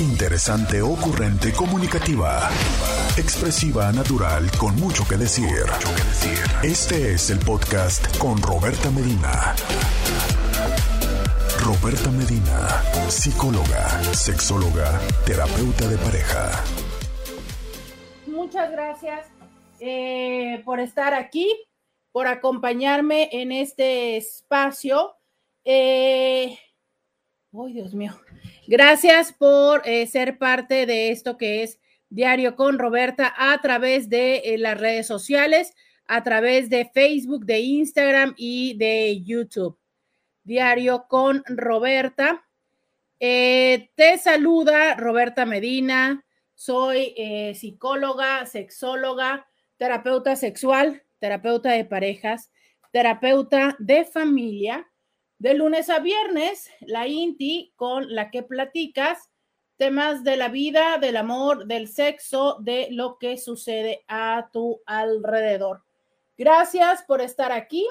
[0.00, 2.48] Interesante, ocurrente, comunicativa.
[3.16, 5.66] Expresiva, natural, con mucho que decir.
[6.62, 9.56] Este es el podcast con Roberta Medina.
[11.64, 16.64] Roberta Medina, psicóloga, sexóloga, terapeuta de pareja.
[18.28, 19.26] Muchas gracias
[19.80, 21.52] eh, por estar aquí,
[22.12, 25.16] por acompañarme en este espacio.
[25.64, 26.56] Eh,
[27.52, 28.12] ¡Ay, Dios mío!
[28.70, 31.80] Gracias por eh, ser parte de esto que es
[32.10, 35.72] Diario con Roberta a través de eh, las redes sociales,
[36.06, 39.78] a través de Facebook, de Instagram y de YouTube.
[40.44, 42.46] Diario con Roberta.
[43.18, 46.22] Eh, te saluda Roberta Medina.
[46.54, 47.14] Soy
[47.54, 49.48] psicóloga, sexóloga,
[49.78, 52.50] terapeuta sexual, terapeuta de parejas,
[52.92, 54.86] terapeuta de familia
[55.38, 59.30] de lunes a viernes, la INTI con la que platicas
[59.76, 65.84] temas de la vida, del amor, del sexo, de lo que sucede a tu alrededor.
[66.36, 67.86] Gracias por estar aquí,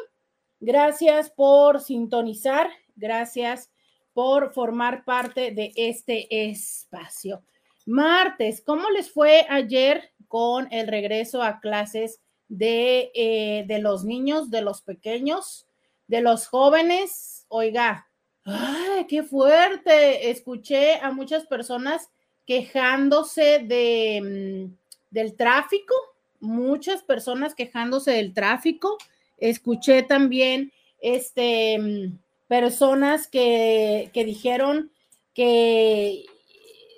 [0.60, 3.72] gracias por sintonizar, gracias
[4.14, 7.44] por formar parte de este espacio.
[7.86, 14.50] Martes, ¿cómo les fue ayer con el regreso a clases de, eh, de los niños,
[14.50, 15.67] de los pequeños,
[16.08, 17.46] de los jóvenes?
[17.50, 18.08] oiga,
[18.44, 20.30] ¡ay, qué fuerte!
[20.30, 22.10] Escuché a muchas personas
[22.46, 24.76] quejándose de, mm,
[25.12, 25.96] del tráfico,
[26.40, 28.98] muchas personas quejándose del tráfico.
[29.38, 34.92] Escuché también este, mm, personas que, que dijeron
[35.34, 36.26] que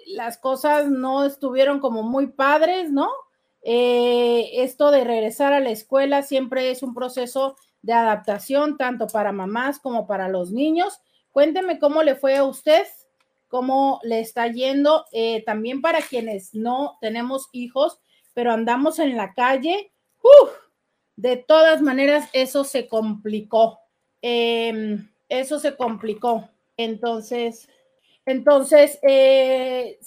[0.08, 3.10] las cosas no estuvieron como muy padres, ¿no?
[3.62, 9.32] Eh, esto de regresar a la escuela siempre es un proceso de adaptación tanto para
[9.32, 11.00] mamás como para los niños.
[11.32, 12.86] Cuénteme cómo le fue a usted,
[13.48, 18.00] cómo le está yendo, eh, también para quienes no tenemos hijos,
[18.34, 19.92] pero andamos en la calle.
[21.16, 23.80] de todas maneras, eso se complicó.
[24.22, 26.48] Em, eso se complicó.
[26.78, 27.68] Entonces,
[28.26, 29.98] entonces, eh,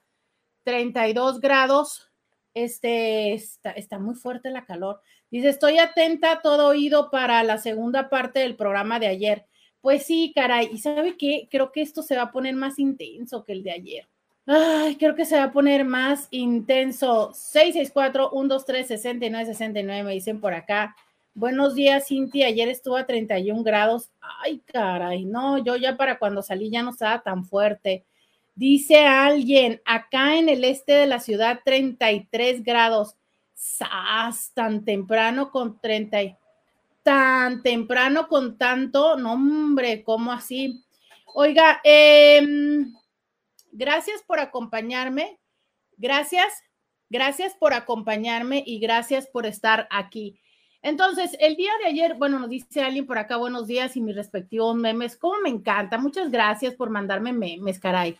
[0.65, 2.11] 32 grados,
[2.55, 5.01] este, está, está muy fuerte la calor.
[5.31, 9.47] Dice, estoy atenta, todo oído para la segunda parte del programa de ayer.
[9.81, 13.45] Pues sí, caray, y sabe qué, creo que esto se va a poner más intenso
[13.45, 14.09] que el de ayer.
[14.49, 17.33] Ay, creo que se va a poner más intenso.
[17.33, 20.95] 664-123-6969, me dicen por acá.
[21.35, 22.45] Buenos días, Cinti.
[22.45, 24.11] Ayer estuvo a 31 grados.
[24.21, 28.05] Ay, caray, no, yo ya para cuando salí ya no estaba tan fuerte.
[28.55, 33.17] Dice alguien, acá en el este de la ciudad, 33 grados.
[33.55, 34.53] ¡Sas!
[34.55, 36.19] Tan temprano con 30.
[37.03, 39.17] Tan temprano con tanto.
[39.17, 40.85] No, hombre, ¿cómo así?
[41.35, 42.87] Oiga, eh
[43.79, 45.39] Gracias por acompañarme.
[45.99, 46.47] Gracias,
[47.11, 50.41] gracias por acompañarme y gracias por estar aquí.
[50.81, 54.17] Entonces, el día de ayer, bueno, nos dice alguien por acá, buenos días y mis
[54.17, 55.19] respectivos memes.
[55.19, 55.99] Cómo me encanta.
[55.99, 58.19] Muchas gracias por mandarme memes, caray.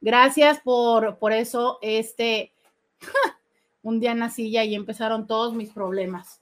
[0.00, 2.52] Gracias por, por eso, este,
[3.82, 6.40] un día nací y ahí empezaron todos mis problemas.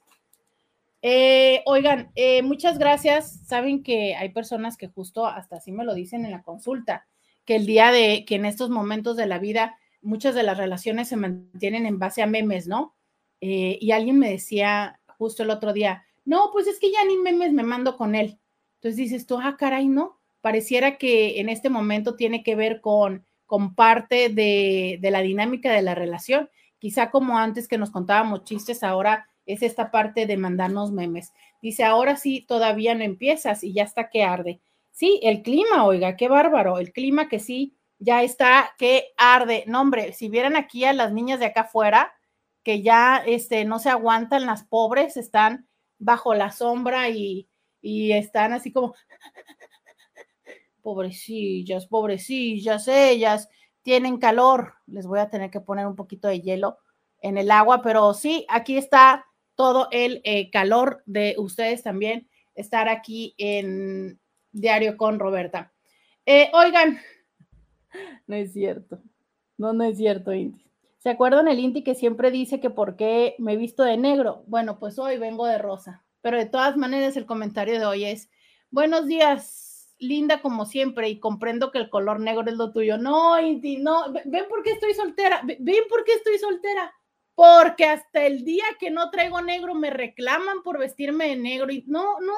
[1.01, 3.39] Eh, oigan, eh, muchas gracias.
[3.47, 7.07] Saben que hay personas que justo hasta así me lo dicen en la consulta
[7.45, 11.07] que el día de que en estos momentos de la vida muchas de las relaciones
[11.07, 12.95] se mantienen en base a memes, ¿no?
[13.39, 17.17] Eh, y alguien me decía justo el otro día, no, pues es que ya ni
[17.17, 18.39] memes me mando con él.
[18.75, 23.25] Entonces dices tú, ah, caray, no, pareciera que en este momento tiene que ver con,
[23.45, 26.49] con parte de, de la dinámica de la relación.
[26.79, 31.33] Quizá como antes que nos contábamos chistes, ahora es esta parte de mandarnos memes.
[31.61, 34.61] Dice, ahora sí, todavía no empiezas y ya está que arde.
[34.91, 39.63] Sí, el clima, oiga, qué bárbaro, el clima que sí, ya está que arde.
[39.67, 42.13] No, hombre, si vieran aquí a las niñas de acá afuera,
[42.63, 45.67] que ya este, no se aguantan, las pobres están
[45.99, 47.47] bajo la sombra y,
[47.81, 48.95] y están así como,
[50.81, 53.49] pobrecillas, pobrecillas, ellas
[53.81, 54.75] tienen calor.
[54.87, 56.79] Les voy a tener que poner un poquito de hielo
[57.21, 62.89] en el agua, pero sí, aquí está todo el eh, calor de ustedes también estar
[62.89, 64.19] aquí en
[64.51, 65.71] Diario con Roberta.
[66.25, 66.99] Eh, oigan,
[68.27, 69.01] no es cierto,
[69.57, 70.65] no, no es cierto, Inti.
[70.99, 74.43] ¿Se acuerdan el Inti que siempre dice que por qué me he visto de negro?
[74.47, 78.29] Bueno, pues hoy vengo de rosa, pero de todas maneras el comentario de hoy es,
[78.69, 82.97] buenos días, linda como siempre, y comprendo que el color negro es lo tuyo.
[82.97, 86.93] No, Inti, no, ven por qué estoy soltera, ven por qué estoy soltera
[87.35, 91.83] porque hasta el día que no traigo negro me reclaman por vestirme de negro y
[91.87, 92.37] no, no, no,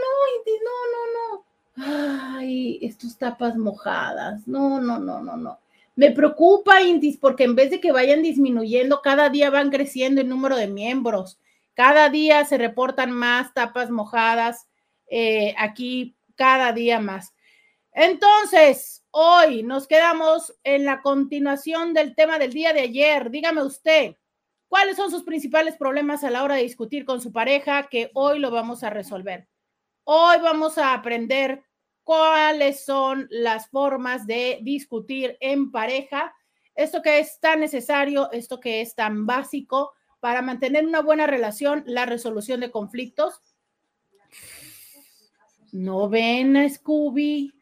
[0.00, 0.22] no,
[0.64, 2.36] no, no, no.
[2.36, 4.46] Ay, estos tapas mojadas.
[4.46, 5.58] No, no, no, no, no.
[5.94, 10.28] Me preocupa, Intis, porque en vez de que vayan disminuyendo, cada día van creciendo el
[10.28, 11.38] número de miembros.
[11.74, 14.68] Cada día se reportan más tapas mojadas
[15.08, 17.34] eh, aquí, cada día más.
[17.92, 23.30] Entonces, hoy nos quedamos en la continuación del tema del día de ayer.
[23.30, 24.16] Dígame usted,
[24.68, 27.88] ¿cuáles son sus principales problemas a la hora de discutir con su pareja?
[27.88, 29.46] Que hoy lo vamos a resolver.
[30.04, 31.62] Hoy vamos a aprender
[32.02, 36.34] cuáles son las formas de discutir en pareja.
[36.74, 41.84] Esto que es tan necesario, esto que es tan básico para mantener una buena relación,
[41.86, 43.40] la resolución de conflictos.
[45.70, 47.52] No ven a Scooby.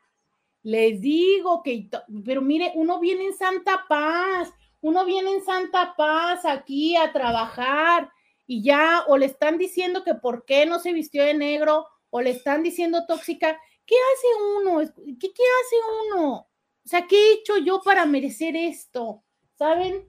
[0.63, 1.91] Les digo que,
[2.25, 4.51] pero mire, uno viene en santa paz,
[4.81, 8.11] uno viene en santa paz aquí a trabajar
[8.47, 12.21] y ya o le están diciendo que por qué no se vistió de negro o
[12.21, 13.59] le están diciendo tóxica.
[13.87, 14.27] ¿Qué hace
[14.61, 14.81] uno?
[15.19, 15.77] ¿Qué, qué hace
[16.15, 16.33] uno?
[16.33, 19.25] O sea, ¿qué he hecho yo para merecer esto?
[19.57, 20.09] ¿Saben?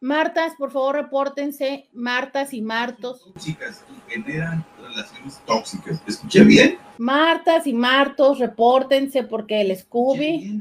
[0.00, 1.88] Martas, por favor, repórtense.
[1.92, 3.22] Martas y Martos.
[3.24, 6.02] Tóxicas y generan relaciones tóxicas.
[6.06, 6.78] ¿Escuché bien?
[6.98, 10.60] Martas y Martos, repórtense porque el Scooby.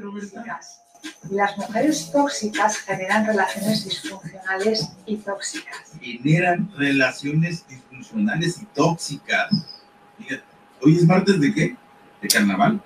[1.31, 5.91] Las mujeres tóxicas generan relaciones disfuncionales y tóxicas.
[5.99, 9.49] Generan relaciones disfuncionales y tóxicas.
[10.81, 11.75] ¿Hoy es martes de qué?
[12.21, 12.81] ¿De carnaval?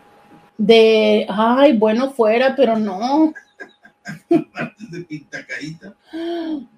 [0.57, 3.33] De, ay, bueno, fuera, pero no.
[4.53, 5.95] martes de pintacarita.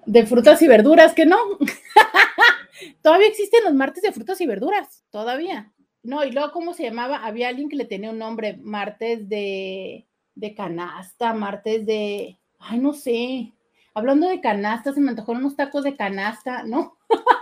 [0.06, 1.36] De frutas y verduras, que no.
[3.02, 5.72] Todavía existen los martes de frutas y verduras, todavía.
[6.02, 7.24] No, y luego, ¿cómo se llamaba?
[7.24, 12.92] Había alguien que le tenía un nombre, martes de, de canasta, martes de, ay, no
[12.92, 13.52] sé.
[13.94, 16.98] Hablando de canasta, se me antojaron unos tacos de canasta, ¿no?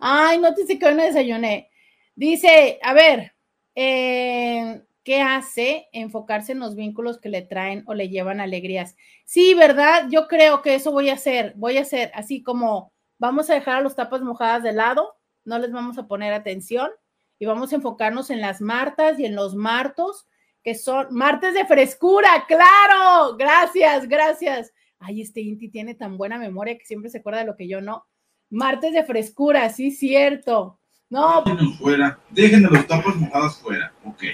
[0.00, 1.70] ay, no te sé que hoy no desayuné.
[2.14, 3.34] Dice, a ver,
[3.74, 8.96] eh, ¿qué hace enfocarse en los vínculos que le traen o le llevan alegrías?
[9.24, 10.08] Sí, ¿verdad?
[10.10, 13.76] Yo creo que eso voy a hacer, voy a hacer así como vamos a dejar
[13.76, 15.14] a los tapas mojadas de lado,
[15.44, 16.90] no les vamos a poner atención
[17.38, 20.26] y vamos a enfocarnos en las martas y en los martos,
[20.62, 24.72] que son martes de frescura, claro, gracias, gracias.
[24.98, 27.80] Ay, este Inti tiene tan buena memoria que siempre se acuerda de lo que yo
[27.80, 28.06] no.
[28.52, 30.78] Martes de frescura, sí, cierto.
[31.08, 31.42] No.
[31.42, 32.18] Déjenos fuera,
[32.70, 34.24] los tapas mojadas fuera, ok.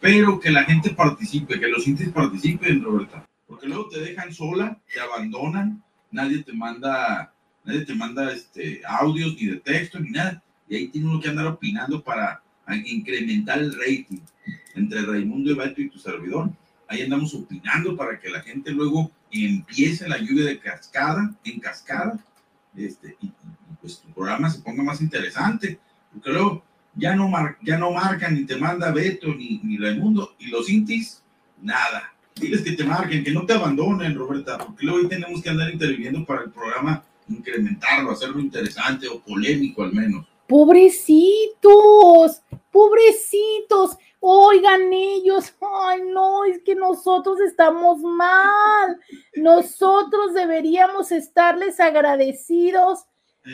[0.00, 3.28] Pero que la gente participe, que los intis participen, Roberta.
[3.46, 7.32] Porque luego te dejan sola, te abandonan, nadie te manda
[7.64, 10.42] nadie te manda este, audios ni de texto ni nada.
[10.66, 12.42] Y ahí tiene uno que andar opinando para
[12.86, 14.20] incrementar el rating
[14.74, 16.50] entre Raimundo Beto y tu servidor.
[16.88, 22.18] Ahí andamos opinando para que la gente luego empiece la lluvia de cascada en cascada
[22.76, 23.30] este, y,
[23.80, 25.78] pues tu programa se ponga más interesante.
[26.12, 26.62] Porque luego
[26.94, 27.30] ya no,
[27.62, 31.22] ya no marcan ni te manda Beto ni, ni Raimundo y los intis,
[31.60, 32.12] nada.
[32.34, 35.70] Diles que te marquen, que no te abandonen, Roberta, porque luego ahí tenemos que andar
[35.70, 40.26] interviniendo para el programa incrementarlo, hacerlo interesante o polémico al menos.
[40.46, 49.00] Pobrecitos, pobrecitos, oigan ellos, ay no, es que nosotros estamos mal,
[49.34, 53.04] nosotros deberíamos estarles agradecidos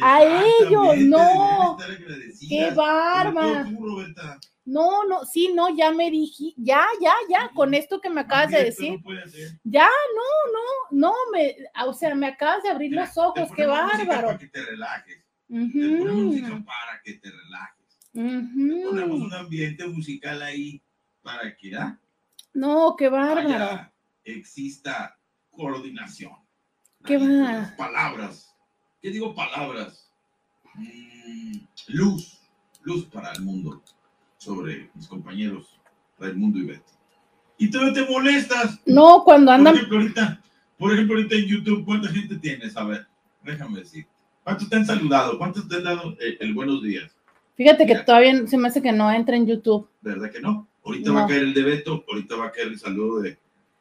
[0.02, 1.78] a ellos, no,
[2.50, 3.66] qué barba.
[4.66, 8.50] No, no, sí, no, ya me dije, ya, ya, ya, con esto que me acabas
[8.50, 9.00] de decir.
[9.64, 11.56] ya, no, no, no, me,
[11.86, 14.26] o sea, me acabas de abrir los ojos, qué bárbaro.
[14.26, 15.24] Para que te relajes.
[15.48, 17.77] Te música para que te relajes.
[18.22, 20.82] Ponemos un ambiente musical ahí
[21.22, 21.98] para que ah,
[22.52, 23.48] No, qué bárbaro.
[23.48, 23.92] haya-
[24.24, 25.16] exista
[25.52, 26.32] coordinación.
[27.04, 27.16] Qué
[27.76, 28.54] Palabras.
[29.00, 30.10] ¿Qué digo palabras?
[30.74, 31.58] Mm,
[31.88, 32.40] luz.
[32.82, 33.82] Luz para el mundo.
[34.38, 35.78] Sobre mis compañeros
[36.18, 36.92] Raimundo y Betty.
[37.58, 38.80] Y tú te molestas.
[38.86, 40.42] No, cuando Por andan, ejemplo, ahorita,
[40.76, 42.76] por ejemplo, ahorita en YouTube, ¿cuánta gente tienes?
[42.76, 43.06] A ver,
[43.44, 44.06] déjame decir.
[44.42, 45.38] ¿Cuántos te han saludado?
[45.38, 47.12] ¿Cuántos te han dado eh, el buenos días?
[47.58, 49.86] Fíjate que todavía se me hace que no entra en YouTube.
[50.00, 50.66] ¿Verdad que no?
[50.82, 53.36] Ahorita va a caer el de Beto, ahorita va a caer el saludo de,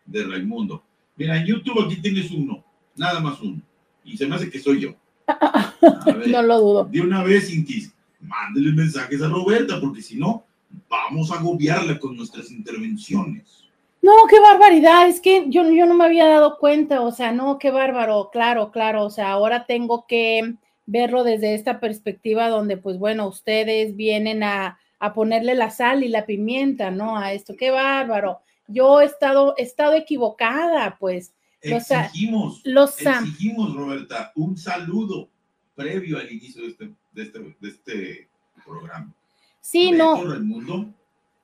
[0.05, 0.83] de Raimundo.
[1.15, 2.61] Mira, en YouTube aquí tienes uno,
[2.97, 3.61] nada más uno.
[4.03, 4.89] Y se me hace que soy yo.
[6.05, 6.85] Ver, No lo dudo.
[6.85, 10.43] de una vez, Inquis, mándele mensajes a Roberta, porque si no,
[10.89, 13.63] vamos a agobiarla con nuestras intervenciones.
[14.01, 17.57] No, qué barbaridad, es que yo, yo no me había dado cuenta, o sea, no,
[17.57, 20.55] qué bárbaro, claro, claro, o sea, ahora tengo que
[20.87, 26.07] verlo desde esta perspectiva donde, pues bueno, ustedes vienen a, a ponerle la sal y
[26.07, 27.17] la pimienta, ¿no?
[27.17, 28.39] A esto, qué bárbaro.
[28.67, 35.29] Yo he estado, he estado equivocada, pues, Exigimos, los exigimos, Roberta, un saludo
[35.75, 38.29] previo al inicio de este, de este, de este
[38.63, 39.13] programa.
[39.59, 40.93] Sí, no, Raimundo,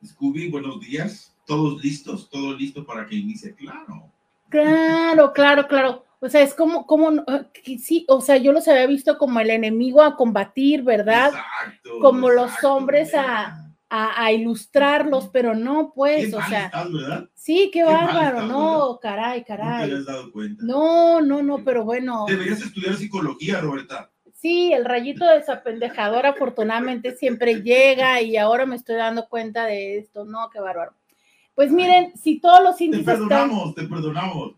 [0.06, 1.36] Scooby, buenos días.
[1.46, 4.10] Todos listos, todo listo para que inicie, claro.
[4.50, 6.06] claro, claro, claro.
[6.24, 7.12] O sea, es como, como,
[7.54, 11.28] que sí, o sea, yo los había visto como el enemigo a combatir, ¿verdad?
[11.28, 12.00] Exacto.
[12.02, 13.14] Como los hombres.
[13.16, 13.60] A,
[13.96, 17.30] a ilustrarlos, pero no, pues, Qué o sea, ¿verdad?
[17.36, 19.84] sí, qué bárbaro, no, caray, No te caray.
[19.84, 20.64] habías dado cuenta.
[20.66, 24.10] No, no, no, pero bueno, Deberías estudiar psicología, Roberta.
[24.34, 30.26] sí, el rayito desapendejador afortunadamente siempre llega y ahora me estoy dando cuenta de esto,
[30.26, 30.94] no, qué bárbaro.
[31.54, 34.54] Pues miren, si todos los Te índices están, perdonamos, te perdonamos.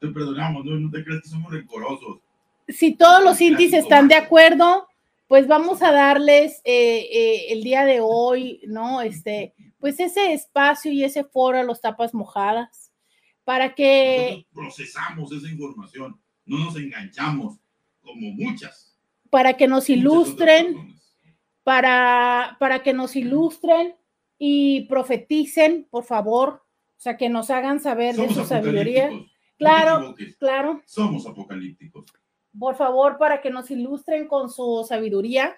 [0.00, 2.20] Te perdonamos, no, no te creas que somos rencorosos.
[2.68, 4.86] si todos los índices están de acuerdo,
[5.26, 9.02] pues vamos a darles eh, eh, el día de hoy, ¿no?
[9.02, 12.90] Este, pues ese espacio y ese foro a los tapas mojadas
[13.44, 17.58] para que, Nosotros procesamos esa información, no nos enganchamos
[18.02, 18.94] como muchas.
[19.30, 20.98] para que nos ilustren,
[21.62, 23.96] para, para que nos ilustren
[24.38, 26.62] y profeticen, por favor,
[26.96, 29.10] o sea, que nos hagan saber de su sabiduría.
[29.58, 30.14] Claro.
[30.38, 32.06] Claro, somos apocalípticos.
[32.58, 35.56] por favor, para que nos ilustren con su sabiduría.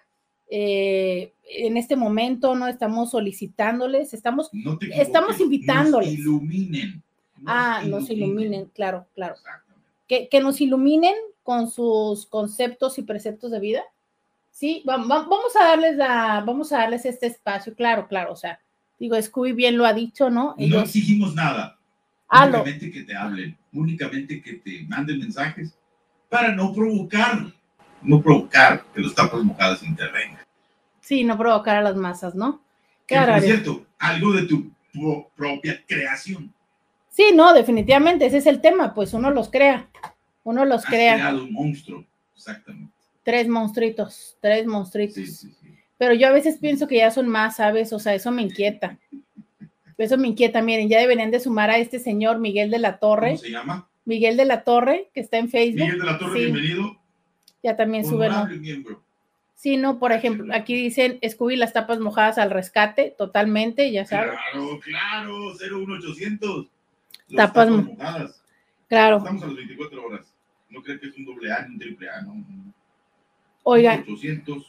[0.52, 6.08] eh, en este momento no estamos solicitándoles, estamos, No Estamos invitándoles.
[6.10, 7.02] Nos iluminen.
[7.46, 9.36] ah, nos iluminen, claro, claro.
[10.08, 11.14] Que, que nos iluminen
[11.44, 13.82] con sus conceptos y preceptos de vida.
[14.50, 18.36] Sí, va- va- vamos a darles la, vamos a darles este espacio, claro, claro, o
[18.36, 18.58] sea,
[18.98, 20.54] digo, Scooby bien lo ha dicho, ¿no?
[20.58, 21.78] No exigimos nada.
[22.30, 25.74] Ah, únicamente que te hablen, únicamente que te manden mensajes
[26.28, 27.52] para no provocar,
[28.02, 30.38] no provocar que los tapas mojadas intervengan.
[31.00, 32.62] sí, no provocar a las masas, ¿no?
[33.06, 36.52] Qué Que, por cierto, algo de tu pro- propia creación.
[37.08, 39.88] Sí, no, definitivamente, ese es el tema, pues uno los crea,
[40.44, 41.14] uno los Has crea.
[41.14, 42.04] creado un monstruo,
[42.36, 42.92] exactamente.
[43.24, 45.14] Tres monstruitos, tres monstruitos.
[45.16, 45.74] Sí, sí, sí.
[45.98, 47.92] Pero yo a veces pienso que ya son más, ¿sabes?
[47.92, 48.96] O sea, eso me inquieta.
[50.00, 50.62] Eso me inquieta.
[50.62, 53.28] Miren, ya deberían de sumar a este señor Miguel de la Torre.
[53.28, 53.88] ¿Cómo se llama?
[54.04, 55.80] Miguel de la Torre, que está en Facebook.
[55.84, 56.96] Miguel de la Torre, Sí, bienvenido.
[57.62, 58.28] ya también sube.
[59.54, 64.32] Sí, no, por ejemplo, aquí dicen Scooby las tapas mojadas al rescate, totalmente, ya sabes.
[64.52, 66.66] Claro, claro, 01800.
[67.28, 68.42] Los Tapas tapas mo- mojadas.
[68.88, 69.18] Claro.
[69.18, 70.32] Estamos a las 24 horas.
[70.70, 72.42] No creo que es un doble A un triple A, no.
[73.64, 74.64] Oigan, 800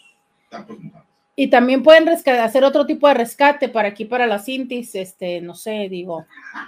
[0.49, 1.07] tapas mojadas.
[1.43, 5.55] Y también pueden hacer otro tipo de rescate para aquí, para las Intis, este, no
[5.55, 6.27] sé, digo,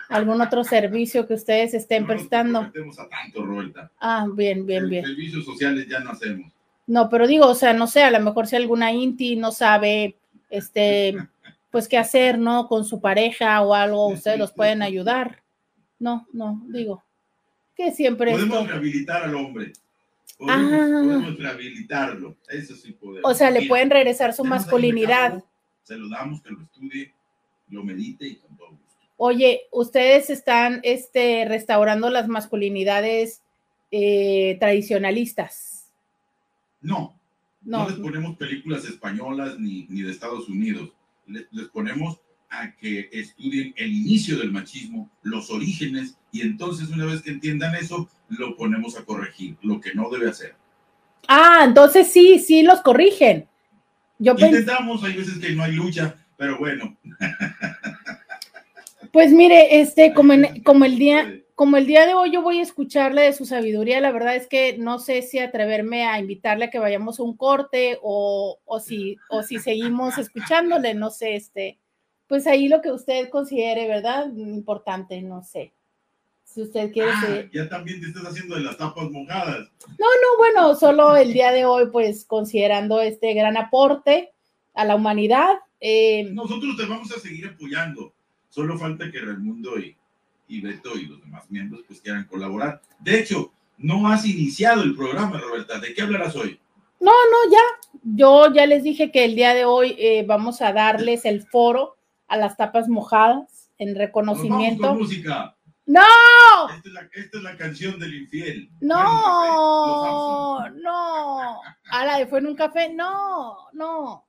[0.09, 2.59] algún otro servicio que ustedes estén No prestando.
[2.61, 3.91] comprometemos a tanto, Roberta.
[3.99, 5.05] Ah, bien, bien, El- bien.
[5.05, 6.51] Servicios sociales ya no hacemos.
[6.87, 10.15] No, pero digo, o sea, no sé, a lo mejor si alguna Inti no sabe,
[10.49, 11.17] este,
[11.69, 12.67] pues qué hacer, ¿no?
[12.67, 15.43] Con su pareja o algo, ustedes los pueden ayudar.
[15.99, 17.03] No, no, digo,
[17.75, 19.71] que siempre Podemos esto, rehabilitar al hombre.
[20.45, 21.01] Podemos, Ah.
[21.03, 22.37] podemos rehabilitarlo.
[22.49, 23.29] Eso sí podemos.
[23.31, 25.43] o sea, le Mira, pueden regresar su masculinidad.
[25.83, 27.13] Se lo damos, que lo estudie,
[27.69, 28.83] lo medite y con todo gusto.
[29.17, 33.41] Oye, ustedes están, este, restaurando las masculinidades
[33.91, 35.91] eh, tradicionalistas.
[36.81, 37.17] No,
[37.61, 40.89] no, No, les ponemos películas españolas ni, ni de Estados Unidos.
[41.27, 42.19] Les, les ponemos
[42.53, 47.75] a que estudien el inicio del machismo, los orígenes, y entonces una vez que entiendan
[47.75, 50.55] eso, lo ponemos a corregir, lo que no debe hacer.
[51.27, 53.47] ah, entonces sí, sí los corrigen.
[54.19, 56.95] Yo Intentamos, hay veces que no hay lucha, pero bueno.
[59.11, 62.59] pues mire, este, como, en- como el día, como el día de hoy yo voy
[62.59, 66.65] a escucharle de su sabiduría, la verdad es que no sé si atreverme a invitarle
[66.65, 71.35] a que vayamos a un corte o, o si, o si seguimos escuchándole, no sé,
[71.35, 71.77] este,
[72.33, 74.25] pues ahí lo que usted considere, ¿verdad?
[74.35, 75.71] Importante, no sé.
[76.43, 79.69] Si usted quiere ah, Ya también te estás haciendo de las tapas mojadas.
[79.87, 84.31] No, no, bueno, solo el día de hoy, pues considerando este gran aporte
[84.73, 85.59] a la humanidad.
[85.79, 88.15] Eh, Nosotros te vamos a seguir apoyando.
[88.49, 89.95] Solo falta que Raimundo y,
[90.47, 92.81] y Beto y los demás miembros pues quieran colaborar.
[92.99, 95.77] De hecho, no has iniciado el programa, Roberta.
[95.77, 96.59] ¿De qué hablarás hoy?
[96.99, 98.01] No, no, ya.
[98.01, 101.95] Yo ya les dije que el día de hoy eh, vamos a darles el foro
[102.27, 104.83] a las tapas mojadas en reconocimiento.
[104.83, 105.55] Vamos música.
[105.85, 106.01] ¡No!
[106.69, 108.69] Esta es, la, canción del infiel.
[108.79, 111.61] No, no.
[111.91, 112.93] Ahora fue en un café.
[112.93, 114.25] No, no.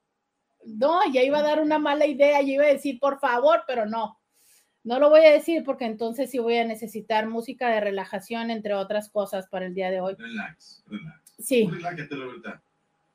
[0.65, 2.41] No, ya iba a dar una mala idea.
[2.41, 4.19] Yo iba a decir, por favor, pero no.
[4.83, 8.73] No lo voy a decir porque entonces sí voy a necesitar música de relajación, entre
[8.73, 10.15] otras cosas, para el día de hoy.
[10.17, 11.35] Relax, relax.
[11.39, 11.67] Sí.
[11.67, 12.61] Relájate, Roberta.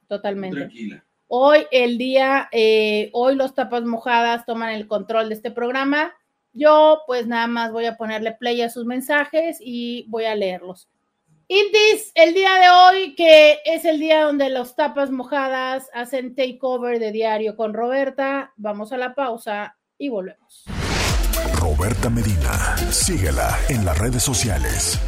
[0.09, 0.57] Totalmente.
[0.57, 1.05] Tranquila.
[1.33, 6.13] Hoy el día, eh, hoy los tapas mojadas toman el control de este programa.
[6.53, 10.89] Yo pues nada más voy a ponerle play a sus mensajes y voy a leerlos.
[11.47, 16.99] Intis, el día de hoy, que es el día donde los tapas mojadas hacen takeover
[16.99, 20.65] de diario con Roberta, vamos a la pausa y volvemos.
[21.61, 24.99] Roberta Medina, síguela en las redes sociales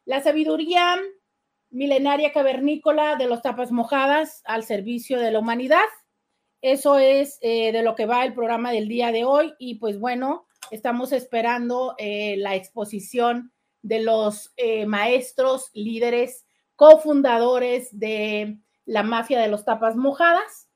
[0.04, 0.98] La sabiduría
[1.70, 5.86] milenaria cavernícola de los tapas mojadas al servicio de la humanidad.
[6.62, 9.98] Eso es eh, de lo que va el programa del día de hoy y pues
[9.98, 13.52] bueno, estamos esperando eh, la exposición
[13.82, 20.68] de los eh, maestros, líderes, cofundadores de la mafia de los tapas mojadas,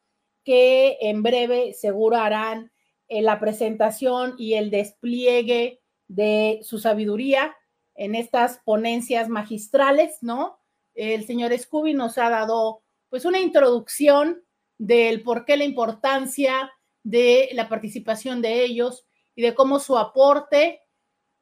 [0.42, 2.72] que en breve seguro harán
[3.08, 7.56] la presentación y el despliegue de su sabiduría
[7.94, 10.58] en estas ponencias magistrales, ¿no?
[10.94, 14.45] El señor Scooby nos ha dado pues una introducción
[14.78, 20.82] del por qué la importancia de la participación de ellos y de cómo su aporte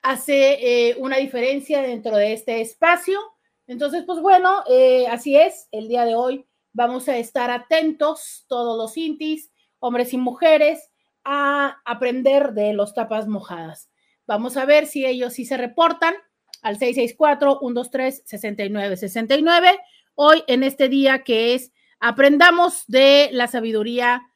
[0.02, 3.18] hace eh, una diferencia dentro de este espacio.
[3.66, 8.76] Entonces, pues bueno, eh, así es, el día de hoy vamos a estar atentos, todos
[8.76, 10.90] los intis, hombres y mujeres,
[11.24, 13.88] a aprender de los tapas mojadas.
[14.26, 16.14] Vamos a ver si ellos sí se reportan
[16.60, 19.78] al 664-123-6969,
[20.14, 21.72] hoy en este día que es
[22.04, 24.30] aprendamos de la sabiduría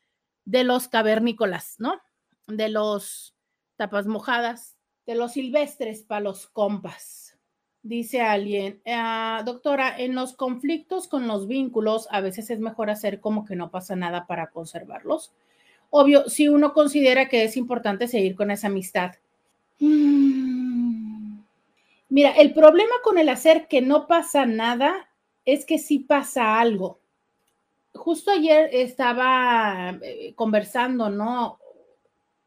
[0.46, 2.00] de los cavernícolas, ¿no?
[2.46, 3.34] De los
[3.76, 7.36] tapas mojadas, de los silvestres para los compas.
[7.82, 13.20] Dice alguien, ah, doctora, en los conflictos con los vínculos a veces es mejor hacer
[13.20, 15.34] como que no pasa nada para conservarlos.
[15.90, 19.16] Obvio, si uno considera que es importante seguir con esa amistad.
[19.78, 21.40] Mm.
[22.08, 25.10] Mira, el problema con el hacer que no pasa nada
[25.44, 27.00] es que sí pasa algo
[27.94, 31.58] justo ayer estaba eh, conversando, ¿no?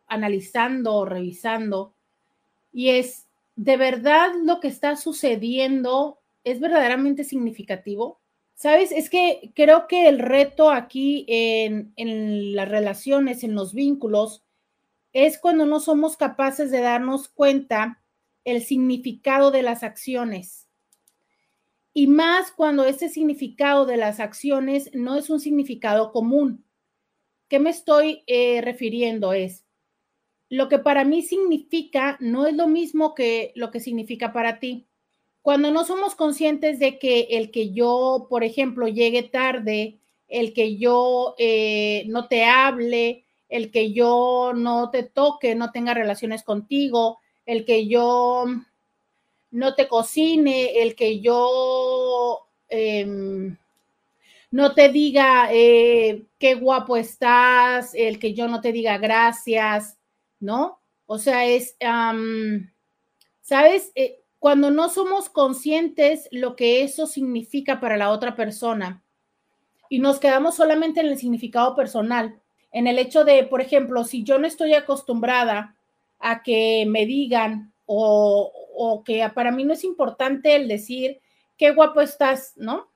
[0.07, 1.93] Analizando, revisando,
[2.73, 8.19] y es, ¿de verdad lo que está sucediendo es verdaderamente significativo?
[8.55, 14.43] Sabes, es que creo que el reto aquí en, en las relaciones, en los vínculos,
[15.13, 18.01] es cuando no somos capaces de darnos cuenta
[18.45, 20.67] el significado de las acciones
[21.93, 26.65] y más cuando ese significado de las acciones no es un significado común.
[27.47, 29.33] ¿Qué me estoy eh, refiriendo?
[29.33, 29.65] Es
[30.49, 34.87] lo que para mí significa no es lo mismo que lo que significa para ti.
[35.41, 40.77] Cuando no somos conscientes de que el que yo, por ejemplo, llegue tarde, el que
[40.77, 47.19] yo eh, no te hable, el que yo no te toque, no tenga relaciones contigo,
[47.45, 48.45] el que yo
[49.51, 53.57] no te cocine, el que yo em,
[54.49, 59.97] no te diga eh, qué guapo estás, el que yo no te diga gracias,
[60.39, 60.79] ¿no?
[61.05, 61.75] O sea, es,
[63.41, 63.91] ¿sabes?
[63.95, 69.03] Eh, cuando no somos conscientes lo que eso significa para la otra persona
[69.89, 72.39] y nos quedamos solamente en el significado personal,
[72.71, 75.75] en el hecho de, por ejemplo, si yo no estoy acostumbrada
[76.19, 81.19] a que me digan o, o que para mí no es importante el decir
[81.57, 82.91] qué guapo estás, ¿no?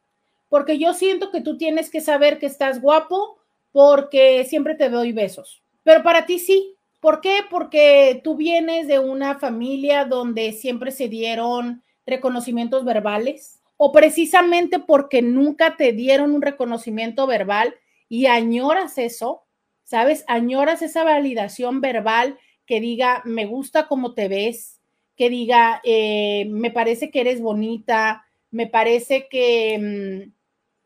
[0.49, 3.37] porque yo siento que tú tienes que saber que estás guapo
[3.71, 5.61] porque siempre te doy besos.
[5.83, 6.77] Pero para ti sí.
[7.01, 7.41] ¿Por qué?
[7.49, 15.21] Porque tú vienes de una familia donde siempre se dieron reconocimientos verbales o precisamente porque
[15.21, 17.75] nunca te dieron un reconocimiento verbal
[18.07, 19.43] y añoras eso,
[19.83, 20.23] ¿sabes?
[20.27, 24.74] Añoras esa validación verbal que diga, me gusta cómo te ves,
[25.15, 29.77] que diga, eh, me parece que eres bonita, me parece que,
[30.27, 30.31] mm,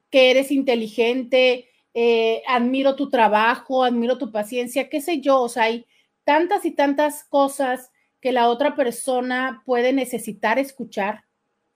[0.10, 5.64] que eres inteligente, eh, admiro tu trabajo, admiro tu paciencia, qué sé yo, o sea,
[5.64, 5.86] hay
[6.24, 11.24] tantas y tantas cosas que la otra persona puede necesitar escuchar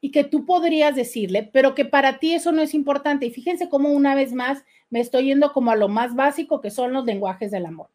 [0.02, 3.26] y que tú podrías decirle, pero que para ti eso no es importante.
[3.26, 6.72] Y fíjense cómo una vez más me estoy yendo como a lo más básico que
[6.72, 7.88] son los lenguajes del amor.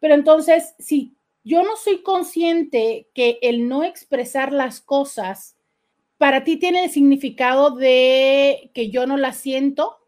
[0.00, 5.56] Pero entonces, si yo no soy consciente que el no expresar las cosas
[6.18, 9.98] para ti tiene el significado de que yo no las siento,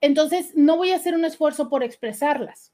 [0.00, 2.72] entonces no voy a hacer un esfuerzo por expresarlas,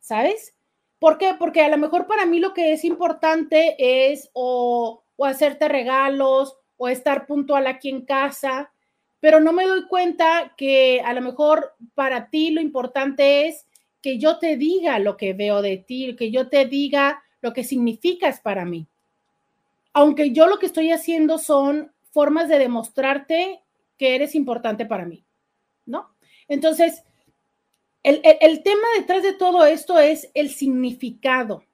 [0.00, 0.56] ¿sabes?
[0.98, 1.34] ¿Por qué?
[1.38, 6.56] Porque a lo mejor para mí lo que es importante es o, o hacerte regalos
[6.76, 8.72] o estar puntual aquí en casa,
[9.20, 13.66] pero no me doy cuenta que a lo mejor para ti lo importante es
[14.02, 17.64] que yo te diga lo que veo de ti, que yo te diga lo que
[17.64, 18.86] significas para mí.
[19.92, 23.62] Aunque yo lo que estoy haciendo son formas de demostrarte
[23.98, 25.24] que eres importante para mí,
[25.86, 26.14] ¿no?
[26.48, 27.02] Entonces,
[28.02, 31.64] el, el, tema detrás de todo esto es el significado.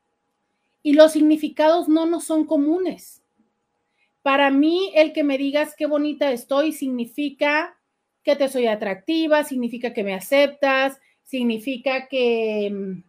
[0.83, 3.23] Y los significados no nos son comunes.
[4.23, 7.77] Para mí, el que me digas qué bonita estoy significa
[8.23, 13.03] que te soy atractiva, significa que me aceptas, significa que,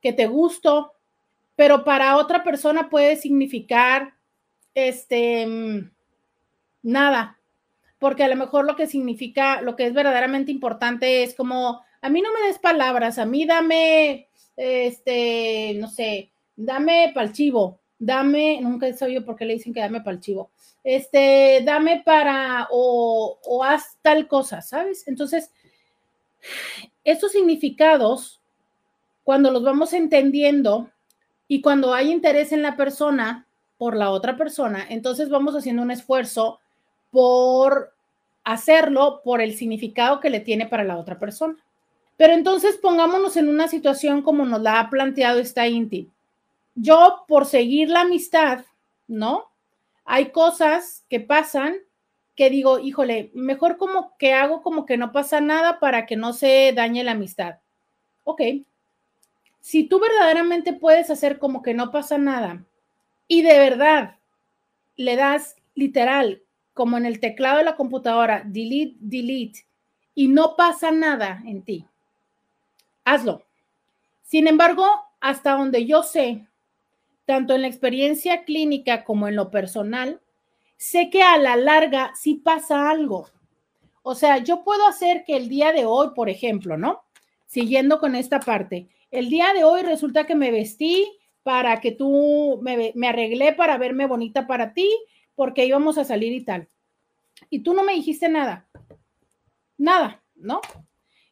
[0.00, 0.92] que te gusto,
[1.56, 4.14] pero para otra persona puede significar
[4.74, 5.46] este
[6.82, 7.38] nada,
[7.98, 12.08] porque a lo mejor lo que significa, lo que es verdaderamente importante es como, a
[12.08, 18.86] mí no me des palabras, a mí dame, este, no sé, dame palchivo, dame, nunca
[18.86, 20.50] he sabido por qué le dicen que dame para el chivo,
[20.84, 25.08] este, dame para, o, o haz tal cosa, ¿sabes?
[25.08, 25.50] Entonces,
[27.06, 28.40] estos significados,
[29.24, 30.90] cuando los vamos entendiendo
[31.48, 33.46] y cuando hay interés en la persona
[33.78, 36.60] por la otra persona, entonces vamos haciendo un esfuerzo
[37.10, 37.94] por
[38.44, 41.56] hacerlo por el significado que le tiene para la otra persona.
[42.18, 46.10] Pero entonces pongámonos en una situación como nos la ha planteado esta Inti
[46.76, 48.64] yo por seguir la amistad,
[49.08, 49.50] ¿no?
[50.04, 51.78] Hay cosas que pasan
[52.36, 56.34] que digo, híjole, mejor como que hago como que no pasa nada para que no
[56.34, 57.56] se dañe la amistad.
[58.24, 58.42] Ok.
[59.60, 62.62] Si tú verdaderamente puedes hacer como que no pasa nada
[63.26, 64.16] y de verdad
[64.96, 66.42] le das literal,
[66.74, 69.66] como en el teclado de la computadora, delete, delete,
[70.14, 71.86] y no pasa nada en ti,
[73.04, 73.42] hazlo.
[74.22, 74.86] Sin embargo,
[75.20, 76.46] hasta donde yo sé,
[77.24, 80.20] tanto en la experiencia clínica como en lo personal,
[80.76, 83.28] sé que a la larga sí pasa algo.
[84.02, 87.02] O sea, yo puedo hacer que el día de hoy, por ejemplo, ¿no?
[87.46, 91.10] Siguiendo con esta parte, el día de hoy resulta que me vestí
[91.42, 94.88] para que tú me, me arreglé para verme bonita para ti,
[95.34, 96.68] porque íbamos a salir y tal.
[97.50, 98.68] Y tú no me dijiste nada.
[99.78, 100.60] Nada, ¿no?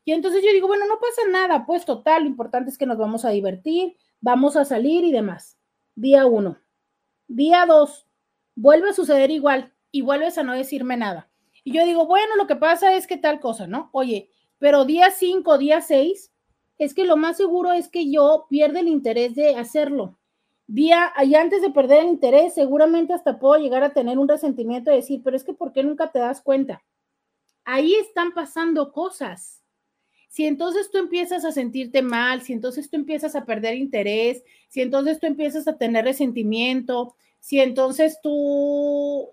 [0.04, 2.98] Y entonces yo digo, bueno, no pasa nada, pues total, lo importante es que nos
[2.98, 5.58] vamos a divertir, vamos a salir y demás
[5.94, 6.58] día uno.
[7.26, 8.06] Día dos,
[8.54, 11.28] vuelve a suceder igual y vuelves a no decirme nada.
[11.62, 13.88] Y yo digo, bueno, lo que pasa es que tal cosa, ¿no?
[13.92, 16.32] Oye, pero día cinco, día seis,
[16.78, 20.18] es que lo más seguro es que yo pierda el interés de hacerlo.
[20.66, 24.90] Día, y antes de perder el interés, seguramente hasta puedo llegar a tener un resentimiento
[24.90, 26.82] de decir, pero es que ¿por qué nunca te das cuenta?
[27.64, 29.62] Ahí están pasando cosas.
[30.28, 34.80] Si entonces tú empiezas a sentirte mal, si entonces tú empiezas a perder interés, si
[34.80, 37.14] entonces tú empiezas a tener resentimiento,
[37.44, 39.28] si entonces tú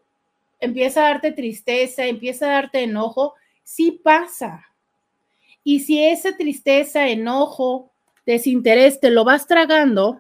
[0.60, 4.66] empiezas a darte tristeza, empieza a darte enojo, sí pasa.
[5.64, 7.90] Y si esa tristeza, enojo,
[8.26, 10.20] desinterés te lo vas tragando,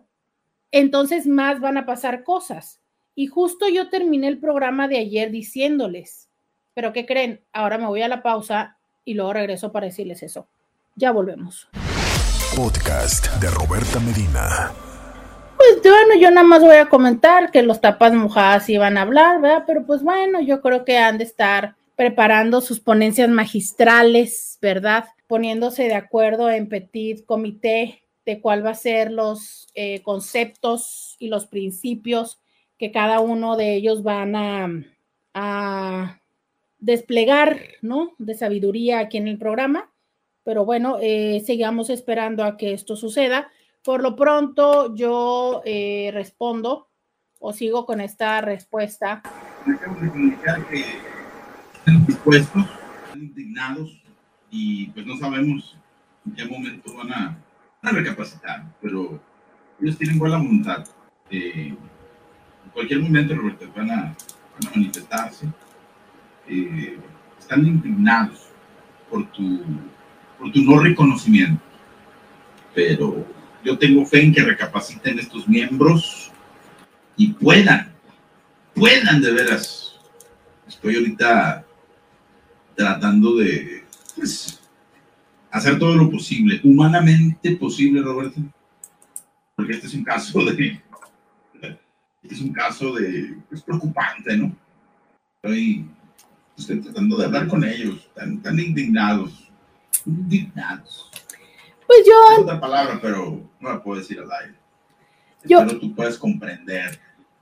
[0.72, 2.80] entonces más van a pasar cosas.
[3.14, 6.30] Y justo yo terminé el programa de ayer diciéndoles,
[6.74, 7.42] pero ¿qué creen?
[7.52, 10.48] Ahora me voy a la pausa y luego regreso para decirles eso.
[10.96, 11.68] Ya volvemos.
[12.56, 14.72] Podcast de Roberta Medina.
[15.62, 19.40] Pues bueno, yo nada más voy a comentar que los tapas mojadas iban a hablar,
[19.42, 19.64] ¿verdad?
[19.68, 25.06] Pero pues bueno, yo creo que han de estar preparando sus ponencias magistrales, ¿verdad?
[25.28, 31.28] Poniéndose de acuerdo en petit comité de cuál va a ser los eh, conceptos y
[31.28, 32.40] los principios
[32.80, 36.20] que cada uno de ellos van a,
[36.80, 38.16] desplegar, ¿no?
[38.18, 39.92] De sabiduría aquí en el programa.
[40.44, 43.52] Pero bueno, eh, sigamos esperando a que esto suceda.
[43.84, 46.90] Por lo pronto, yo eh, respondo
[47.40, 49.24] o sigo con esta respuesta.
[49.66, 50.86] Acabo de comunicar que
[51.74, 52.64] están dispuestos,
[53.06, 54.00] están indignados
[54.52, 55.78] y pues no sabemos
[56.28, 57.38] en qué momento van a,
[57.82, 59.20] a recapacitar, pero
[59.82, 60.86] ellos tienen buena voluntad.
[61.32, 65.48] Eh, en cualquier momento, Roberto, van a, van a manifestarse.
[66.48, 67.00] Eh,
[67.40, 68.50] están indignados
[69.10, 69.62] por tu,
[70.38, 71.64] por tu no reconocimiento.
[72.76, 73.26] Pero
[73.64, 76.32] yo tengo fe en que recapaciten estos miembros
[77.16, 77.92] y puedan,
[78.74, 79.96] puedan de veras.
[80.68, 81.66] Estoy ahorita
[82.76, 83.84] tratando de
[84.16, 84.60] pues,
[85.52, 88.42] hacer todo lo posible, humanamente posible, Roberto,
[89.56, 90.82] porque este es un caso de,
[92.24, 94.56] este es un caso de, es preocupante, ¿no?
[95.36, 95.86] Estoy,
[96.58, 99.52] estoy tratando de hablar con ellos, tan, tan indignados,
[100.06, 101.11] indignados.
[101.92, 104.56] Pues Es yo, otra palabra, pero no la puedo decir al aire.
[105.44, 107.00] Yo- Pero tú puedes comprender.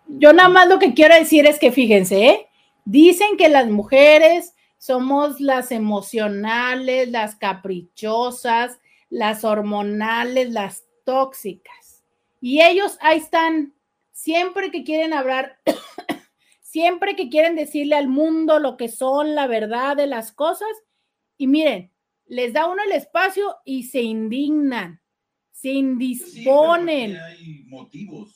[0.08, 2.48] yo nada más lo que quiero decir es que fíjense, ¿eh?
[2.86, 12.04] dicen que las mujeres somos las emocionales, las caprichosas, las hormonales, las tóxicas.
[12.42, 13.74] Y ellos ahí están,
[14.12, 15.60] siempre que quieren hablar,
[16.62, 20.70] siempre que quieren decirle al mundo lo que son, la verdad de las cosas.
[21.38, 21.92] Y miren,
[22.30, 25.02] les da uno el espacio y se indignan,
[25.52, 27.18] se Sí, pero indisponen.
[27.18, 28.36] aquí hay motivos.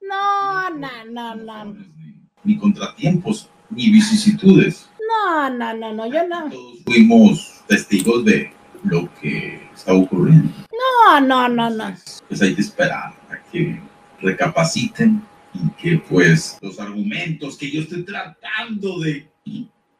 [0.00, 4.88] No, no, no, no, Ni, ni contratiempos, ni vicisitudes.
[5.06, 6.50] no, no, no, no, yo no.
[6.50, 8.50] Todos fuimos testigos de
[8.84, 10.50] lo que está ocurriendo.
[10.72, 11.88] No, no, no, no.
[11.88, 13.80] Entonces, Pues hay que esperar a que
[14.20, 15.22] recapaciten
[15.54, 19.28] y que pues los argumentos que yo estoy tratando de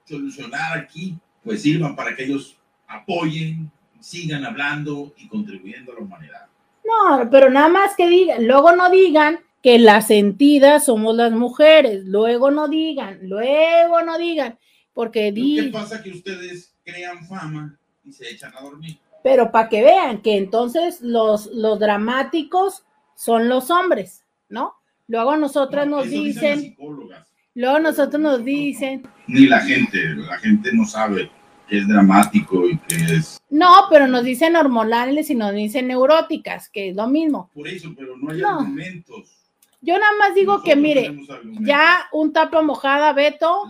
[0.06, 2.57] solucionar aquí pues sirvan para que ellos
[2.88, 3.70] apoyen,
[4.00, 6.46] sigan hablando y contribuyendo a la humanidad.
[6.84, 12.04] No, pero nada más que digan, luego no digan que las sentidas somos las mujeres,
[12.04, 14.58] luego no digan, luego no digan,
[14.94, 18.98] porque di, pasa que ustedes crean fama y se echan a dormir.
[19.22, 24.74] pero para que vean que entonces los, los dramáticos son los hombres, ¿no?
[25.08, 27.26] Luego nosotras No, nos dicen, psicólogas.
[27.54, 31.30] luego nosotros nos dicen, Ni la gente, la gente no sabe
[31.68, 36.68] que es dramático y que es no, pero nos dicen hormonales y nos dicen neuróticas,
[36.68, 37.50] que es lo mismo.
[37.54, 38.60] por eso, pero no hay No.
[38.60, 39.34] argumentos.
[39.80, 41.16] Yo nada más digo que mire,
[41.60, 43.62] ya un tapa mojada, Beto,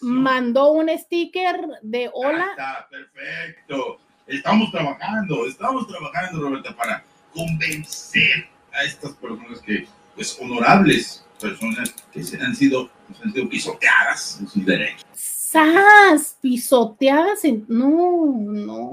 [0.00, 2.46] mandó un sticker de Ah, hola.
[2.50, 3.98] está, perfecto.
[4.26, 12.22] Estamos trabajando, estamos trabajando, Roberta, para convencer a estas personas que, pues, honorables personas que
[12.22, 15.04] se han sido, pues, han sido pisoteadas en sus derechos.
[16.40, 17.64] Pisoteadas en.
[17.68, 17.88] No,
[18.36, 18.92] no,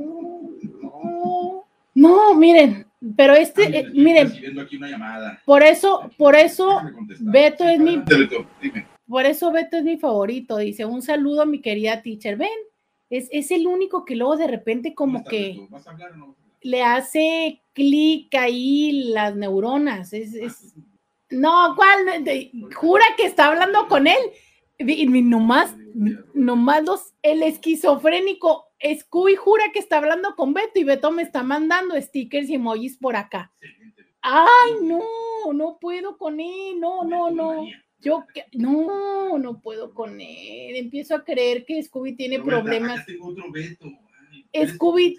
[0.81, 1.63] no.
[1.93, 5.41] No, miren, pero este, Ay, eh, miren, recibiendo aquí una llamada.
[5.45, 6.81] por eso, por eso.
[7.19, 8.03] Beto es mi-
[9.07, 10.57] por eso Beto es mi favorito.
[10.57, 12.37] Dice, un saludo a mi querida teacher.
[12.37, 12.49] Ven,
[13.09, 15.67] es, es el único que luego de repente ¿Cómo como que
[16.61, 20.13] le hace clic ahí las neuronas.
[20.13, 20.73] Es, es-
[21.29, 22.23] no, ¿cuál?
[22.75, 24.17] Jura que está hablando con él.
[24.79, 25.75] Nomás,
[26.33, 31.43] nomás los, el esquizofrénico Scooby jura que está hablando con Beto y Beto me está
[31.43, 33.51] mandando stickers y emojis por acá.
[34.21, 35.01] Ay, no,
[35.53, 37.65] no puedo con él, no, no, no.
[37.99, 40.75] Yo, no, no puedo con él.
[40.75, 43.03] Empiezo a creer que Scooby tiene problemas.
[44.53, 45.15] Scooby-.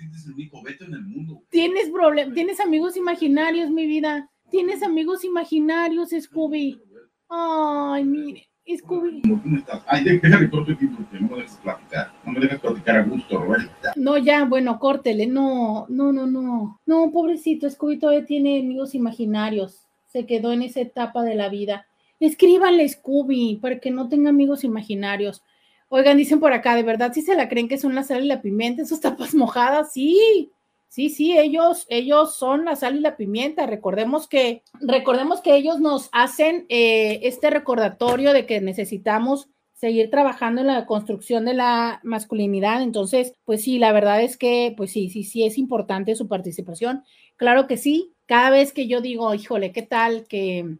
[1.48, 4.30] Tienes problemas, tienes amigos imaginarios, mi vida.
[4.50, 6.80] Tienes amigos imaginarios, Scooby.
[7.28, 9.22] Ay, mire, Scooby.
[9.22, 9.82] ¿Cómo ¿Cómo estás?
[9.86, 12.12] Ay, déjame corto aquí porque no me dejas platicar.
[12.24, 13.92] No me dejas platicar a gusto, Roberta.
[13.96, 15.26] No, ya, bueno, córtele.
[15.26, 16.80] No, no, no, no.
[16.86, 19.86] No, pobrecito, Scooby todavía tiene amigos imaginarios.
[20.06, 21.86] Se quedó en esa etapa de la vida.
[22.20, 25.42] Escríbanle Scooby para que no tenga amigos imaginarios.
[25.88, 28.28] Oigan, dicen por acá, ¿de verdad si se la creen que son la sal y
[28.28, 28.82] la pimienta?
[28.82, 29.92] ¿Esos tapas mojadas?
[29.92, 30.50] Sí,
[30.88, 33.66] sí, sí, ellos, ellos son la sal y la pimienta.
[33.66, 40.60] Recordemos que, recordemos que ellos nos hacen eh, este recordatorio de que necesitamos seguir trabajando
[40.60, 42.82] en la construcción de la masculinidad.
[42.82, 47.04] Entonces, pues sí, la verdad es que, pues sí, sí, sí es importante su participación.
[47.36, 48.14] Claro que sí.
[48.26, 50.78] Cada vez que yo digo, híjole, ¿qué tal que,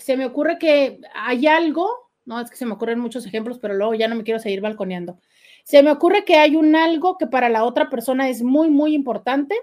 [0.00, 3.74] se me ocurre que hay algo, no es que se me ocurren muchos ejemplos, pero
[3.74, 5.18] luego ya no me quiero seguir balconeando.
[5.64, 8.94] Se me ocurre que hay un algo que para la otra persona es muy, muy
[8.94, 9.56] importante,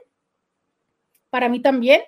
[1.30, 2.02] para mí también,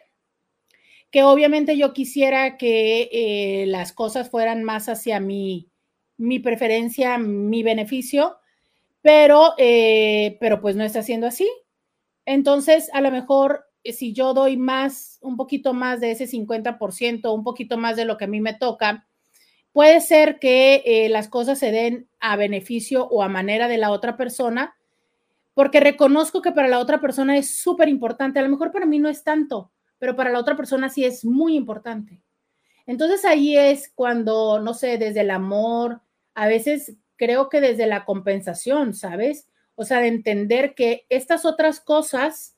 [1.12, 5.70] que obviamente yo quisiera que eh, las cosas fueran más hacia mi,
[6.18, 8.38] mi preferencia, mi beneficio,
[9.02, 11.50] pero, eh, pero pues no está siendo así.
[12.26, 17.44] Entonces, a lo mejor si yo doy más, un poquito más de ese 50%, un
[17.44, 19.08] poquito más de lo que a mí me toca,
[19.74, 24.18] puede ser que las cosas se den a beneficio o a manera de la otra
[24.18, 24.76] persona,
[25.54, 28.40] porque reconozco que para la otra persona es súper importante.
[28.40, 31.26] A lo mejor para mí no es tanto, pero para la otra persona sí es
[31.26, 32.22] muy importante.
[32.86, 36.02] Entonces ahí es cuando, no sé, desde el amor,
[36.34, 39.48] a veces creo que desde la compensación, ¿sabes?
[39.76, 42.58] O sea, de entender que estas otras cosas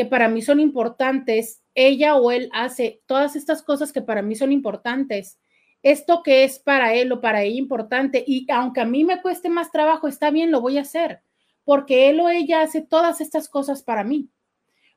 [0.00, 4.34] que para mí son importantes, ella o él hace todas estas cosas que para mí
[4.34, 5.38] son importantes.
[5.82, 9.50] Esto que es para él o para ella importante, y aunque a mí me cueste
[9.50, 11.20] más trabajo, está bien, lo voy a hacer,
[11.64, 14.30] porque él o ella hace todas estas cosas para mí.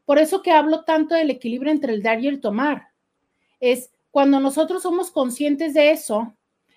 [0.06, 2.88] Por eso que hablo tanto del equilibrio entre el dar y el tomar.
[3.60, 6.34] Es cuando nosotros somos conscientes de eso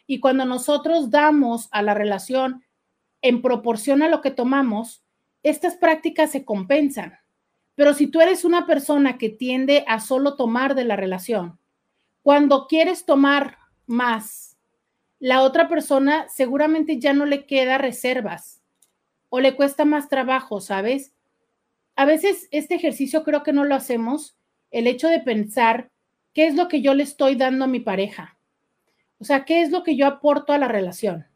[0.09, 2.65] y cuando nosotros damos a la relación
[3.23, 5.05] en proporción a lo que tomamos,
[5.45, 7.21] estas prácticas se compensan.
[7.77, 11.59] Pero si tú eres una persona que tiende a solo tomar de la relación,
[12.23, 14.57] cuando quieres tomar más,
[15.21, 18.61] la otra persona seguramente ya no le queda reservas
[19.29, 21.13] o le cuesta más trabajo, ¿sabes?
[21.97, 24.37] a veces este ejercicio creo que no lo hacemos,
[24.71, 25.91] el hecho de pensar
[26.35, 28.39] qué es lo que yo le estoy dando a mi pareja.
[29.19, 31.27] O sea, qué es lo que yo aporto a la relación.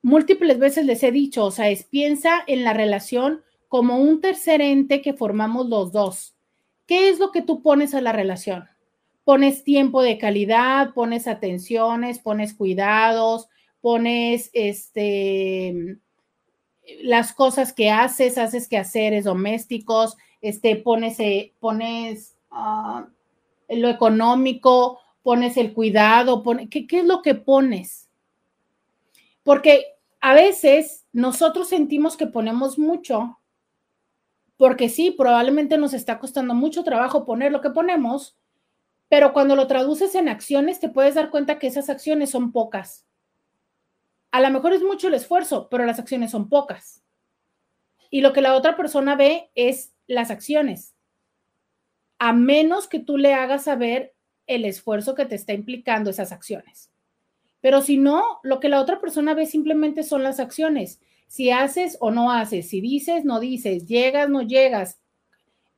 [0.00, 3.42] Múltiples veces les he dicho, o sea, piensa en la relación
[3.74, 6.36] como un tercer ente que formamos los dos.
[6.86, 8.68] ¿Qué es lo que tú pones a la relación?
[9.24, 13.48] Pones tiempo de calidad, pones atenciones, pones cuidados,
[13.80, 15.98] pones este
[17.02, 23.08] las cosas que haces, haces quehaceres domésticos, este, pones, eh, pones ah,
[23.68, 28.08] lo económico, pones el cuidado, ¿qué, ¿qué es lo que pones?
[29.42, 29.84] Porque
[30.20, 33.40] a veces nosotros sentimos que ponemos mucho,
[34.56, 38.36] porque sí, probablemente nos está costando mucho trabajo poner lo que ponemos,
[39.08, 43.04] pero cuando lo traduces en acciones te puedes dar cuenta que esas acciones son pocas.
[44.30, 47.02] A lo mejor es mucho el esfuerzo, pero las acciones son pocas.
[48.10, 50.94] Y lo que la otra persona ve es las acciones.
[52.18, 54.14] A menos que tú le hagas saber
[54.46, 56.90] el esfuerzo que te está implicando esas acciones.
[57.60, 61.00] Pero si no, lo que la otra persona ve simplemente son las acciones.
[61.26, 65.00] Si haces o no haces, si dices, no dices, llegas, no llegas,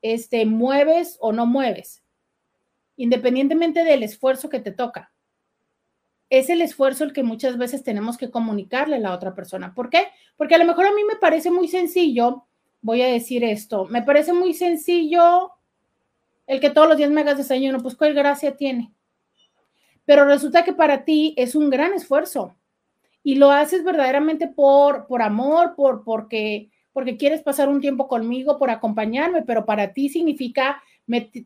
[0.03, 2.03] este, mueves o no mueves,
[2.97, 5.13] independientemente del esfuerzo que te toca
[6.31, 9.75] es el esfuerzo el que muchas veces tenemos que comunicarle a la otra persona.
[9.75, 10.09] ¿Por qué?
[10.37, 12.47] Porque a lo mejor a mí me parece muy sencillo,
[12.81, 15.53] voy a decir esto, me parece muy sencillo
[16.47, 18.93] el que todos los días me hagas desayuno, pues cuál gracia tiene.
[20.05, 22.56] Pero resulta que para ti es un gran esfuerzo
[23.27, 28.57] y lo haces verdaderamente por, por amor, por, porque, porque quieres pasar un tiempo conmigo,
[28.57, 30.81] por acompañarme, pero para ti significa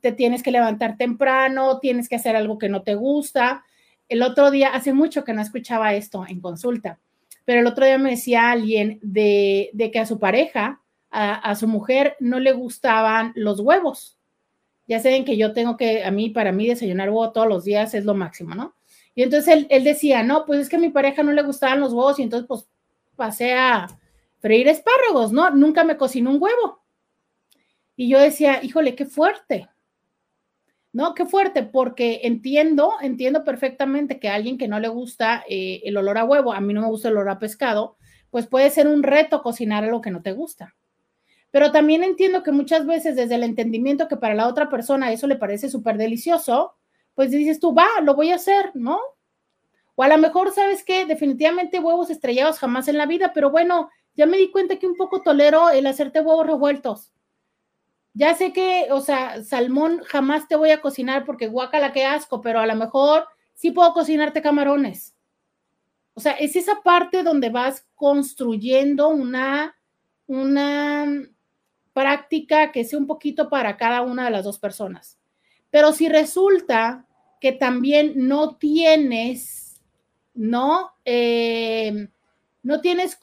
[0.03, 3.64] te tienes que levantar temprano, tienes que hacer algo que no te gusta,
[4.11, 6.99] el otro día, hace mucho que no escuchaba esto en consulta,
[7.47, 12.14] pero el otro día me decía alguien de, que a su pareja, a, su mujer,
[12.20, 14.18] no le gustaban los huevos.
[14.87, 17.95] ya saben que yo tengo que, a mí, para mí, desayunar huevo todos los días
[17.95, 18.74] es lo máximo, ¿no?
[19.21, 21.93] Y entonces él, decía, no, pues es que a mi pareja no le gustaban los
[21.93, 22.66] huevos y entonces pues
[23.16, 23.87] pasé a
[24.39, 25.51] freír espárragos, ¿no?
[25.51, 26.83] Nunca me cocinó un huevo.
[27.97, 29.68] Y yo decía, híjole, qué fuerte.
[30.95, 35.83] No, qué fuerte, porque entiendo, entiendo perfectamente que a alguien que no le gusta eh,
[35.85, 37.99] el olor a huevo, a mí no me gusta el olor a pescado,
[38.31, 40.75] pues puede ser un reto cocinar algo que no te gusta.
[41.51, 45.27] Pero también entiendo que muchas veces desde el entendimiento que para la otra persona eso
[45.27, 46.80] le parece súper delicioso,
[47.21, 48.99] pues dices tú, va, lo voy a hacer, ¿no?
[49.95, 51.05] O a lo mejor, ¿sabes qué?
[51.05, 54.97] Definitivamente huevos estrellados jamás en la vida, pero bueno, ya me di cuenta que un
[54.97, 57.12] poco tolero el hacerte huevos revueltos.
[58.14, 62.41] Ya sé que, o sea, salmón jamás te voy a cocinar porque guacala, qué asco,
[62.41, 65.14] pero a lo mejor sí puedo cocinarte camarones.
[66.14, 69.77] O sea, es esa parte donde vas construyendo una,
[70.27, 71.07] una
[71.93, 75.18] práctica que sea un poquito para cada una de las dos personas.
[75.71, 77.07] Pero si resulta
[77.41, 79.80] que también no tienes,
[80.34, 80.93] ¿no?
[81.05, 82.09] Eh,
[82.62, 83.18] no tienes,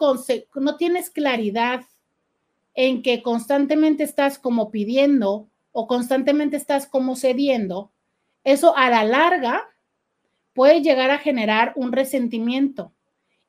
[0.56, 1.86] no tienes claridad
[2.74, 7.92] en que constantemente estás como pidiendo o constantemente estás como cediendo,
[8.44, 9.64] eso a la larga
[10.54, 12.94] puede llegar a generar un resentimiento.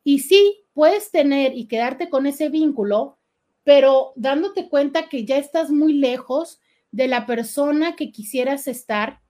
[0.04, 3.18] Y sí, puedes tener y quedarte con ese vínculo,
[3.64, 6.60] pero dándote cuenta que ya estás muy lejos
[6.90, 9.20] de la persona que quisieras estar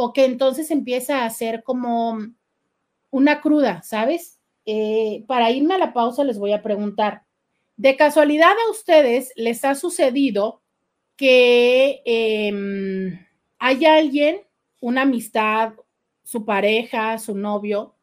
[0.00, 2.18] o que entonces empieza a ser como
[3.10, 4.38] una cruda, ¿sabes?
[4.64, 7.24] Eh, para irme a la pausa les voy a preguntar,
[7.76, 10.62] ¿de casualidad a ustedes les ha sucedido
[11.16, 13.20] que eh,
[13.58, 14.42] hay alguien,
[14.80, 15.72] una amistad,
[16.22, 17.96] su pareja, su novio,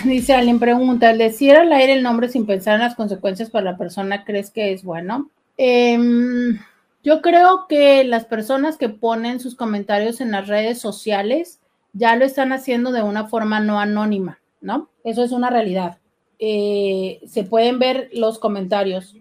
[0.03, 3.71] Dice alguien, pregunta, ¿el decir al aire el nombre sin pensar en las consecuencias para
[3.71, 5.29] la persona crees que es bueno?
[5.61, 6.57] Em,
[7.03, 11.59] yo creo que las personas que ponen sus comentarios en las redes sociales
[11.91, 14.89] ya lo están haciendo de una forma no anónima, ¿no?
[15.03, 15.97] Eso es una realidad.
[16.39, 19.17] Eh, se pueden ver los comentarios.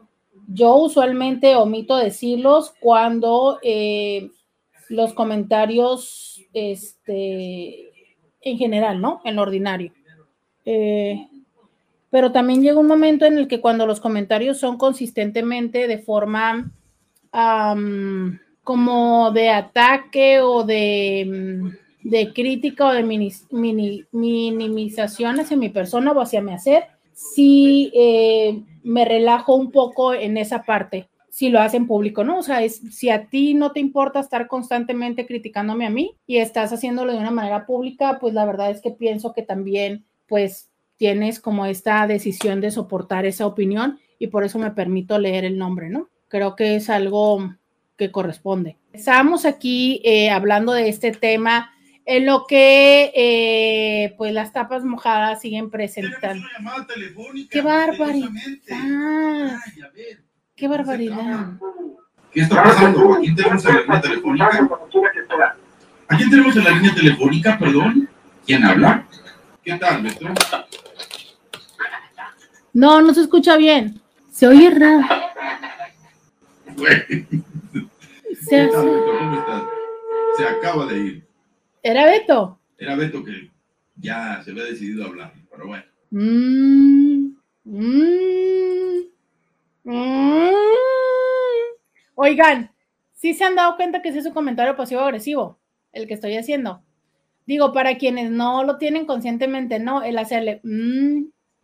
[0.46, 4.30] Yo usualmente omito decirlos cuando eh,
[4.88, 7.90] los comentarios, este,
[8.42, 9.22] en general, ¿no?
[9.24, 9.92] En lo ordinario.
[10.64, 11.28] Eh,
[12.10, 16.70] pero también llega un momento en el que cuando los comentarios son consistentemente de forma
[18.64, 21.76] como de ataque o de
[22.08, 23.02] de crítica o de
[24.12, 30.36] minimización hacia mi persona o hacia mi hacer, sí eh, me relajo un poco en
[30.38, 32.38] esa parte, si lo hacen público, ¿no?
[32.38, 36.38] O sea, es, si a ti no te importa estar constantemente criticándome a mí y
[36.38, 40.70] estás haciéndolo de una manera pública, pues la verdad es que pienso que también, pues,
[40.98, 45.56] tienes como esta decisión de soportar esa opinión y por eso me permito leer el
[45.56, 46.08] nombre, ¿no?
[46.28, 47.54] Creo que es algo
[47.96, 48.76] que corresponde.
[48.92, 51.72] Estamos aquí eh, hablando de este tema
[52.04, 56.46] en lo que eh, pues las tapas mojadas siguen presentando.
[57.50, 58.28] ¡Qué barbaridad!
[60.56, 61.52] ¡Qué barbaridad!
[62.32, 63.14] ¿Qué está pasando?
[63.14, 64.48] ¿A quién tenemos en la línea telefónica?
[66.08, 68.08] ¿A quién tenemos en la línea telefónica, perdón?
[68.46, 69.06] ¿Quién habla?
[69.62, 70.28] ¿Qué tal, Beto?
[72.78, 74.00] No, no se escucha bien.
[74.30, 75.04] Se oye raro.
[78.40, 79.62] Se, ¿Cómo estás?
[80.36, 81.26] Se acaba de ir.
[81.82, 82.60] ¿Era Beto?
[82.78, 83.50] Era Beto que
[83.96, 85.82] ya se había decidido hablar, pero bueno.
[86.12, 87.32] Mm,
[87.64, 89.00] mm,
[89.82, 90.50] mm.
[92.14, 92.70] Oigan,
[93.12, 95.58] sí se han dado cuenta que ese es un comentario pasivo-agresivo,
[95.92, 96.84] el que estoy haciendo.
[97.44, 100.60] Digo, para quienes no lo tienen conscientemente, no, el hacerle,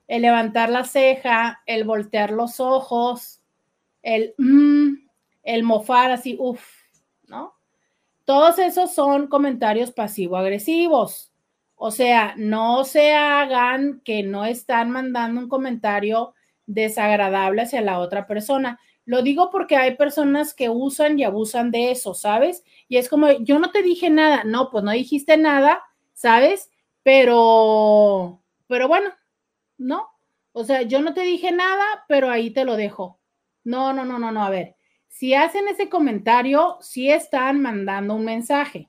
[0.06, 3.40] el levantar la ceja, el voltear los ojos,
[4.02, 4.34] el,
[5.42, 6.64] el mofar así, uff,
[7.26, 7.54] ¿no?
[8.24, 11.32] Todos esos son comentarios pasivo-agresivos.
[11.76, 16.34] O sea, no se hagan que no están mandando un comentario
[16.66, 18.78] desagradable hacia la otra persona.
[19.04, 22.64] Lo digo porque hay personas que usan y abusan de eso, ¿sabes?
[22.88, 25.82] Y es como, yo no te dije nada, no, pues no dijiste nada,
[26.14, 26.70] ¿sabes?
[27.02, 29.10] Pero, pero bueno,
[29.78, 30.08] ¿no?
[30.52, 33.18] O sea, yo no te dije nada, pero ahí te lo dejo.
[33.64, 34.76] No, no, no, no, no, a ver
[35.08, 38.88] Si hacen ese comentario, sí están mandando un mensaje.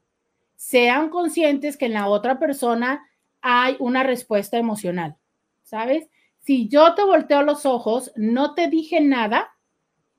[0.56, 3.08] Sean conscientes que en la otra persona
[3.42, 5.18] hay una respuesta emocional,
[5.64, 6.10] ¿sabes?
[6.40, 9.56] Si yo te volteo los ojos, no te dije nada,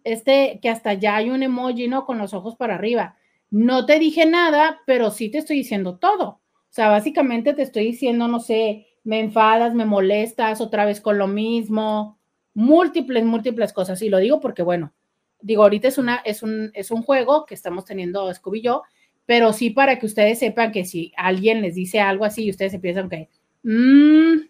[0.04, 2.06] este que hasta ya hay un emoji, ¿no?
[2.06, 3.16] Con los ojos para arriba.
[3.50, 6.28] No te dije nada, pero sí te estoy diciendo todo.
[6.28, 11.16] O sea, básicamente te estoy diciendo, no sé, me enfadas, me molestas, otra vez con
[11.16, 12.18] lo mismo,
[12.54, 14.02] múltiples, múltiples cosas.
[14.02, 14.92] Y lo digo porque, bueno,
[15.40, 18.82] digo, ahorita es, una, es, un, es un juego que estamos teniendo Scooby y yo,
[19.24, 22.72] pero sí para que ustedes sepan que si alguien les dice algo así y ustedes
[22.72, 23.28] se piensan que,
[23.62, 24.48] mm,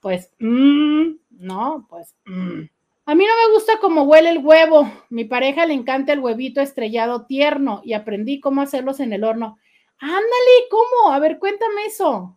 [0.00, 2.60] pues, mm, no, pues, mm.
[3.06, 4.86] a mí no me gusta cómo huele el huevo.
[5.08, 9.56] Mi pareja le encanta el huevito estrellado tierno y aprendí cómo hacerlos en el horno.
[9.98, 11.10] Ándale, ¿cómo?
[11.14, 12.36] A ver, cuéntame eso.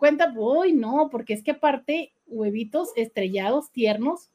[0.00, 4.30] Cuenta, uy, no, porque es que aparte, huevitos estrellados tiernos,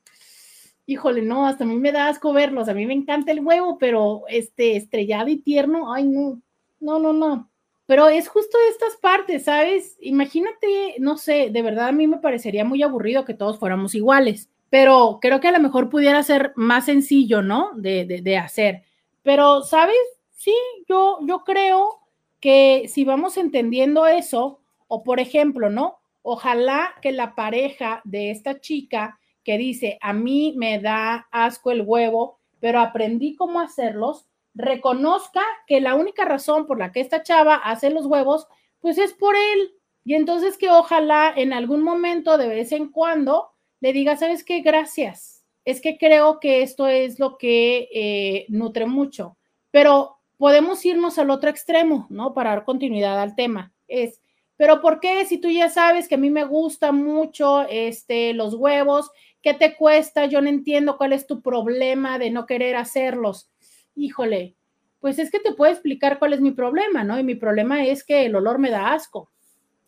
[0.85, 2.69] híjole, no, hasta a mí me da asco verlos.
[2.69, 6.39] A mí me encanta el huevo, pero este estrellado y tierno, ay, no,
[6.79, 7.49] no, no, no.
[7.87, 9.97] Pero es justo estas partes, ¿sabes?
[10.01, 14.51] Imagínate, no sé, de verdad a mí me parecería muy aburrido que todos fuéramos iguales,
[14.69, 17.71] pero creo que a lo mejor pudiera ser más sencillo, ¿no?
[17.73, 18.83] De, de, hacer.
[19.23, 19.97] Pero, ¿sabes?
[20.29, 20.53] Sí,
[20.87, 22.01] yo, yo creo
[22.39, 25.97] que si vamos entendiendo eso, o por ejemplo, ¿no?
[26.21, 31.83] Ojalá que la pareja de esta chica que dice, a mí me da asco el
[31.83, 34.25] huevo, pero aprendí cómo hacerlos,
[34.55, 38.47] reconozca que la única razón por la que esta chava hace los huevos,
[38.79, 39.75] pues es por él.
[40.03, 43.49] Y entonces que ojalá en algún momento, de vez en cuando,
[43.81, 44.61] le diga, ¿sabes qué?
[44.61, 45.43] Gracias.
[45.63, 49.37] Es que creo que esto es lo que eh, nutre mucho.
[49.71, 52.33] Pero podemos irnos al otro extremo, ¿no?
[52.33, 53.73] Para dar continuidad al tema.
[53.87, 54.21] Es,
[54.57, 58.53] pero ¿por qué si tú ya sabes que a mí me gusta mucho este, los
[58.53, 59.11] huevos?
[59.41, 60.25] ¿Qué te cuesta?
[60.25, 63.49] Yo no entiendo cuál es tu problema de no querer hacerlos
[63.95, 64.55] híjole,
[64.99, 67.17] pues es que te puedo explicar cuál es mi problema, ¿no?
[67.19, 69.31] Y mi problema es que el olor me da asco.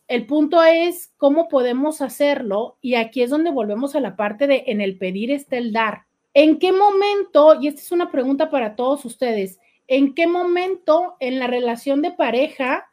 [0.08, 4.64] El punto es cómo podemos hacerlo y aquí es donde volvemos a la parte de
[4.68, 6.04] en el pedir está el dar.
[6.34, 11.40] ¿En qué momento, y esta es una pregunta para todos ustedes, en qué momento en
[11.40, 12.88] la relación de pareja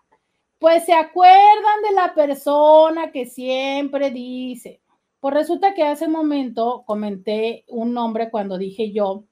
[0.65, 4.81] Pues se acuerdan de la persona que siempre dice.
[5.21, 9.25] Pues resulta que hace un momento comenté un nombre cuando dije yo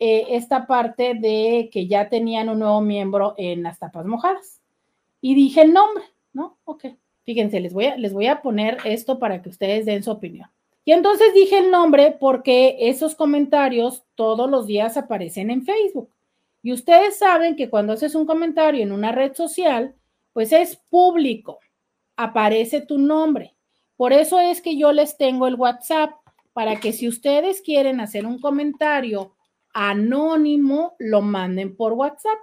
[0.00, 4.60] eh, esta parte de que ya tenían un nuevo miembro en las tapas mojadas.
[5.20, 6.02] Y dije el nombre,
[6.32, 6.58] ¿no?
[6.64, 6.86] Ok,
[7.22, 10.50] fíjense, les voy a, les voy a poner esto para que ustedes den su opinión.
[10.84, 16.10] Y entonces dije el nombre porque esos comentarios todos los días aparecen en Facebook.
[16.60, 19.94] Y ustedes saben que cuando haces un comentario en una red social,
[20.32, 21.58] pues es público,
[22.16, 23.54] aparece tu nombre.
[23.96, 26.12] Por eso es que yo les tengo el WhatsApp
[26.52, 29.34] para que si ustedes quieren hacer un comentario
[29.72, 32.38] anónimo lo manden por WhatsApp.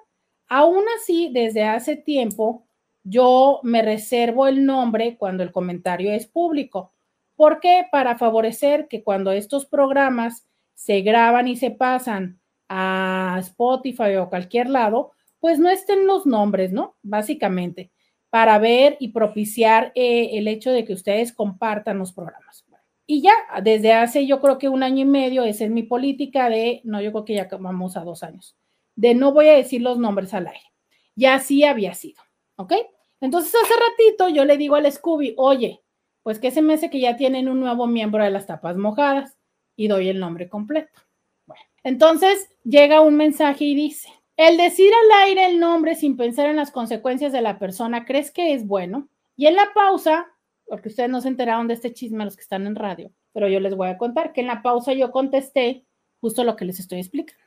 [0.48, 2.66] Aún así, desde hace tiempo,
[3.04, 6.92] yo me reservo el nombre cuando el comentario es público.
[7.36, 7.86] ¿Por qué?
[7.92, 14.70] Para favorecer que cuando estos programas se graban y se pasan a Spotify o cualquier
[14.70, 16.98] lado, pues no estén los nombres, ¿no?
[17.02, 17.92] Básicamente,
[18.30, 22.66] para ver y propiciar eh, el hecho de que ustedes compartan los programas.
[23.12, 23.34] Y ya,
[23.64, 27.02] desde hace yo creo que un año y medio, esa es mi política de, no,
[27.02, 28.56] yo creo que ya vamos a dos años,
[28.96, 30.62] de no voy a decir los nombres al aire.
[31.16, 32.22] Ya así había sido,
[32.58, 32.74] ¿ok?
[33.20, 35.82] Entonces hace ratito yo le digo al Scooby, oye,
[36.22, 39.40] pues que se me hace que ya tienen un nuevo miembro de las tapas mojadas
[39.76, 41.02] y doy el nombre completo.
[41.48, 44.10] Bueno, entonces llega un mensaje y dice,
[44.40, 48.32] el decir al aire el nombre sin pensar en las consecuencias de la persona, ¿crees
[48.32, 49.10] que es bueno?
[49.36, 50.28] Y en la pausa
[50.70, 53.60] porque ustedes no se enteraron de este chisme los que están en radio, pero yo
[53.60, 55.84] les voy a contar que en la pausa yo contesté
[56.22, 57.44] justo lo que les estoy explicando.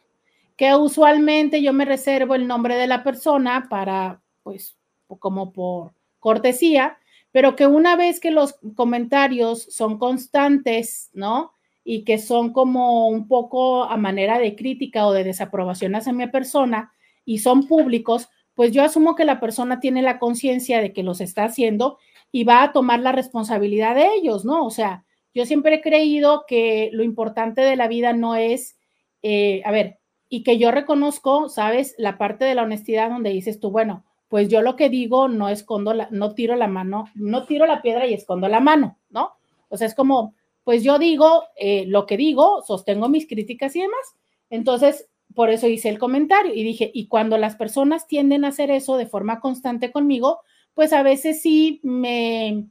[0.57, 4.77] que usualmente yo me reservo el nombre de la persona para, pues,
[5.19, 6.99] como por cortesía,
[7.31, 11.53] pero que una vez que los comentarios son constantes, ¿no?
[11.85, 16.27] Y que son como un poco a manera de crítica o de desaprobación hacia mi
[16.29, 16.93] persona
[17.25, 21.21] y son públicos, pues yo asumo que la persona tiene la conciencia de que los
[21.21, 21.99] está haciendo
[22.31, 24.65] y va a tomar la responsabilidad de ellos, ¿no?
[24.65, 25.05] O sea,
[25.35, 28.79] yo siempre he creído que lo importante de la vida no es,
[29.23, 31.95] eh, a ver, y que yo reconozco, ¿sabes?
[31.99, 35.51] La parte de la honestidad donde dices tú, bueno, pues yo lo que digo no
[35.51, 39.33] escondo la, no tiro la mano, no tiro la piedra y escondo la mano, ¿no?
[39.69, 43.81] O sea, es como, pues yo digo eh, lo que digo, sostengo mis críticas y
[43.81, 44.17] demás.
[44.51, 48.71] Entonces, por eso hice el comentario y dije, y cuando las personas tienden a hacer
[48.71, 50.41] eso de forma constante conmigo,
[50.75, 52.67] pues a veces sí me,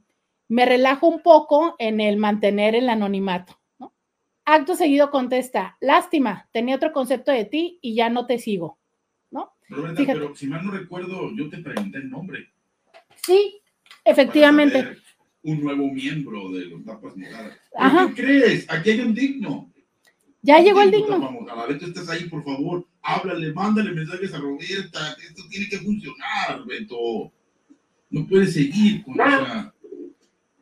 [0.48, 3.58] me relajo un poco en el mantener el anonimato.
[3.78, 3.94] ¿no?
[4.44, 8.78] Acto seguido contesta, lástima, tenía otro concepto de ti y ya no te sigo.
[9.30, 9.52] ¿no?
[9.68, 12.52] pero si mal no recuerdo, yo te pregunté el nombre.
[13.24, 13.60] Sí,
[14.04, 15.01] efectivamente.
[15.44, 17.58] Un nuevo miembro de los tapas mojadas.
[18.14, 18.70] ¿Qué crees?
[18.70, 19.72] Aquí hay un digno.
[20.40, 21.20] Ya llegó el digno.
[21.20, 25.16] Vamos, a la vez estás ahí, por favor, háblale, mándale mensajes a Roberta.
[25.22, 27.32] Esto tiene que funcionar, Beto.
[28.10, 29.74] No puedes seguir con esa,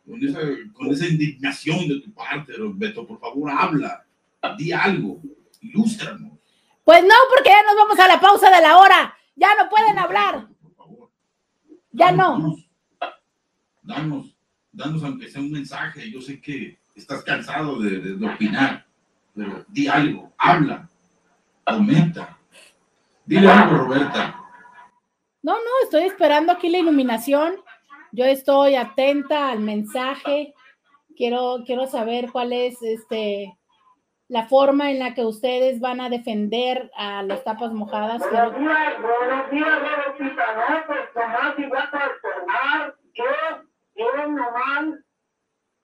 [0.07, 0.41] con esa,
[0.75, 3.07] con esa indignación de tu parte, Beto.
[3.07, 4.07] Por favor, habla.
[4.59, 5.21] Di algo.
[5.61, 6.33] Ilústranos.
[6.85, 9.15] Pues no, porque ya nos vamos a la pausa de la hora.
[9.37, 10.49] Ya no pueden hablar.
[10.63, 11.11] Por favor.
[11.93, 12.57] Ya no.
[13.83, 14.37] Danos,
[14.81, 16.11] danos aunque sea un mensaje.
[16.11, 18.91] Yo sé que estás cansado de, de opinar
[19.35, 20.89] pero di algo, habla,
[21.65, 22.37] comenta.
[23.25, 24.37] Dile algo, Roberta.
[25.43, 27.55] No, no, estoy esperando aquí la iluminación.
[28.13, 30.53] Yo estoy atenta al mensaje.
[31.17, 33.57] Quiero, quiero saber cuál es este
[34.29, 38.21] la forma en la que ustedes van a defender a las tapas mojadas.
[38.31, 40.45] Buenos días, buenos días, Robertita.
[40.55, 42.95] No, pues nomás igual para informar
[44.01, 45.05] que bien normal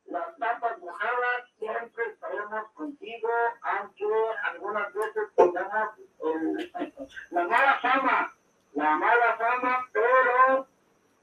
[0.06, 3.28] las tapas mojadas siempre estaremos contigo,
[3.62, 4.04] aunque
[4.44, 5.88] algunas veces tengamos
[7.30, 8.34] la mala fama,
[8.74, 10.66] la mala fama, pero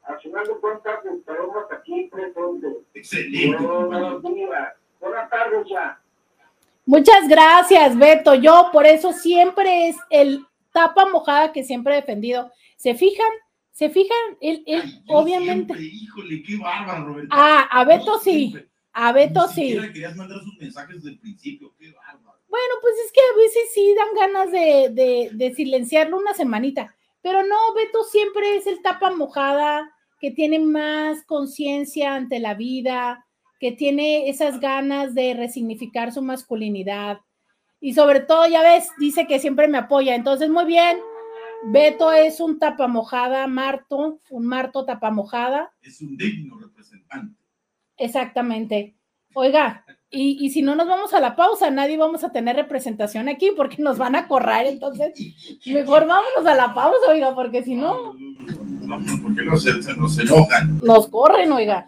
[0.03, 2.73] al final de cuentas estaremos aquí presentes.
[2.93, 3.65] Excelente.
[3.65, 4.73] Buenos días.
[4.99, 5.99] Buenas tardes ya.
[6.85, 8.35] Muchas gracias, Beto.
[8.35, 12.51] Yo por eso siempre es el tapa mojada que siempre he defendido.
[12.75, 13.31] ¿Se fijan?
[13.73, 14.37] ¿Se fijan?
[14.39, 15.73] Él, él obviamente.
[15.81, 17.29] híjole, qué bárbaro, Roberto.
[17.31, 18.55] Ah, a Beto sí.
[18.93, 19.75] A Beto sí.
[19.91, 22.39] querías mandar sus mensajes desde el principio, qué bárbaro.
[22.47, 27.41] Bueno, pues es que a veces sí dan ganas de, de, silenciarlo una semanita, pero
[27.41, 33.25] no, Beto siempre es el tapa mojada, que tiene más conciencia ante la vida,
[33.59, 37.21] que tiene esas ganas de resignificar su masculinidad.
[37.81, 40.13] Y sobre todo, ya ves, dice que siempre me apoya.
[40.13, 40.99] Entonces, muy bien.
[41.65, 45.71] Beto es un tapa mojada, Marto, un Marto tapa mojada.
[45.81, 47.37] Es un digno representante.
[47.97, 48.95] Exactamente.
[49.35, 53.51] Oiga, y, si no nos vamos a la pausa, nadie vamos a tener representación aquí
[53.55, 55.11] porque nos van a correr, entonces
[55.65, 58.13] mejor vámonos a la pausa, oiga, porque si no...
[58.13, 59.65] No, porque nos,
[59.97, 60.79] nos enojan.
[60.83, 61.87] Nos corren, oiga.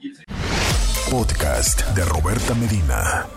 [1.11, 3.27] Podcast de Roberta Medina.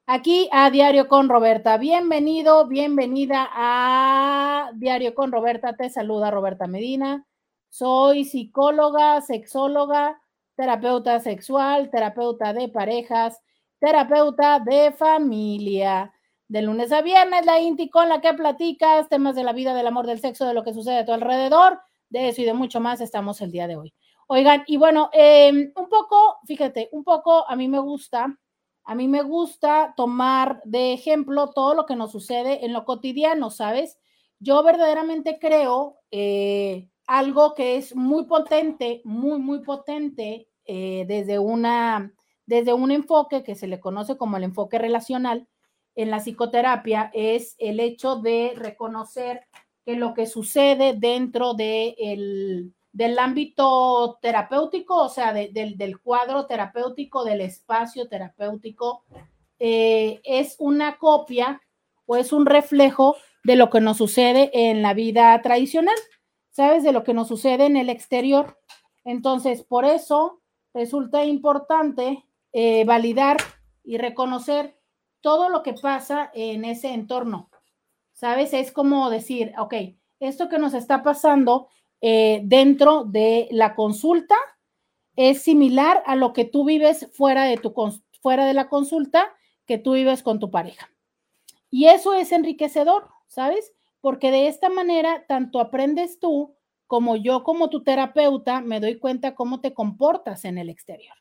[0.08, 1.78] aquí a Diario con Roberta.
[1.78, 5.76] Bienvenido, bienvenida a Diario con Roberta.
[5.76, 7.28] Te saluda Roberta Medina.
[7.70, 10.20] Soy psicóloga, sexóloga,
[10.56, 13.40] terapeuta sexual, terapeuta de parejas
[13.80, 16.14] terapeuta de familia.
[16.48, 19.88] De lunes a viernes, la INTI con la que platicas temas de la vida, del
[19.88, 21.80] amor, del sexo, de lo que sucede a tu alrededor.
[22.10, 23.94] De eso y de mucho más estamos el día de hoy.
[24.28, 28.38] Oigan, y bueno, em, un poco, fíjate, un poco a mí me gusta,
[28.88, 33.52] a mí me gusta tomar de ejemplo todo lo que nos sucede en lo cotidiano,
[33.52, 34.00] ¿sabes?
[34.40, 42.14] Yo verdaderamente creo eh, algo que es muy potente, muy, muy potente eh, desde una
[42.46, 45.50] desde un enfoque que se le conoce como el enfoque relacional
[45.96, 49.42] en la psicoterapia, es el hecho de reconocer
[49.86, 51.96] que lo que sucede dentro de
[52.98, 59.04] del ámbito terapéutico, o sea, del, cuadro terapéutico, del espacio terapéutico,
[59.60, 61.62] eh, es una copia
[62.06, 65.96] o es un reflejo de lo que nos sucede en la vida tradicional.
[66.58, 66.84] ¿sabes?
[66.84, 68.58] De lo que nos sucede en el exterior.
[69.04, 70.42] Entonces, por eso
[70.74, 73.38] resulta importante eh, validar
[73.84, 74.76] y reconocer
[75.22, 77.52] todo lo que pasa en ese entorno.
[78.12, 78.54] ¿Sabes?
[78.54, 79.76] Es como decir, ok,
[80.20, 81.68] esto que nos está pasando
[82.02, 84.36] eh, dentro de la consulta
[85.16, 87.74] es similar a lo que tú vives fuera de, tu,
[88.22, 89.34] fuera de la consulta
[89.66, 90.90] que tú vives con tu pareja.
[91.70, 93.74] Y eso es enriquecedor, ¿sabes?
[94.00, 99.36] Porque de esta manera tanto aprendes tú como yo como tu terapeuta me doy cuenta
[99.36, 101.16] cómo te comportas en el exterior.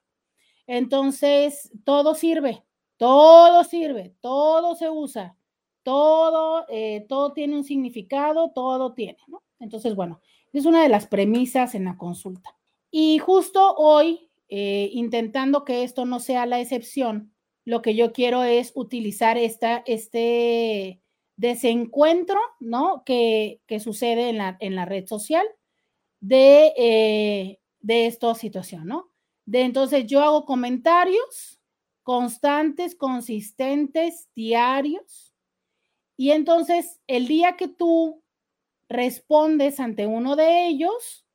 [0.66, 2.64] Entonces, todo sirve,
[2.96, 5.36] todo sirve, todo se usa,
[5.82, 9.42] todo, eh, todo tiene un significado, todo tiene, ¿no?
[9.58, 10.20] Entonces, bueno,
[10.58, 12.56] es una de las premisas en la consulta.
[12.90, 17.34] Y justo hoy, eh, intentando que esto no sea la excepción,
[17.64, 21.02] lo que yo quiero es utilizar esta, este
[21.36, 23.02] desencuentro, ¿no?
[23.04, 25.44] Que, sucede en la, en la, red social
[26.20, 29.10] de, eh, de esta situación, ¿no?
[29.44, 31.60] De entonces yo hago comentarios
[32.02, 35.34] constantes, consistentes, diarios,
[36.16, 38.22] y entonces el día que tú
[38.88, 41.26] respondes ante uno de ellos,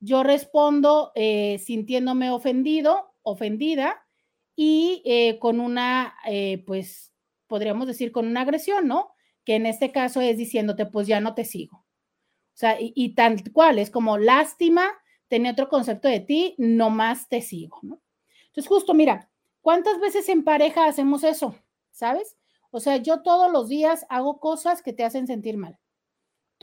[0.00, 4.06] yo respondo eh, sintiéndome ofendido, ofendida
[4.54, 7.14] y eh, con una, eh, pues,
[7.46, 9.14] podríamos decir con una agresión, ¿no?
[9.44, 11.78] Que en este caso es diciéndote, pues ya no te sigo.
[11.78, 14.90] O sea, y, y tal cual, es como lástima,
[15.28, 18.00] tenía otro concepto de ti, no más te sigo, ¿no?
[18.46, 19.30] Entonces, justo, mira,
[19.62, 21.56] ¿cuántas veces en pareja hacemos eso?
[21.90, 22.36] ¿Sabes?
[22.70, 25.78] O sea, yo todos los días hago cosas que te hacen sentir mal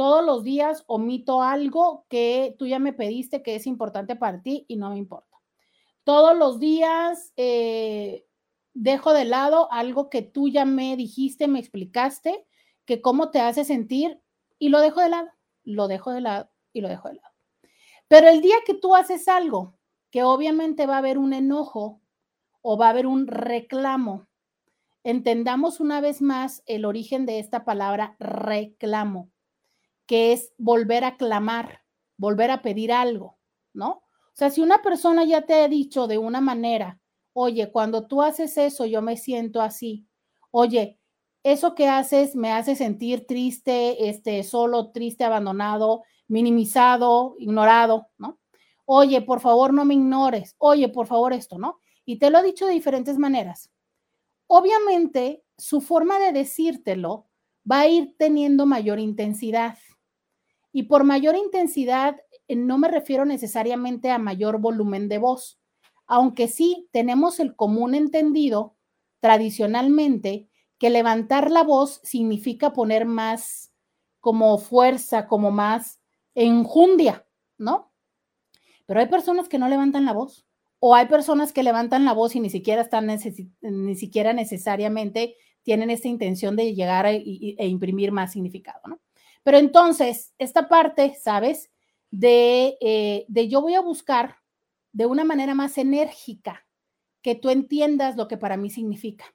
[0.02, 4.66] todos los días omito algo que tú ya me pediste que es importante para ti
[4.68, 5.38] y no me importa.
[6.04, 8.26] Todos los días eh,
[8.74, 12.48] dejo de lado algo que tú ya me dijiste, me explicaste,
[12.86, 14.20] que cómo te hace sentir
[14.58, 15.30] y lo dejo de lado,
[15.66, 17.36] lo dejo de lado y lo dejo de lado.
[18.08, 19.78] Pero el día que tú haces algo,
[20.10, 22.02] que obviamente va a haber un enojo
[22.64, 24.28] o va a haber un reclamo,
[25.04, 29.30] entendamos una vez más el origen de esta palabra reclamo
[30.12, 31.86] que es volver a clamar,
[32.18, 33.38] volver a pedir algo,
[33.72, 33.90] ¿no?
[33.92, 37.00] O sea, si una persona ya te ha dicho de una manera,
[37.32, 40.06] oye, cuando tú haces eso, yo me siento así,
[40.52, 41.00] oye,
[41.44, 48.38] eso que haces me hace sentir triste, este, solo, triste, abandonado, minimizado, ignorado, ¿no?
[48.84, 51.80] Oye, por favor, no me ignores, oye, por favor, esto, ¿no?
[52.04, 53.72] Y te lo he dicho de diferentes maneras.
[54.48, 57.30] Obviamente, su forma de decírtelo
[57.64, 59.78] va a ir teniendo mayor intensidad.
[60.72, 62.18] Y por mayor intensidad,
[62.48, 65.60] eh, no me refiero necesariamente a mayor volumen de voz,
[66.08, 68.76] aunque sí tenemos el común entendido
[69.20, 73.72] tradicionalmente que levantar la voz significa poner más
[74.20, 76.00] como fuerza, como más
[76.36, 77.26] enjundia,
[77.58, 77.92] ¿no?
[78.86, 80.46] Pero hay personas que no levantan la voz
[80.80, 83.08] o hay personas que levantan la voz y ni siquiera están
[83.62, 87.22] ni siquiera necesariamente tienen esta intención de llegar e
[87.68, 89.00] imprimir más significado, ¿no?
[89.44, 91.72] Pero entonces, esta parte, ¿sabes?
[92.12, 94.38] De, eh, de yo voy a buscar
[94.92, 96.68] de una manera más enérgica
[97.22, 99.26] que tú entiendas lo que para mí significa.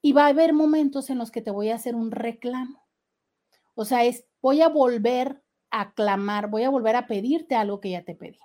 [0.00, 2.86] Y va a haber momentos en los que te voy a hacer un reclamo.
[3.74, 7.90] O sea, es voy a volver a clamar, voy a volver a pedirte algo que
[7.90, 8.38] ya te pedí.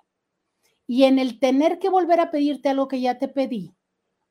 [0.86, 3.74] Y en el tener que volver a pedirte algo que ya te pedí,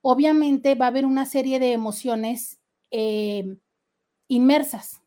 [0.01, 2.59] obviamente va a haber una serie de emociones
[2.89, 3.57] eh,
[4.28, 5.01] inmersas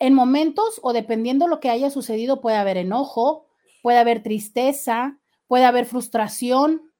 [0.00, 3.46] en momentos o dependiendo lo que haya sucedido, puede haber enojo,
[3.82, 6.90] puede haber tristeza, puede haber frustración,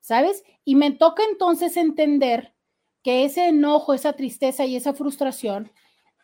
[0.00, 0.44] ¿sabes?
[0.64, 2.54] Y me toca entonces entender
[3.02, 5.72] que ese enojo, esa tristeza y esa frustración,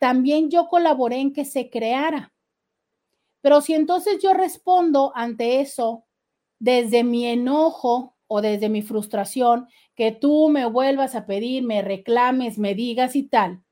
[0.00, 2.32] también yo colaboré en que se creara.
[3.40, 6.04] Pero si entonces yo respondo ante eso
[6.58, 12.58] desde mi enojo o desde mi frustración, que tú me vuelvas a pedir, me reclames,
[12.58, 13.62] me digas y tal,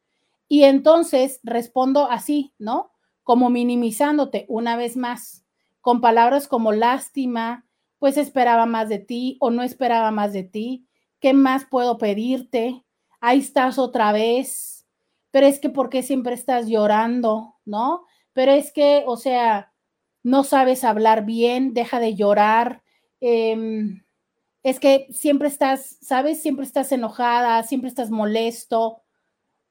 [0.48, 2.92] y entonces respondo así, ¿no?
[3.22, 5.44] Como minimizándote una vez más,
[5.80, 7.66] con palabras como lástima,
[7.98, 10.86] pues esperaba más de ti o no esperaba más de ti.
[11.20, 12.84] ¿Qué más puedo pedirte?
[13.20, 14.86] Ahí estás otra vez.
[15.30, 17.56] Pero es que, ¿por qué siempre estás llorando?
[17.64, 18.04] ¿No?
[18.32, 19.72] Pero es que, o sea,
[20.22, 22.82] no sabes hablar bien, deja de llorar.
[23.20, 24.04] Em,
[24.62, 26.42] es que siempre estás, ¿sabes?
[26.42, 29.02] Siempre estás enojada, siempre estás molesto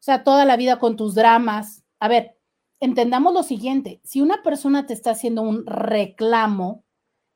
[0.06, 1.84] sea, toda la vida con tus dramas.
[2.00, 2.38] A ver,
[2.80, 6.84] entendamos lo siguiente, si una persona te está haciendo un reclamo,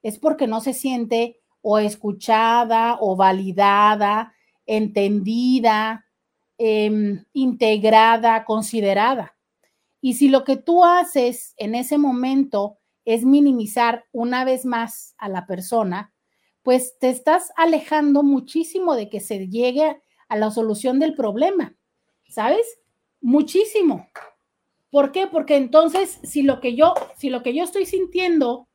[0.04, 4.34] es porque no se siente o escuchada o validada,
[4.66, 6.06] entendida,
[6.58, 9.36] em, integrada, considerada.
[10.02, 15.28] Y si lo que tú haces en ese momento es minimizar una vez más a
[15.28, 16.14] la persona,
[16.62, 21.76] pues te estás alejando muchísimo de que se llegue a la solución del problema,
[22.30, 22.80] ¿sabes?
[23.22, 24.08] Muchísimo.
[24.92, 25.28] ¿Por qué?
[25.28, 28.68] Porque entonces, si lo que yo, si lo que yo estoy sintiendo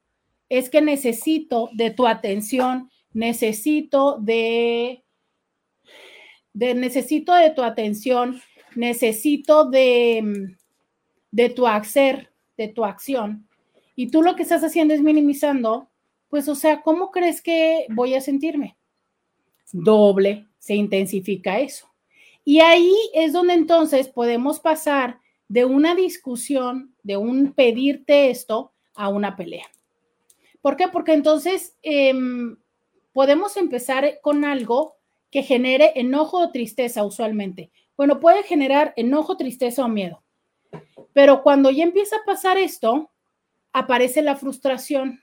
[0.48, 5.02] es que necesito de tu atención, necesito de,
[6.52, 8.40] de necesito de tu atención,
[8.76, 10.56] necesito de,
[11.30, 13.48] de tu hacer, de tu acción,
[13.96, 15.88] y tú lo que estás haciendo es minimizando,
[16.28, 18.76] pues, o sea, ¿cómo crees que voy a sentirme?
[19.72, 21.93] Doble, se intensifica eso.
[22.44, 29.08] Y ahí es donde entonces podemos pasar de una discusión, de un pedirte esto, a
[29.08, 29.66] una pelea.
[30.60, 30.88] ¿Por qué?
[30.88, 32.56] Porque entonces em,
[33.12, 34.96] podemos empezar con algo
[35.30, 37.70] que genere enojo o tristeza usualmente.
[37.96, 40.22] Bueno, puede generar enojo, tristeza o miedo.
[41.12, 43.10] Pero cuando ya empieza a pasar esto,
[43.72, 45.22] aparece la frustración.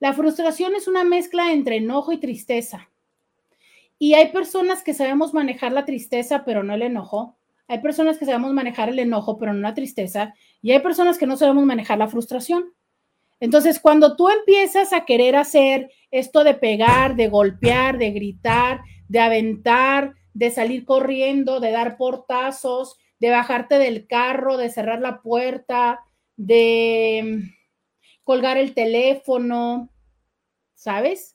[0.00, 2.90] La frustración es una mezcla entre enojo y tristeza.
[3.98, 7.38] Y hay personas que sabemos manejar la tristeza, pero no el enojo.
[7.68, 10.34] Hay personas que sabemos manejar el enojo, pero no la tristeza.
[10.60, 12.74] Y hay personas que no sabemos manejar la frustración.
[13.40, 19.20] Entonces, cuando tú empiezas a querer hacer esto de pegar, de golpear, de gritar, de
[19.20, 26.00] aventar, de salir corriendo, de dar portazos, de bajarte del carro, de cerrar la puerta,
[26.36, 27.50] de
[28.24, 29.90] colgar el teléfono,
[30.74, 31.33] ¿sabes?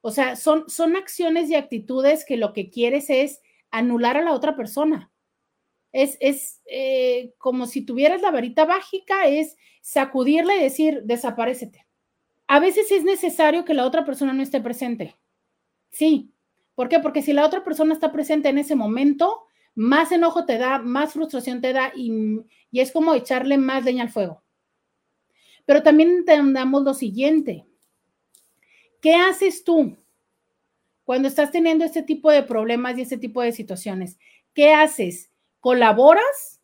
[0.00, 3.40] O sea, son, son acciones y actitudes que lo que quieres es
[3.70, 5.10] anular a la otra persona.
[5.92, 11.86] Es, es eh, como si tuvieras la varita mágica, es sacudirle y decir, desaparecete.
[12.46, 15.16] A veces es necesario que la otra persona no esté presente.
[15.90, 16.32] Sí.
[16.74, 17.00] ¿Por qué?
[17.00, 21.12] Porque si la otra persona está presente en ese momento, más enojo te da, más
[21.12, 22.40] frustración te da y,
[22.72, 24.42] es como echarle más leña al fuego.
[25.64, 27.66] Pero también entendamos lo siguiente.
[29.02, 29.96] ¿Qué haces tú
[31.04, 34.18] cuando estás teniendo este tipo de problemas y este tipo de situaciones?
[34.54, 35.30] ¿Qué haces?
[35.60, 36.60] ¿Colaboras?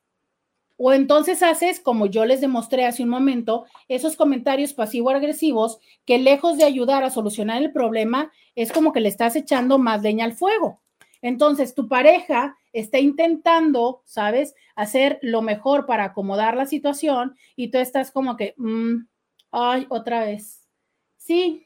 [0.76, 6.58] O entonces haces, como yo les demostré hace un momento, esos comentarios pasivo-agresivos que lejos
[6.58, 10.34] de ayudar a solucionar el problema, es como que le estás echando más leña al
[10.34, 10.80] fuego.
[11.22, 17.78] Entonces, tu pareja está intentando, ¿sabes?, hacer lo mejor para acomodar la situación y tú
[17.78, 19.06] estás como que, mm,
[19.52, 20.68] ay, otra vez.
[21.16, 21.63] Sí,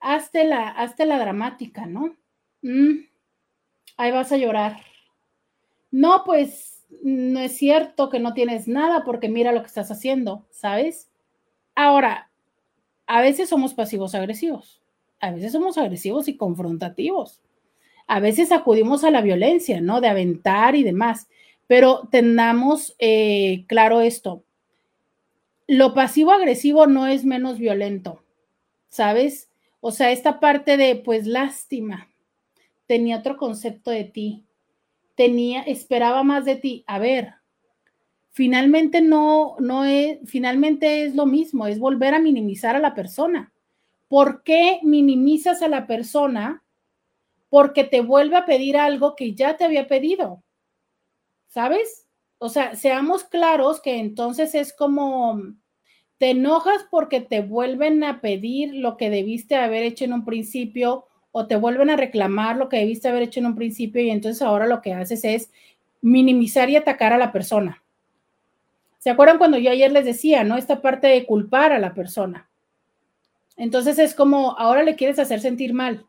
[0.00, 2.16] hazte la, hazte la dramática, ¿no?
[2.62, 3.06] Mm,
[3.96, 4.80] ahí vas a llorar.
[5.90, 10.46] No, pues no es cierto que no tienes nada porque mira lo que estás haciendo,
[10.50, 11.10] ¿sabes?
[11.74, 12.30] Ahora,
[13.06, 14.82] a veces somos pasivos agresivos,
[15.20, 17.40] a veces somos agresivos y confrontativos
[18.06, 20.00] a veces acudimos a la violencia, ¿no?
[20.00, 21.28] De aventar y demás,
[21.66, 24.44] pero tengamos eh, claro esto.
[25.66, 28.22] Lo pasivo-agresivo no es menos violento,
[28.88, 29.45] ¿sabes?
[29.80, 32.08] O sea, esta parte de, pues, lástima,
[32.86, 34.44] tenía otro concepto de ti,
[35.14, 36.84] tenía, esperaba más de ti.
[36.86, 37.34] A ver,
[38.30, 43.52] finalmente no, no es, finalmente es lo mismo, es volver a minimizar a la persona.
[44.08, 46.62] ¿Por qué minimizas a la persona
[47.48, 50.42] porque te vuelve a pedir algo que ya te había pedido.
[51.48, 52.06] ¿Sabes?
[52.38, 55.40] O sea, seamos claros que entonces es como,
[56.18, 61.06] te enojas porque te vuelven a pedir lo que debiste haber hecho en un principio
[61.32, 64.42] o te vuelven a reclamar lo que debiste haber hecho en un principio y entonces
[64.42, 65.50] ahora lo que haces es
[66.00, 67.82] minimizar y atacar a la persona.
[68.98, 70.56] ¿Se acuerdan cuando yo ayer les decía, no?
[70.56, 72.48] Esta parte de culpar a la persona.
[73.56, 76.06] Entonces es como, ahora le quieres hacer sentir mal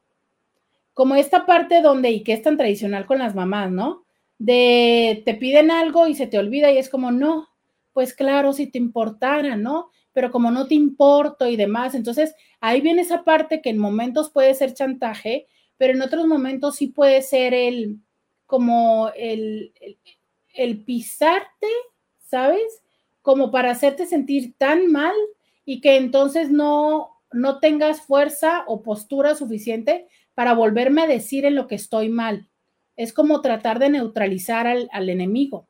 [0.97, 4.03] como esta parte donde, y que es tan tradicional con las mamás, ¿no?
[4.39, 7.49] De te piden algo y se te olvida y es como, no,
[7.97, 9.89] pues claro, si te importara, ¿no?
[10.13, 14.29] Pero como no te importo y demás, entonces ahí viene esa parte que en momentos
[14.29, 17.97] puede ser chantaje, pero en otros momentos sí puede ser el,
[18.45, 19.73] como el,
[20.53, 21.65] el, pisarte,
[22.19, 22.83] ¿sabes?
[23.23, 25.15] Como para hacerte sentir tan mal
[25.65, 31.55] y que entonces no, no tengas fuerza o postura suficiente para volverme a decir en
[31.55, 32.47] lo que estoy mal.
[32.95, 35.67] Es como tratar de neutralizar al, enemigo.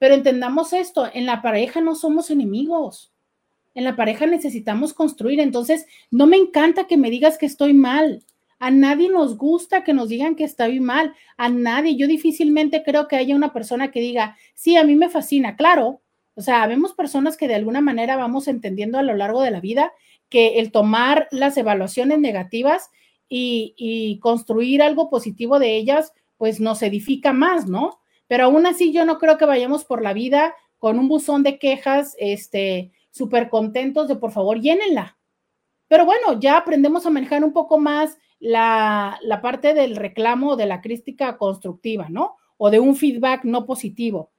[0.00, 3.12] Pero entendamos esto, en la pareja no somos enemigos.
[3.74, 5.38] En la pareja necesitamos construir.
[5.38, 8.24] Entonces, no me encanta que me digas que estoy mal.
[8.58, 11.14] A nadie nos gusta que nos digan que estoy mal.
[11.36, 11.96] A nadie.
[11.96, 15.54] Yo difícilmente creo que haya una persona que diga, sí, a mí me fascina.
[15.54, 16.00] Claro.
[16.34, 19.60] O sea, vemos personas que de alguna manera vamos entendiendo a lo largo de la
[19.60, 19.92] vida
[20.30, 22.90] que el tomar las evaluaciones negativas
[23.28, 28.00] y, construir algo positivo de ellas, pues nos edifica más, ¿no?
[28.30, 31.58] Pero aún así yo no creo que vayamos por la vida con un buzón de
[31.58, 35.18] quejas, este, súper contentos de por favor llénenla.
[35.88, 40.66] Pero bueno, ya aprendemos a manejar un poco más la, la parte del reclamo de
[40.66, 42.36] la crítica constructiva, ¿no?
[42.56, 44.30] O de un feedback no positivo.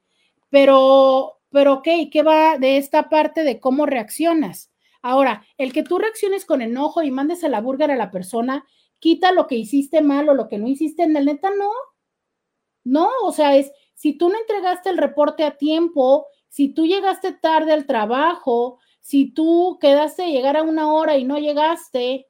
[0.48, 4.72] Pero, pero, ok, ¿qué va de esta parte de cómo reaccionas?
[5.02, 8.64] Ahora, el que tú reacciones con enojo y mandes a la burger a la persona,
[9.00, 11.70] quita lo que hiciste mal o lo que no hiciste en la neta, no.
[12.84, 13.70] No, o sea, es,
[14.02, 19.30] si tú no entregaste el reporte a tiempo, si tú llegaste tarde al trabajo, si
[19.32, 22.26] tú quedaste de llegar a una hora y no llegaste,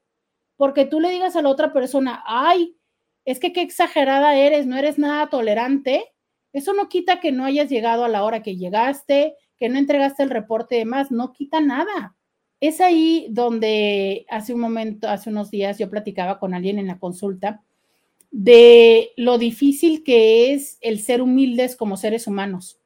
[0.55, 2.77] porque tú le digas a la otra persona, ay,
[3.25, 6.13] es que qué exagerada eres, no eres nada tolerante,
[6.51, 10.21] eso no quita que no hayas llegado a la hora que llegaste, que no entregaste
[10.21, 12.15] el reporte de más, no quita nada.
[12.59, 16.99] Es ahí donde hace un momento, hace unos días, yo platicaba con alguien en la
[16.99, 17.63] consulta
[18.33, 22.79] de lo difícil que es el ser humildes como seres humanos.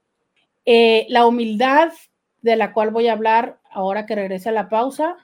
[0.65, 1.93] Eh, la humildad
[2.41, 5.15] de la cual voy a hablar ahora que regrese a la pausa.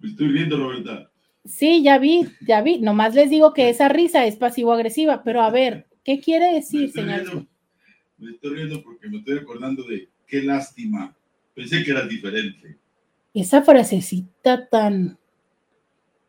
[0.00, 1.10] Me estoy riendo, Roberta.
[1.44, 2.78] Sí, ya vi, ya vi.
[2.78, 7.46] Nomás les digo que esa risa es pasivo-agresiva, pero a ver, ¿qué quiere decir, señor?
[8.16, 11.16] me estoy riendo porque me estoy acordando de qué lástima.
[11.52, 12.78] Pensé que era diferente.
[13.34, 15.18] Esa frasecita tan.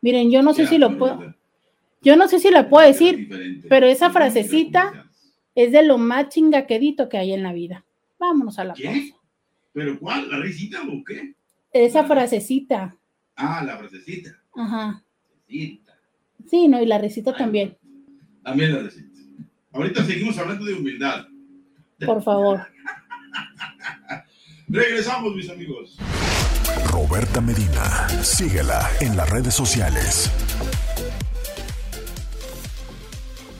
[0.00, 1.34] Miren, yo no sé si lo puedo.
[2.02, 5.10] Yo no sé si la puedo decir, pero esa frasecita
[5.54, 7.84] es de lo más chingaquedito que hay en la vida.
[8.18, 9.12] Vámonos a la ¿Qué?
[9.72, 10.30] ¿Pero cuál?
[10.30, 11.34] ¿La risita o qué?
[11.72, 12.96] Esa frasecita.
[13.34, 14.30] Ah, la frasecita.
[14.54, 15.02] Ajá.
[15.48, 17.76] Sí, no, y la risita también.
[18.42, 19.20] También la risita.
[19.72, 21.26] Ahorita seguimos hablando de humildad.
[22.04, 22.60] Por favor.
[24.68, 25.98] Regresamos, mis amigos.
[26.90, 30.30] Roberta Medina, síguela en las redes sociales.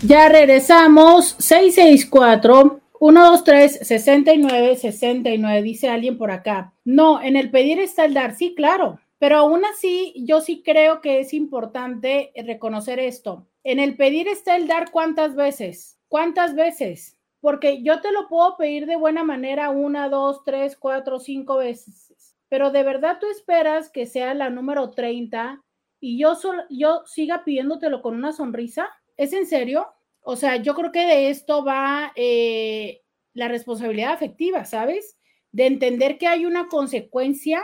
[0.03, 1.37] Ya regresamos.
[1.39, 6.73] 664 123 69 69 dice alguien por acá.
[6.85, 8.37] No, en el pedir está el dar.
[8.37, 8.99] Sí, claro.
[9.19, 13.47] Pero aún así, yo sí creo que es importante reconocer esto.
[13.65, 15.99] En el pedir está el dar cuántas veces.
[16.09, 17.17] ¿Cuántas veces?
[17.47, 22.06] porque yo te lo puedo pedir de buena manera una, dos, tres, cuatro, cinco veces,
[22.49, 25.63] pero de verdad tú esperas que sea la número 30
[26.01, 26.35] y yo,
[26.71, 28.89] yo siga pidiéndotelo con una sonrisa.
[29.17, 29.87] ¿Es en serio?
[30.21, 35.19] O sea, yo creo que de esto va eh, la responsabilidad afectiva, ¿sabes?
[35.53, 37.63] De entender que hay una consecuencia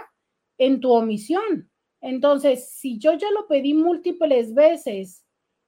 [0.58, 1.70] en tu omisión.
[2.00, 5.24] Entonces, si yo ya lo pedí múltiples veces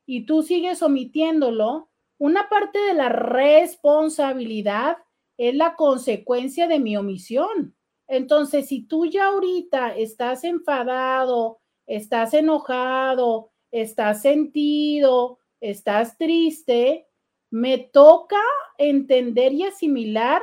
[0.07, 4.97] y tú sigues omitiéndolo, una parte de la responsabilidad
[5.37, 7.77] es la consecuencia de mi omisión.
[8.07, 17.07] Entonces, si tú ya ahorita estás enfadado, estás enojado, estás sentido, estás triste,
[17.51, 18.41] me toca
[18.79, 20.43] entender y asimilar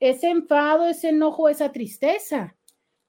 [0.00, 2.56] ese enfado, ese enojo, esa tristeza.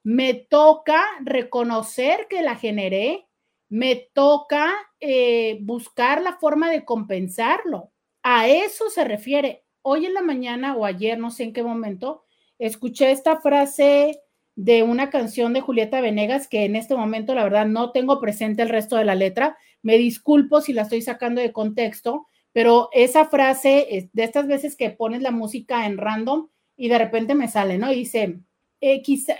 [0.02, 3.28] Me toca reconocer que la generé
[3.68, 7.92] me toca eh, buscar la forma de compensarlo.
[8.22, 9.64] A eso se refiere.
[9.82, 12.24] Hoy en la mañana o ayer, no sé en qué momento,
[12.58, 14.20] escuché esta frase
[14.56, 18.62] de una canción de Julieta Venegas que en este momento la verdad no tengo presente
[18.62, 19.56] el resto de la letra.
[19.82, 24.90] Me disculpo si la estoy sacando de contexto, pero esa frase de estas veces que
[24.90, 27.92] pones la música en random y de repente me sale, ¿no?
[27.92, 28.40] Y dice,
[28.80, 29.36] eh, quizá,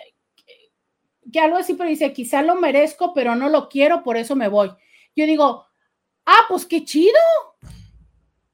[1.33, 4.49] que algo así, pero dice, quizá lo merezco, pero no lo quiero, por eso me
[4.49, 4.71] voy.
[5.17, 5.67] Yo digo,
[6.27, 7.19] ah, pues qué chido.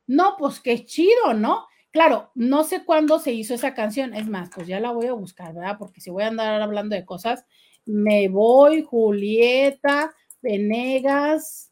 [0.06, 1.66] No, pues qué chido, ¿no?
[1.94, 4.14] Claro, no sé cuándo se hizo esa canción.
[4.14, 5.76] Es más, pues ya la voy a buscar, ¿verdad?
[5.78, 7.46] Porque si voy a andar hablando de cosas,
[7.86, 11.70] me voy, Julieta, Venegas,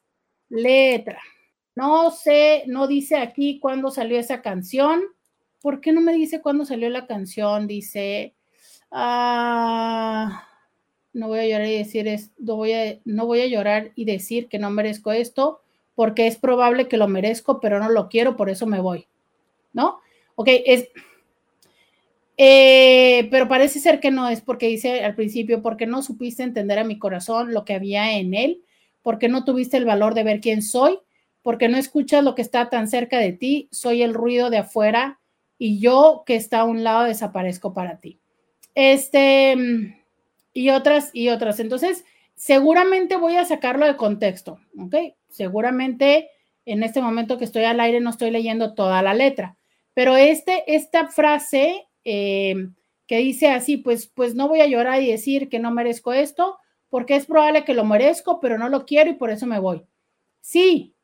[0.49, 1.19] letra.
[1.75, 5.03] No sé, no dice aquí cuándo salió esa canción.
[5.61, 7.67] ¿Por qué no me dice cuándo salió la canción?
[7.67, 8.37] Dice,
[8.93, 10.47] ah
[11.13, 14.05] no voy a llorar y decir es, no voy a, no voy a llorar y
[14.05, 15.61] decir que no merezco esto,
[15.95, 19.09] porque es probable que lo merezco, pero no lo quiero, por eso me voy.
[19.73, 20.01] ¿No?
[20.35, 20.89] Ok, es.
[22.37, 26.79] Eh, pero parece ser que no es porque dice al principio, porque no supiste entender
[26.79, 28.63] a mi corazón lo que había en él,
[29.03, 30.99] porque no tuviste el valor de ver quién soy,
[31.43, 35.21] porque no escuchas lo que está tan cerca de ti, soy el ruido de afuera
[35.59, 38.19] y yo que está a un lado desaparezco para ti.
[38.75, 39.57] Este
[40.55, 41.61] y otras y otras.
[41.61, 42.05] Entonces,
[42.35, 44.97] seguramente voy a sacarlo de contexto, ¿ok?
[45.29, 46.31] Seguramente
[46.65, 49.57] en este momento que estoy al aire no estoy leyendo toda la letra,
[49.95, 52.55] pero este, esta frase eh,
[53.07, 56.59] que dice así, pues, pues no voy a llorar y decir que no merezco esto,
[56.89, 59.83] porque es probable que lo merezco, pero no lo quiero y por eso me voy.
[60.41, 60.95] Sí,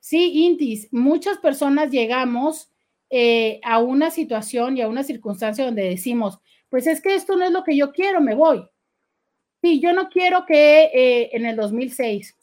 [0.00, 2.70] sí, Intis, muchas personas llegamos
[3.10, 7.44] eh, a una situación y a una circunstancia donde decimos, pues es que esto no
[7.44, 8.66] es lo que yo quiero, me voy.
[9.62, 12.36] Sí, yo no quiero que eh, en el 2006,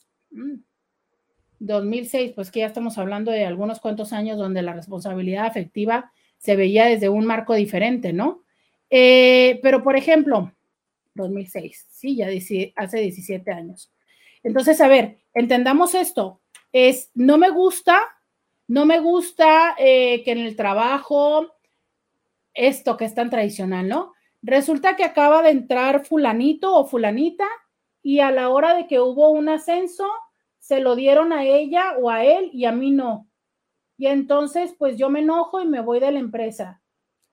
[1.66, 6.12] 2006, mm, pues que ya estamos hablando de algunos cuantos años donde la responsabilidad afectiva
[6.38, 8.44] se veía desde un marco diferente, ¿no?
[8.90, 10.52] Eh, pero, por ejemplo,
[11.16, 12.28] 2006, sí, ya
[12.76, 13.92] hace 17 años.
[14.44, 16.42] Entonces, a ver, entendamos esto.
[16.72, 18.02] Es, no me gusta,
[18.68, 21.54] no me gusta eh, que en el trabajo,
[22.54, 24.14] esto que es tan tradicional, ¿no?
[24.42, 27.48] Resulta que acaba de entrar fulanito o fulanita
[28.02, 30.06] y a la hora de que hubo un ascenso,
[30.64, 33.30] se lo dieron a ella o a él y a mí no.
[33.98, 36.82] Y entonces, pues yo me enojo y me voy de la empresa.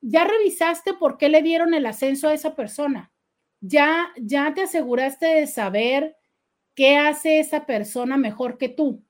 [0.01, 3.13] ¿Ya revisaste por qué le dieron el ascenso a esa persona?
[3.61, 6.17] ¿Ya, ya te aseguraste de saber
[6.75, 9.05] qué hace esa persona mejor que tú?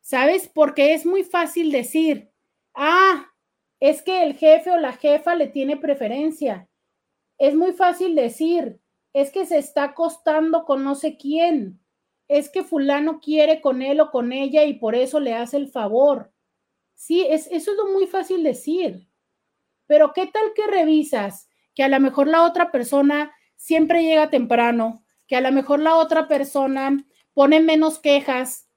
[0.00, 0.48] ¿Sabes?
[0.48, 2.30] Porque es muy fácil decir,
[2.74, 3.32] ah,
[3.80, 6.68] es que el jefe o la jefa le tiene preferencia
[7.38, 8.80] es muy fácil decir,
[9.12, 11.80] es que se está acostando con no sé quién,
[12.28, 15.68] es que fulano quiere con él o con ella y por eso le hace el
[15.68, 16.32] favor.
[16.94, 19.08] Sí, es, eso es lo muy fácil decir.
[19.86, 25.04] Pero ¿qué tal que revisas que a lo mejor la otra persona siempre llega temprano,
[25.26, 28.68] que a lo mejor la otra persona pone menos quejas,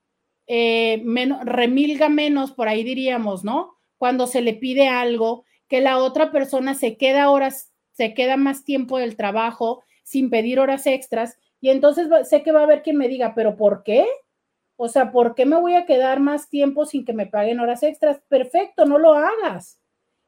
[0.48, 1.04] eh,
[1.44, 3.76] remilga menos, por ahí diríamos, ¿no?
[3.98, 8.64] Cuando se le pide algo, que la otra persona se queda horas se queda más
[8.64, 12.98] tiempo del trabajo sin pedir horas extras y entonces sé que va a haber quien
[12.98, 14.06] me diga, pero ¿por qué?
[14.76, 17.84] O sea, ¿por qué me voy a quedar más tiempo sin que me paguen horas
[17.84, 18.20] extras?
[18.28, 19.80] Perfecto, no lo hagas.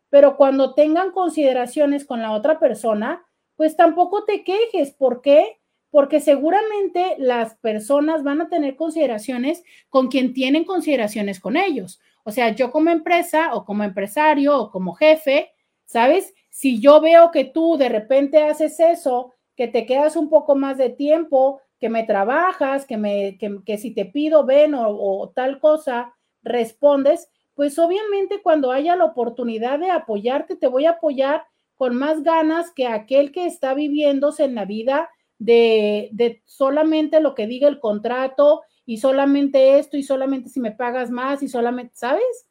[0.10, 3.26] Pero cuando tengan consideraciones con la otra persona,
[3.56, 4.92] pues tampoco te quejes.
[4.92, 5.60] ¿Por qué?
[5.90, 12.00] Porque seguramente las personas van a tener consideraciones con quien tienen consideraciones con ellos.
[12.24, 15.52] O sea, yo como empresa o como empresario o como jefe,
[15.86, 16.32] ¿sabes?
[16.52, 20.78] Si yo veo que tú de repente haces eso, que te quedas un poco más
[20.78, 26.14] de tiempo, que me trabajas, que, me, que, si te pido ven o, tal cosa,
[26.41, 31.45] respondes, pues obviamente cuando haya la oportunidad de apoyarte, te voy a apoyar
[31.76, 37.36] con más ganas que aquel que está viviéndose en la vida de, de, solamente lo
[37.36, 41.93] que diga el contrato y solamente esto y solamente si me pagas más y solamente,
[41.95, 42.47] ¿sabes?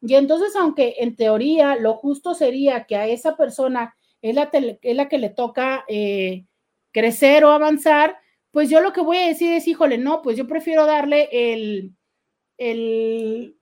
[0.00, 4.96] Y entonces, aunque en teoría lo justo sería que a esa persona es la, es
[4.96, 6.46] la que le toca eh,
[6.92, 8.16] crecer o avanzar,
[8.52, 11.94] pues yo lo que voy a decir es, híjole, no, pues yo prefiero darle el,
[12.58, 13.56] el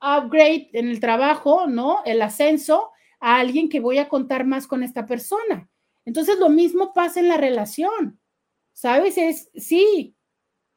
[0.00, 2.02] upgrade en el trabajo, ¿no?
[2.04, 2.90] El ascenso
[3.20, 5.68] a alguien que voy a contar más con esta persona.
[6.04, 8.20] Entonces, lo mismo pasa en la relación,
[8.72, 9.18] ¿sabes?
[9.18, 10.16] Es, sí,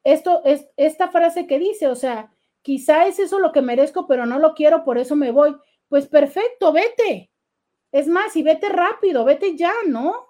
[0.04, 4.26] esto es esta frase que dice, o sea, quizá es eso lo que merezco, pero
[4.26, 5.56] no lo quiero, por eso me voy.
[5.88, 7.32] Pues perfecto, vete.
[7.96, 10.28] Es más, y vete rápido, vete ya, ¿no?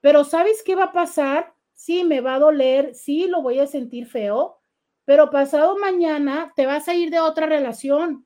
[0.00, 1.52] Pero ¿sabes qué va a pasar?
[1.74, 4.60] Sí, me va a doler, sí, lo voy a sentir feo,
[5.04, 8.24] pero pasado mañana te vas a ir de otra relación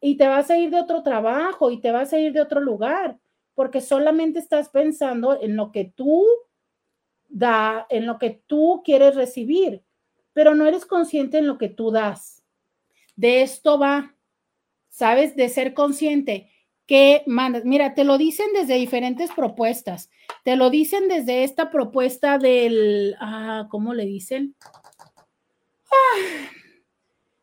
[0.00, 2.60] y te vas a ir de otro trabajo y te vas a ir de otro
[2.60, 3.18] lugar,
[3.52, 6.24] porque solamente estás pensando en lo que tú
[7.28, 9.84] da, en lo que tú quieres recibir,
[10.32, 12.42] pero no eres consciente en lo que tú das.
[13.16, 14.16] De esto va,
[14.88, 15.36] ¿sabes?
[15.36, 16.55] De ser consciente
[16.86, 17.64] que mandas.
[17.64, 20.10] Mira, te lo dicen desde diferentes propuestas.
[20.44, 24.54] Te lo dicen desde esta propuesta del, ah, ¿cómo le dicen?
[25.90, 26.48] Ah,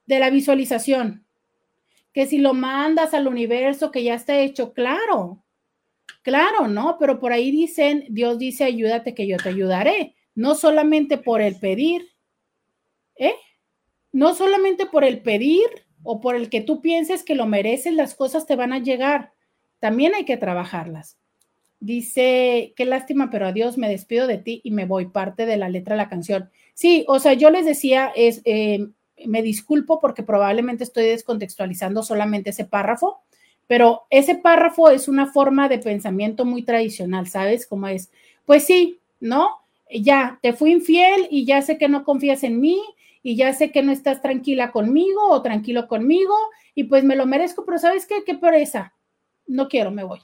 [0.06, 1.26] de la visualización.
[2.14, 5.44] Que si lo mandas al universo, que ya está hecho, claro,
[6.22, 6.98] claro, ¿no?
[7.00, 10.16] Pero por ahí dicen, Dios dice, ayúdate que yo te ayudaré.
[10.36, 12.14] No solamente por el pedir,
[13.18, 13.36] ¿eh?
[14.12, 15.68] no solamente por el pedir
[16.04, 19.33] o por el que tú pienses que lo mereces, las cosas te van a llegar.
[19.84, 21.18] También hay que trabajarlas.
[21.82, 25.68] Dice, qué lástima, pero adiós, me despido de ti y me voy, parte de la
[25.68, 26.50] letra de la canción.
[26.74, 28.88] Sí, o sea, yo les decía, es, eh,
[29.26, 33.24] me disculpo porque probablemente estoy descontextualizando solamente ese párrafo,
[33.68, 37.68] pero ese párrafo es una forma de pensamiento muy tradicional, ¿sabes?
[37.68, 38.10] Como es,
[38.46, 39.50] pues sí, ¿no?
[39.92, 42.82] Ya, te fui infiel y ya sé que no confías en mí
[43.22, 46.36] y ya sé que no estás tranquila conmigo o tranquilo conmigo
[46.74, 48.24] y pues me lo merezco, pero ¿sabes qué?
[48.26, 48.94] Qué pereza.
[49.48, 50.20] No quiero, me voy.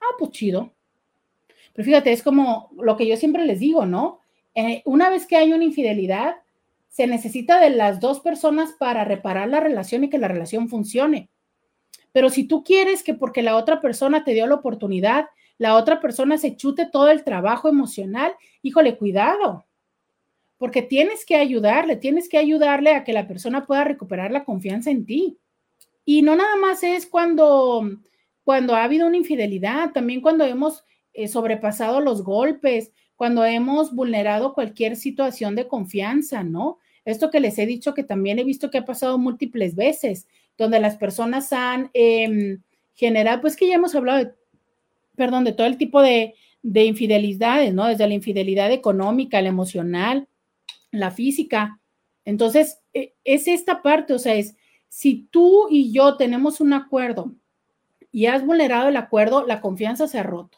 [0.00, 0.72] Ah, pues chido.
[1.72, 4.20] Pero fíjate, es como lo que yo siempre les digo, ¿no?
[4.54, 6.36] Eh, una vez que hay una infidelidad,
[6.88, 11.28] se necesita de las dos personas para reparar la relación y que la relación funcione.
[12.12, 15.26] Pero si tú quieres que porque la otra persona te dio la oportunidad,
[15.58, 19.66] la otra persona se chute todo el trabajo emocional, híjole, cuidado
[20.58, 24.90] porque tienes que ayudarle, tienes que ayudarle a que la persona pueda recuperar la confianza
[24.90, 25.38] en ti.
[26.04, 27.90] Y no nada más es cuando,
[28.46, 34.54] cuando ha habido una infidelidad, también cuando hemos eh, sobrepasado los golpes, cuando hemos vulnerado
[34.54, 36.78] cualquier situación de confianza, ¿no?
[37.04, 40.78] Esto que les he dicho que también he visto que ha pasado múltiples veces, donde
[40.78, 42.58] las personas han eh,
[42.94, 44.32] generado, pues que ya hemos hablado de,
[45.16, 47.86] perdón, de todo el tipo de, de infidelidades, ¿no?
[47.86, 50.28] Desde la infidelidad económica, la emocional,
[50.92, 51.80] la física.
[52.24, 54.54] Entonces, e, es esta parte, o sea, es,
[54.88, 57.34] si tú y yo tenemos un acuerdo
[58.16, 60.56] y has vulnerado el acuerdo, la confianza se ha roto.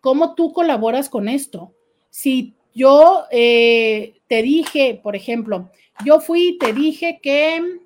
[0.00, 1.72] ¿Cómo tú colaboras con esto?
[2.10, 5.70] Si yo eh, te dije, por ejemplo,
[6.04, 7.78] yo fui y te dije que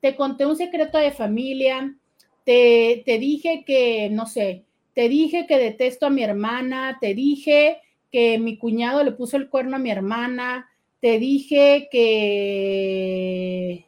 [0.00, 1.96] te conté un secreto de familia,
[2.42, 4.64] te, te dije que, no sé,
[4.94, 7.78] te dije que detesto a mi hermana, te dije
[8.10, 10.68] que mi cuñado le puso el cuerno a mi hermana,
[10.98, 13.86] te dije que,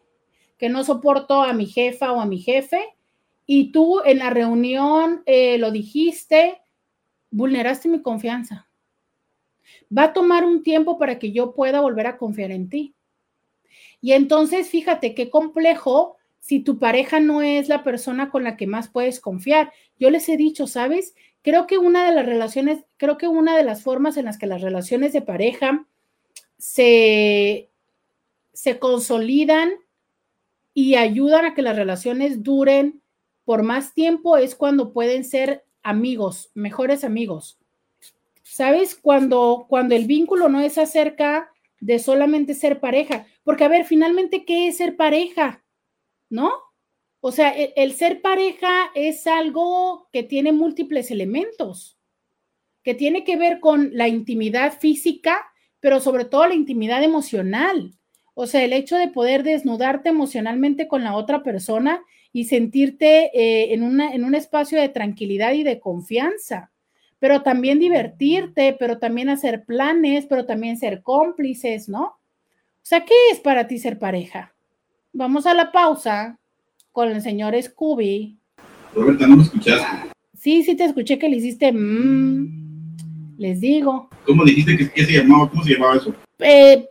[0.57, 2.95] que no soporto a mi jefa o a mi jefe,
[3.53, 6.61] y tú en la reunión eh, lo dijiste,
[7.33, 8.69] vulneraste mi confianza.
[9.91, 12.95] Va a tomar un tiempo para que yo pueda volver a confiar en ti.
[14.01, 18.69] Y entonces, fíjate qué complejo si tu pareja no es la persona con la que
[18.69, 19.73] más puedes confiar.
[19.99, 21.17] Yo les he dicho, ¿sabes?
[21.43, 24.47] Creo que una de las relaciones, creo que una de las formas en las que
[24.47, 25.89] las relaciones de pareja
[26.57, 27.69] se,
[28.53, 29.73] se consolidan
[30.73, 33.01] y ayudan a que las relaciones duren
[33.51, 37.59] por más tiempo es cuando pueden ser amigos, mejores amigos.
[38.45, 38.95] ¿Sabes?
[38.95, 41.51] Cuando, cuando el vínculo no es acerca
[41.81, 43.27] de solamente ser pareja.
[43.43, 45.65] Porque, a ver, finalmente, ¿qué es ser pareja?
[46.29, 46.53] ¿no?
[47.19, 51.99] O sea, el, ser pareja es algo que tiene múltiples elementos,
[52.85, 55.45] que tiene que ver con la intimidad física,
[55.81, 57.95] pero sobre todo la intimidad emocional.
[58.35, 63.75] O sea, el hecho de poder desnudarte emocionalmente con la otra persona y sentirte eh,
[63.75, 66.71] en, una, en un espacio de tranquilidad y de confianza,
[67.19, 72.03] pero también divertirte, pero también hacer planes, pero también ser cómplices, ¿no?
[72.03, 72.19] O
[72.83, 74.55] sea, ¿qué es para ti ser pareja?
[75.13, 76.39] Vamos a la pausa
[76.93, 78.39] con el señor Scooby.
[78.95, 80.11] Roberta, ¿no me escuchaste?
[80.39, 82.97] Sí, sí te escuché que le hiciste mmm,
[83.39, 84.09] les digo.
[84.25, 85.51] ¿Cómo dijiste que, que, se llamaba?
[85.51, 86.15] ¿Cómo se llamaba eso?
[86.39, 86.89] Eh,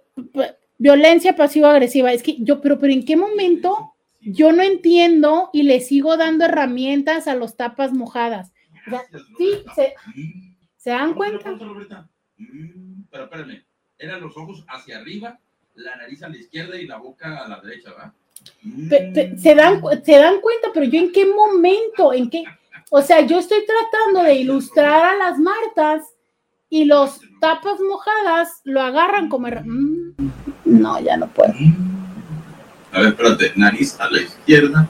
[0.78, 2.11] violencia pasivo-agresiva.
[2.11, 3.89] Es que yo, pero, pero ¿en qué momento
[4.22, 8.54] yo no entiendo y le sigo dando herramientas a los tapas mojadas?
[8.88, 9.04] O sea,
[9.38, 10.56] sí, se, mm.
[10.78, 11.52] ¿se dan cuenta?
[11.52, 13.64] Mm, pero espérame,
[13.98, 15.40] eran los ojos hacia arriba
[15.76, 18.14] la nariz a la izquierda y la boca a la derecha, ¿verdad?
[19.38, 22.44] se, dan, se dan cuenta, pero yo en qué momento, en qué,
[22.90, 26.08] o sea, yo estoy tratando de ilustrar a las Martas
[26.70, 29.48] y los tapas mojadas lo agarran como...
[29.48, 30.16] Mm,
[30.66, 31.54] no, ya no puedo.
[32.91, 34.90] A ver, espérate, nariz a la izquierda.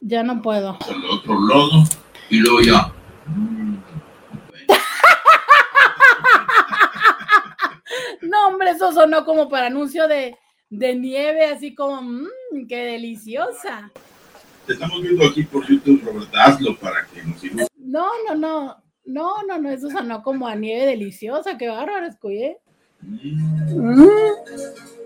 [0.00, 0.78] Ya no puedo.
[0.88, 1.84] Al otro lado
[2.30, 2.92] y luego ya.
[8.22, 10.36] No, hombre, eso sonó como para anuncio de,
[10.70, 13.92] de nieve, así como, mmm, qué deliciosa.
[14.66, 17.68] Te estamos viendo aquí por YouTube, Roberta, hazlo para que nos sigas.
[17.76, 22.56] No, no, no, no, no, no, eso sonó como a nieve deliciosa, qué bárbaro, escuché.
[23.02, 24.08] Mmm, mm.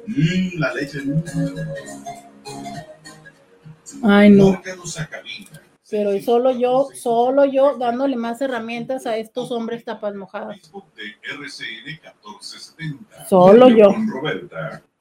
[0.09, 1.01] Mm, la leche.
[4.02, 4.60] Ay, no.
[5.90, 10.59] Pero solo yo, solo yo dándole más herramientas a estos hombres tapas mojadas.
[13.28, 13.94] Solo yo.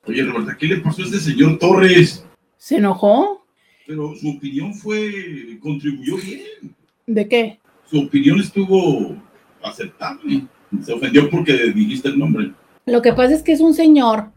[0.06, 2.26] Oye, Roberta, ¿qué le pasó a este señor Torres?
[2.58, 3.46] ¿Se enojó?
[3.86, 6.76] Pero su opinión fue, contribuyó bien.
[7.06, 7.60] ¿De qué?
[7.90, 9.16] Su opinión estuvo
[9.62, 10.46] aceptable.
[10.84, 12.54] Se ofendió porque dijiste el nombre.
[12.86, 14.32] Lo que pasa es que es un señor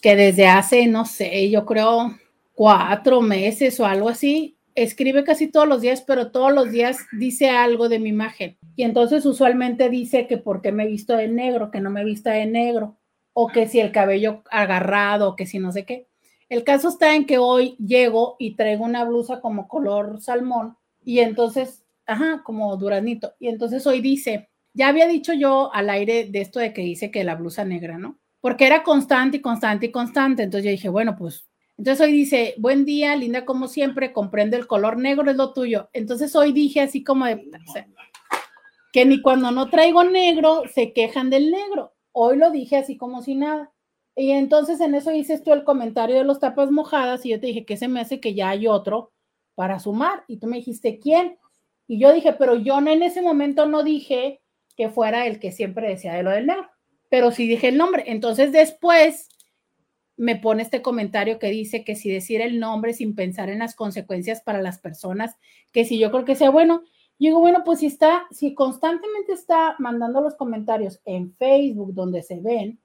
[0.00, 2.16] que desde hace, no sé, yo creo
[2.54, 7.48] cuatro meses o algo así, escribe casi todos los días, pero todos los días dice
[7.50, 8.58] algo de mi imagen.
[8.76, 12.04] Y entonces usualmente dice que por qué me visto de negro, que no me he
[12.04, 12.98] visto de negro,
[13.32, 16.08] o que si el cabello agarrado, o que si no sé qué.
[16.48, 21.18] El caso está en que hoy llego y traigo una blusa como color salmón y
[21.20, 23.34] entonces, ajá, como duranito.
[23.40, 27.10] Y entonces hoy dice, ya había dicho yo al aire de esto de que dice
[27.10, 28.18] que la blusa negra, ¿no?
[28.46, 30.44] Porque era constante y constante y constante.
[30.44, 34.68] Entonces yo dije, bueno, pues entonces hoy dice, buen día, linda como siempre, comprende el
[34.68, 35.90] color negro, es lo tuyo.
[35.92, 37.50] Entonces hoy dije así como de,
[38.92, 41.96] que ni cuando no traigo negro se quejan del negro.
[42.12, 43.72] Hoy lo dije así como si nada.
[44.14, 47.48] Y entonces en eso dices tú el comentario de los tapas mojadas y yo te
[47.48, 49.10] dije que se me hace que ya hay otro
[49.56, 50.22] para sumar.
[50.28, 51.36] Y tú me dijiste, ¿quién?
[51.88, 54.40] Y yo dije, pero yo en ese momento no dije
[54.76, 56.68] que fuera el que siempre decía de lo del negro,
[57.08, 58.04] pero sí dije el nombre.
[58.06, 59.28] Entonces después
[60.16, 63.74] me pone este comentario que dice que si decir el nombre sin pensar en las
[63.74, 65.36] consecuencias para las personas,
[65.72, 66.82] que si yo creo que sea bueno.
[67.18, 72.22] Yo digo, bueno, pues si está, si constantemente está mandando los comentarios en Facebook donde
[72.22, 72.78] se ven,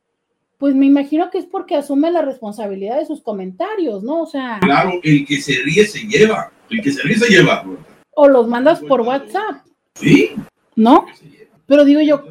[0.58, 4.22] pues me imagino que es porque asume la responsabilidad de sus comentarios, ¿no?
[4.22, 4.60] O sea.
[4.62, 6.52] Claro, el que se ríe se lleva.
[6.70, 7.66] El que se ríe se lleva.
[8.12, 9.66] O los mandas por WhatsApp.
[9.96, 10.32] Sí.
[10.76, 11.08] ¿No?
[11.66, 12.24] Pero digo yo,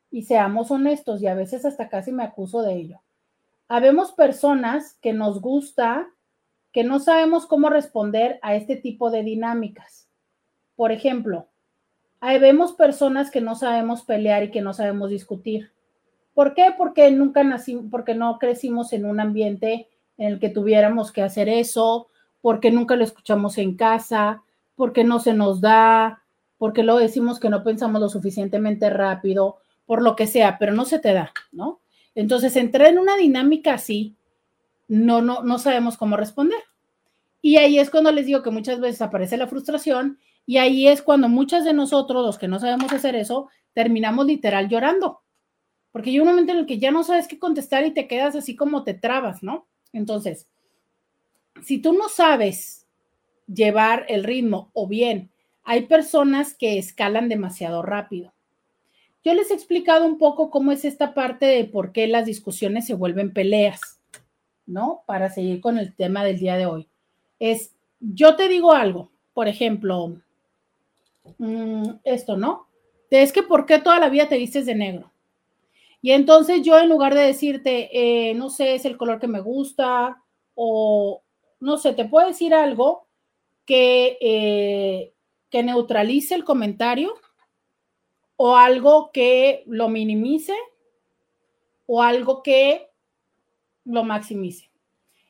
[0.09, 3.01] Y seamos honestos, y a veces hasta casi me acuso de ello.
[3.67, 6.09] Habemos personas que nos gusta
[6.71, 10.07] que no sabemos cómo responder a este tipo de dinámicas.
[10.75, 11.47] Por ejemplo,
[12.19, 15.71] ahí vemos personas que no sabemos pelear y que no sabemos discutir.
[16.33, 16.73] ¿Por qué?
[16.77, 21.49] Porque nunca nacimos, porque no crecimos en un ambiente en el que tuviéramos que hacer
[21.49, 22.07] eso,
[22.41, 24.43] porque nunca lo escuchamos en casa,
[24.75, 26.23] porque no se nos da,
[26.57, 30.85] porque lo decimos que no pensamos lo suficientemente rápido, por lo que sea, pero no
[30.85, 31.81] se te da, ¿no?
[32.15, 34.15] Entonces, entrar en una dinámica así,
[34.91, 36.59] no, no, no sabemos cómo responder.
[37.41, 41.01] Y ahí es cuando les digo que muchas veces aparece la frustración y ahí es
[41.01, 45.21] cuando muchas de nosotros, los que no sabemos hacer eso, terminamos literal llorando.
[45.93, 48.35] Porque hay un momento en el que ya no sabes qué contestar y te quedas
[48.35, 49.69] así como te trabas, ¿no?
[49.93, 50.49] Entonces,
[51.63, 52.85] si tú no sabes
[53.47, 55.31] llevar el ritmo o bien
[55.63, 58.33] hay personas que escalan demasiado rápido.
[59.23, 62.87] Yo les he explicado un poco cómo es esta parte de por qué las discusiones
[62.87, 64.00] se vuelven peleas.
[64.71, 65.03] ¿No?
[65.05, 66.87] Para seguir con el tema del día de hoy.
[67.39, 70.15] Es, yo te digo algo, por ejemplo,
[71.37, 72.67] mm, esto, ¿no?
[73.09, 75.11] Es que ¿por qué toda la vida te vistes de negro?
[76.01, 79.41] Y entonces yo en lugar de decirte, eh, no sé, es el color que me
[79.41, 80.23] gusta,
[80.55, 81.21] o
[81.59, 83.07] no sé, te puedo decir algo
[83.65, 85.13] que, eh,
[85.49, 87.13] que neutralice el comentario,
[88.37, 90.55] o algo que lo minimice,
[91.85, 92.90] o algo que
[93.85, 94.71] lo maximice.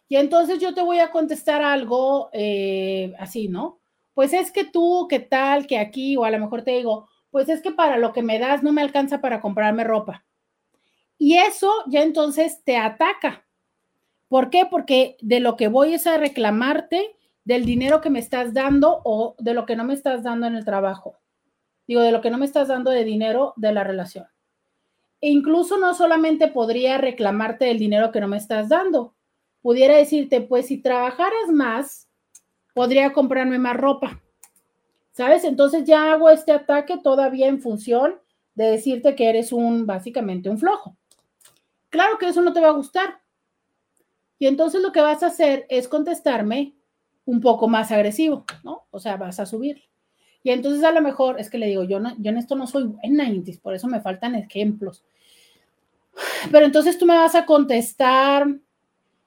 [0.07, 3.79] Y entonces yo te voy a contestar algo eh, así, ¿no?
[4.13, 5.67] Pues es que tú, ¿qué tal?
[5.67, 8.37] Que aquí, o a lo mejor te digo, pues es que para lo que me
[8.37, 10.25] das no me alcanza para comprarme ropa.
[11.17, 13.45] Y eso ya entonces te ataca.
[14.27, 14.65] ¿Por qué?
[14.69, 19.35] Porque de lo que voy es a reclamarte del dinero que me estás dando o
[19.39, 21.17] de lo que no me estás dando en el trabajo.
[21.87, 24.25] Digo, de lo que no me estás dando de dinero de la relación.
[25.21, 29.13] E incluso no solamente podría reclamarte el dinero que no me estás dando,
[29.61, 32.09] pudiera decirte, pues si trabajaras más,
[32.73, 34.21] podría comprarme más ropa.
[35.11, 35.43] ¿Sabes?
[35.43, 38.15] Entonces ya hago este ataque todavía en función
[38.55, 40.97] de decirte que eres un, básicamente un flojo.
[41.89, 43.21] Claro que eso no te va a gustar.
[44.39, 46.73] Y entonces lo que vas a hacer es contestarme
[47.25, 48.85] un poco más agresivo, ¿no?
[48.89, 49.83] O sea, vas a subir.
[50.43, 52.65] Y entonces a lo mejor es que le digo, yo, no, yo en esto no
[52.65, 53.29] soy buena,
[53.61, 55.03] por eso me faltan ejemplos.
[56.51, 58.47] Pero entonces tú me vas a contestar,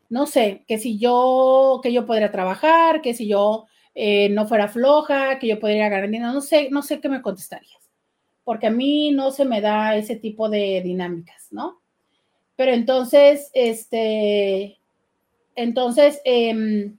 [0.09, 4.69] no sé, que si yo, que yo podría trabajar, que si yo eh, no fuera
[4.69, 7.91] floja, que yo podría ganar dinero, no sé, no sé qué me contestarías,
[8.45, 11.81] porque a mí no se me da ese tipo de dinámicas, ¿no?
[12.57, 14.79] Pero entonces, este,
[15.57, 16.99] entonces, em,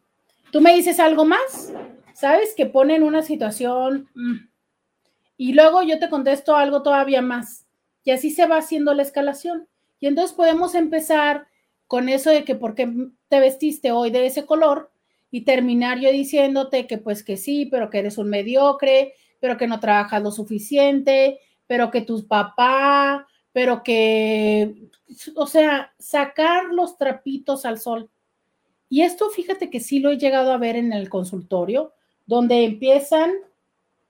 [0.52, 1.74] tú me dices algo más,
[2.14, 2.54] ¿sabes?
[2.56, 4.48] Que pone en una situación mm,
[5.38, 7.66] y luego yo te contesto algo todavía más
[8.04, 9.68] y así se va haciendo la escalación.
[10.06, 11.48] Y entonces podemos empezar
[11.88, 12.88] con eso de que por qué
[13.28, 14.92] te vestiste hoy de ese color
[15.32, 19.66] y terminar yo diciéndote que pues que sí, pero que eres un mediocre, pero que
[19.66, 24.76] no trabajas lo suficiente, pero que tus papá, pero que,
[25.36, 28.12] o sea, sacar los trapitos al sol.
[28.88, 31.94] Y esto, fíjate que sí lo he llegado a ver en el consultorio,
[32.28, 33.32] donde empiezan,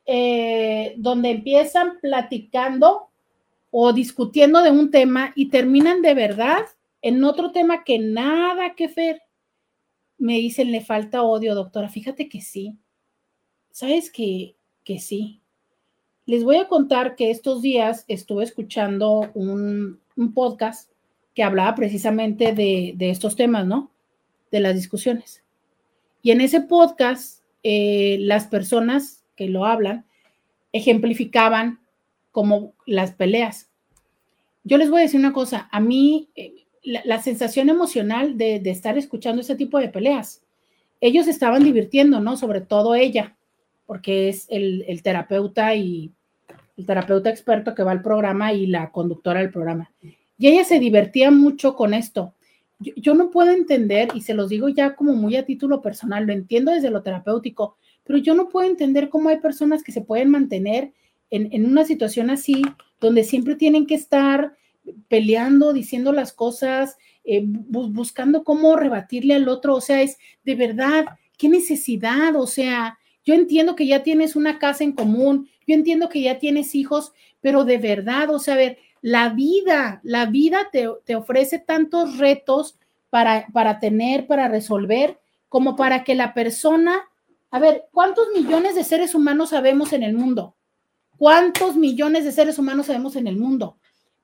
[0.06, 3.12] eh, donde empiezan platicando
[3.78, 6.66] o discutiendo de un tema y terminan de verdad
[7.02, 9.22] en otro tema que nada que ver.
[10.18, 11.90] Me dicen, le falta odio, doctora.
[11.90, 12.78] Fíjate que sí.
[13.72, 15.42] ¿Sabes que, que sí?
[16.26, 20.00] Les voy a contar que estos días estuve escuchando un,
[20.34, 20.90] podcast
[21.34, 23.92] que hablaba precisamente de, estos temas, ¿no?
[24.52, 25.44] De las discusiones.
[26.22, 30.06] Y en ese podcast, eh, las personas que lo hablan
[30.72, 31.85] ejemplificaban
[32.36, 33.70] como las peleas.
[34.66, 38.98] Yo les voy a decir una cosa, a mí eh, la, sensación emocional de, estar
[38.98, 40.44] escuchando ese tipo de peleas,
[41.00, 42.36] ellos estaban divirtiendo, ¿no?
[42.36, 43.38] Sobre todo ella,
[43.86, 46.12] porque es el terapeuta y
[46.76, 49.94] el terapeuta experto que va al programa y la conductora del programa.
[50.38, 52.34] Y ella se divertía mucho con esto.
[52.80, 56.34] Yo, no puedo entender, y se los digo ya como muy a título personal, lo
[56.34, 60.30] entiendo desde lo terapéutico, pero yo no puedo entender cómo hay personas que se pueden
[60.30, 60.92] mantener
[61.30, 62.62] en, una situación así,
[63.00, 64.56] donde siempre tienen que estar
[65.08, 69.76] peleando, diciendo las cosas, eh, buscando cómo rebatirle al otro.
[69.76, 71.06] O sea, es de verdad,
[71.38, 72.36] qué necesidad.
[72.36, 76.38] O sea, yo entiendo que ya tienes una casa en común, yo entiendo que ya
[76.38, 77.12] tienes hijos,
[77.42, 82.78] pero de verdad, o sea, a ver, la vida, la vida te, ofrece tantos retos
[83.10, 87.04] para, para tener, para resolver, como para que la persona,
[87.52, 90.55] a ver, ¿cuántos millones de seres humanos sabemos en el mundo?
[91.18, 93.78] ¿Cuántos millones de seres humanos sabemos en el mundo?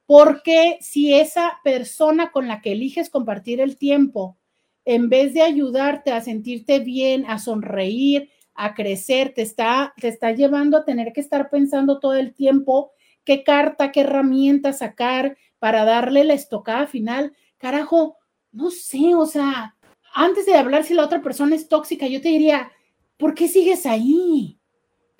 [0.05, 4.37] Porque si esa persona con la que eliges compartir el tiempo,
[4.83, 10.31] en vez de ayudarte a sentirte bien, a sonreír, a crecer, te está, te está
[10.31, 12.91] llevando a tener que estar pensando todo el tiempo
[13.23, 17.33] qué carta, qué herramienta sacar para darle la estocada final.
[17.57, 18.17] Carajo,
[18.51, 19.77] no sé, o sea,
[20.13, 22.71] antes de hablar si la otra persona es tóxica, yo te diría,
[23.17, 24.59] ¿por qué sigues ahí?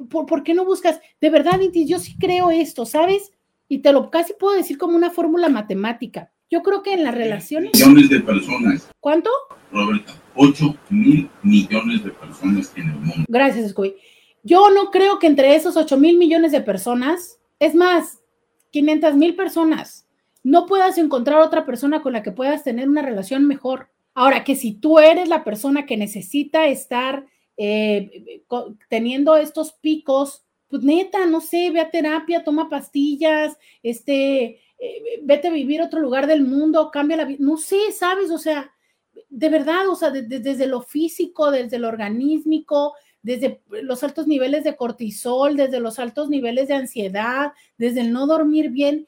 [0.10, 0.99] ¿Por, qué no buscas?
[1.19, 3.32] De verdad, yo sí creo esto, ¿sabes?
[3.68, 6.32] Y te lo casi puedo decir como una fórmula matemática.
[6.49, 7.72] Yo creo que en las relaciones...
[7.73, 8.90] Millones de personas.
[8.99, 9.30] ¿Cuánto?
[9.72, 13.26] Roberta, 8 mil millones de personas en el mundo.
[13.28, 13.95] Gracias, Scooby.
[14.44, 18.19] Yo no creo que entre esos 8 mil millones de personas, es más,
[18.72, 20.07] 500 mil personas,
[20.44, 23.90] no puedas encontrar otra persona con la que puedas tener una relación mejor.
[24.14, 27.26] Ahora, que si tú eres la persona que necesita estar
[27.64, 28.42] eh,
[28.90, 35.50] teniendo estos picos, pues neta, no sé, ve a terapia, toma pastillas, este, eh, vete
[35.50, 38.32] a vivir a otro lugar del mundo, cambia la vida, no sé, ¿sabes?
[38.32, 38.72] O sea,
[39.30, 44.76] de verdad, o sea, desde lo físico, desde lo organísmico, desde los altos niveles de
[44.76, 49.06] cortisol, desde los altos niveles de ansiedad, desde el no dormir bien.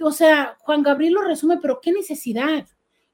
[0.00, 2.66] O sea, Juan Gabriel lo resume, pero qué necesidad.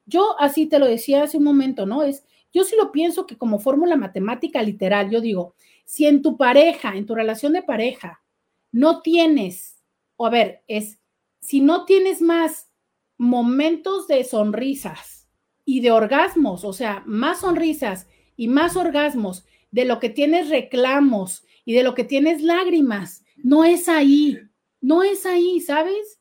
[0.07, 2.01] Yo así te lo decía hace un momento, ¿no?
[2.01, 5.55] Es, yo sí lo pienso que como fórmula matemática literal, yo digo,
[5.85, 8.23] si en tu pareja, en tu relación de pareja,
[8.71, 9.83] no tienes,
[10.15, 10.99] o a ver, es,
[11.41, 12.69] si no tienes más
[13.17, 15.23] momentos de sonrisas,
[15.65, 21.45] y de orgasmos, o sea, más sonrisas y más orgasmos de lo que tienes reclamos
[21.65, 23.23] y de lo que tienes lágrimas.
[23.37, 24.39] No es ahí,
[24.81, 26.19] no es ahí, ¿sabes?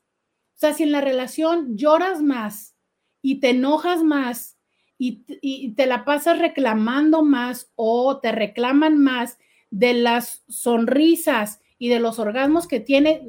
[0.55, 2.77] O sea, si en la relación lloras más
[3.21, 4.59] y te enojas más
[5.03, 9.39] y, y te la pasas reclamando más o te reclaman más
[9.71, 13.27] de las sonrisas y de los orgasmos que tiene,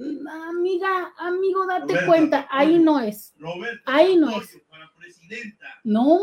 [0.47, 3.33] amiga, amigo, date cuenta, ahí no es.
[3.87, 4.61] ahí no es.
[5.83, 6.19] No,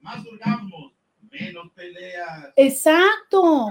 [0.00, 0.94] Más orgasmos,
[1.30, 2.48] menos peleas.
[2.56, 3.68] Exacto.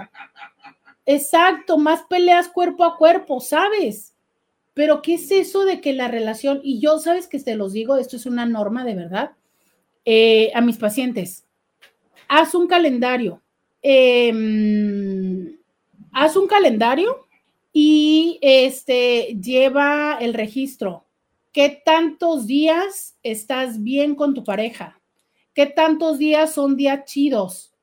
[1.07, 4.16] Exacto, más peleas cuerpo a cuerpo, ¿sabes?
[4.76, 7.98] Pero ¿qué es eso de que la relación, y yo sabes que te los digo,
[7.98, 9.32] esto es una norma de verdad,
[10.06, 11.45] eh, a mis pacientes,
[12.27, 13.41] haz un calendario,
[13.82, 15.57] em,
[16.11, 17.27] haz un calendario
[17.73, 21.06] y este lleva el registro.
[21.52, 24.99] ¿Qué tantos días estás bien con tu pareja?
[25.56, 27.73] ¿Qué tantos días son días chidos?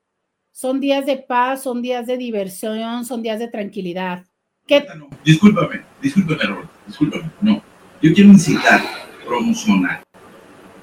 [0.51, 4.23] Son días de paz, son días de diversión, son días de tranquilidad.
[4.65, 4.85] ¿Qué?
[5.25, 7.29] Discúlpame, discúlpame, discúlpame.
[7.41, 7.61] No,
[8.01, 8.81] yo quiero incitar,
[9.25, 10.03] promocionar,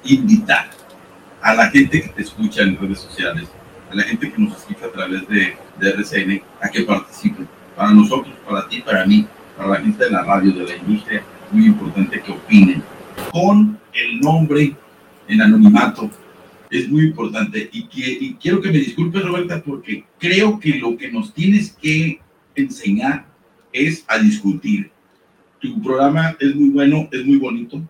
[0.03, 0.80] invitar
[1.41, 3.49] a la gente que te escucha en redes sociales,
[3.89, 7.91] a la gente que nos escucha a través de, de RCN, a que participen para
[7.91, 9.27] nosotros, para ti, para mí,
[9.57, 12.83] para la gente de la radio, de la industria, muy importante que opinen
[13.31, 14.75] con el nombre
[15.27, 16.09] en anonimato.
[16.69, 21.11] Es muy importante y, y quiero que me disculpes, Roberta, porque creo que lo que
[21.11, 22.21] nos tienes que
[22.55, 23.25] enseñar
[23.73, 24.91] es a discutir.
[25.59, 27.81] Tu programa es muy bueno, es muy bonito,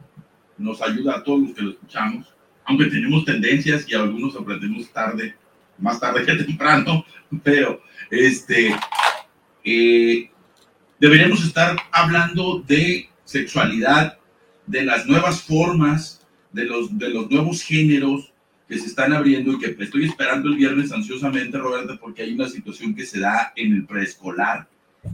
[0.57, 2.28] nos ayuda a todos los que lo escuchamos,
[2.72, 5.35] aunque tenemos tendencias y algunos aprendemos tarde,
[5.77, 7.06] más tarde que temprano,
[7.43, 8.73] pero este,
[9.65, 10.30] eh,
[10.98, 14.18] deberíamos estar hablando de sexualidad,
[14.65, 18.31] de las nuevas formas, de los, de los nuevos géneros
[18.69, 22.48] que se están abriendo y que estoy esperando el viernes ansiosamente, Roberta, porque hay una
[22.48, 24.69] situación que se da en el preescolar,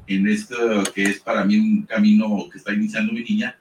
[0.05, 3.57] en esto que es para mí un camino que está iniciando mi niña,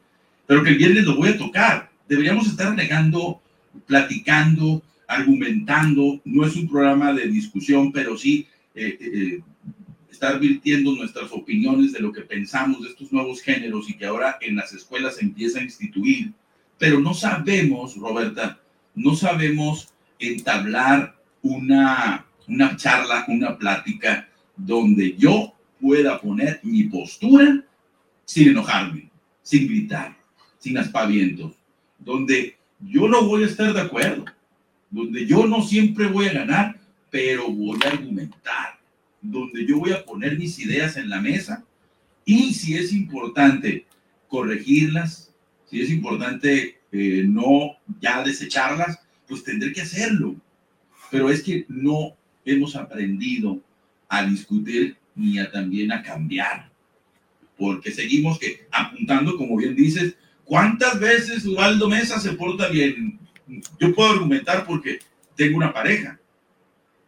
[0.46, 1.90] pero que el viernes lo voy a tocar.
[2.06, 3.40] Deberíamos estar negando,
[3.86, 6.20] platicando, argumentando.
[6.24, 9.40] No es un programa de discusión, pero sí eh, eh,
[10.10, 14.38] estar virtiendo nuestras opiniones de lo que pensamos de estos nuevos géneros y que ahora
[14.40, 16.32] en las escuelas se empieza a instituir.
[16.78, 18.58] Pero no sabemos, Roberta,
[18.94, 19.88] no sabemos
[20.18, 27.62] entablar una, una charla, una plática donde yo pueda poner mi postura
[28.24, 29.10] sin enojarme,
[29.42, 30.16] sin gritar,
[30.58, 31.52] sin aspavientos,
[31.98, 34.24] donde yo no voy a estar de acuerdo,
[34.90, 36.78] donde yo no siempre voy a ganar,
[37.10, 38.76] pero voy a argumentar
[39.20, 41.64] donde yo voy a poner mis ideas en la mesa
[42.24, 43.86] y si es importante
[44.28, 45.32] corregirlas,
[45.68, 50.36] si es importante eh, no ya desecharlas, pues tendré que hacerlo.
[51.10, 53.60] Pero es que no hemos aprendido
[54.08, 56.70] a discutir ni a también a cambiar,
[57.56, 58.38] porque seguimos
[58.70, 60.16] apuntando, como bien dices,
[60.46, 63.18] ¿cuántas veces Ubaldo Mesa se porta bien?
[63.78, 65.00] Yo puedo argumentar porque
[65.34, 66.18] tengo una pareja.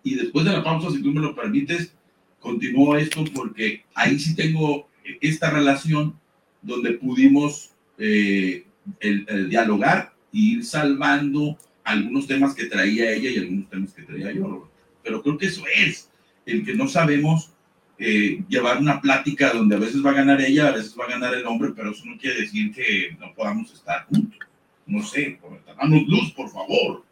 [0.02, 1.92] Y después de la pausa, si tú me lo permites,
[2.38, 4.88] continúo esto porque ahí sí tengo
[5.20, 6.18] esta relación
[6.62, 8.66] donde pudimos eh,
[9.00, 14.32] el, dialogar e ir salvando algunos temas que traía ella y algunos temas que traía
[14.32, 14.70] yo.
[15.02, 16.10] Pero creo que eso es,
[16.44, 17.52] el que no sabemos
[17.98, 21.10] eh, llevar una plática donde a veces va a ganar ella, a veces va a
[21.10, 24.38] ganar el hombre, pero eso no quiere decir que no podamos estar juntos.
[24.86, 25.38] No sé,
[25.76, 27.02] danos luz, por favor.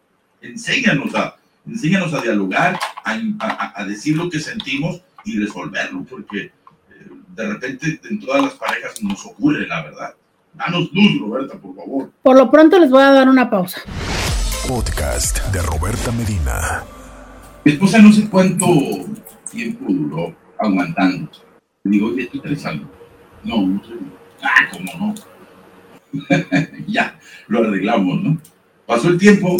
[0.40, 1.36] Enséñanos a,
[1.66, 6.52] enséñanos a dialogar, a, a decir lo que sentimos y resolverlo, porque eh,
[7.34, 10.14] de repente en todas las parejas nos ocurre, la verdad.
[10.54, 12.10] Danos luz, Roberta, por favor.
[12.22, 13.82] Por lo pronto les voy a dar una pausa.
[14.68, 16.84] Podcast de Roberta Medina.
[17.64, 18.66] Mi esposa no sé cuánto
[19.50, 21.30] tiempo duró aguantando.
[21.84, 22.90] Digo, oye, ¿tú traes algo?
[23.44, 23.92] No, no sé.
[24.42, 25.14] Ah, ¿cómo no?
[26.86, 27.18] ya,
[27.48, 28.40] lo arreglamos, ¿no?
[28.86, 29.56] Pasó el tiempo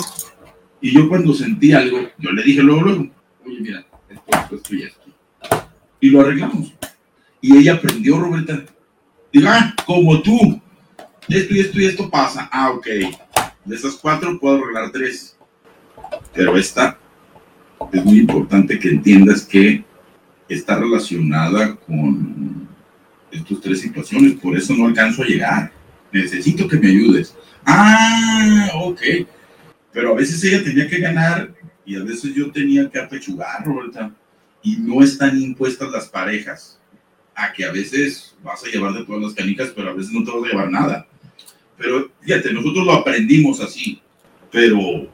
[0.81, 3.06] y yo cuando sentí algo, yo le dije luego, luego,
[3.44, 5.06] oye, mira, esto, esto, esto y esto
[6.01, 6.73] y lo arreglamos.
[7.40, 8.64] Y ella aprendió, Roberta.
[9.32, 10.60] Diga, ah, como tú,
[11.28, 12.48] esto y esto y esto pasa.
[12.52, 12.86] Ah, ok.
[13.64, 15.36] De esas cuatro puedo arreglar tres.
[16.32, 16.98] Pero esta
[17.93, 19.85] es muy importante que entiendas que
[20.48, 22.68] está relacionada con
[23.31, 24.35] estas tres situaciones.
[24.35, 25.73] Por eso no alcanzo a llegar.
[26.12, 27.35] Necesito que me ayudes.
[27.64, 29.01] Ah, ok.
[29.93, 31.55] Pero a veces ella tenía que ganar
[31.85, 34.12] y a veces yo tenía que apechugar, Roberta
[34.66, 36.81] y no están impuestas las parejas
[37.36, 40.24] a que a veces vas a llevar de todas las canicas, pero a veces no
[40.24, 41.06] te vas a llevar nada.
[41.78, 44.02] Pero fíjate, nosotros lo aprendimos así,
[44.51, 45.09] pero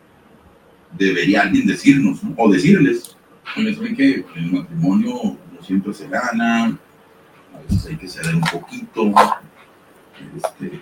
[0.97, 3.12] debería alguien decirnos o decirles,
[3.55, 6.79] saben que en el matrimonio no siempre se gana,
[7.55, 9.13] a veces hay que ceder un poquito.
[10.37, 10.81] Este,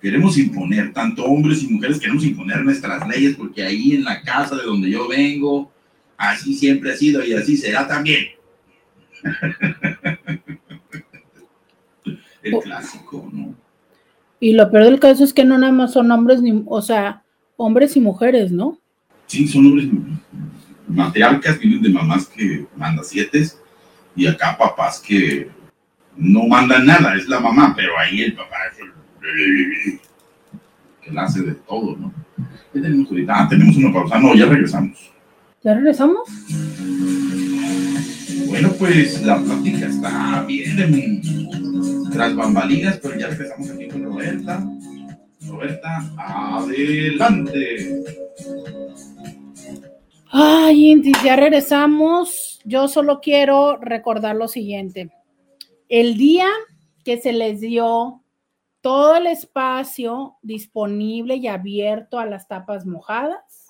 [0.00, 4.56] queremos imponer, tanto hombres y mujeres queremos imponer nuestras leyes, porque ahí en la casa
[4.56, 5.70] de donde yo vengo,
[6.16, 8.26] Así siempre ha sido y así será también.
[12.42, 12.60] El oh.
[12.60, 13.54] clásico, ¿no?
[14.40, 17.24] Y lo peor del caso es que no nada más son hombres, ni, o sea,
[17.56, 18.78] hombres y mujeres, ¿no?
[19.26, 19.88] Sí, son hombres
[20.88, 23.46] matriarcas, vienen de mamás que mandan siete
[24.14, 25.48] y acá papás que
[26.16, 28.92] no mandan nada, es la mamá, pero ahí el papá es el
[31.02, 32.12] que la hace de todo, ¿no?
[32.72, 33.32] ¿Qué tenemos ahorita?
[33.36, 35.12] Ah, tenemos una pausa, no, ya regresamos.
[35.62, 36.28] ¿Ya regresamos?
[38.46, 41.20] Bueno, pues la plática está bien
[42.12, 44.64] tras bambalinas, pero ya regresamos aquí con Roberta.
[45.48, 48.02] Roberta, adelante.
[50.38, 52.60] Ay, Indy, ya regresamos.
[52.62, 55.10] Yo solo quiero recordar lo siguiente.
[55.88, 56.48] El día
[57.06, 58.22] que se les dio
[58.82, 63.66] todo el espacio disponible y abierto a las tapas mojadas,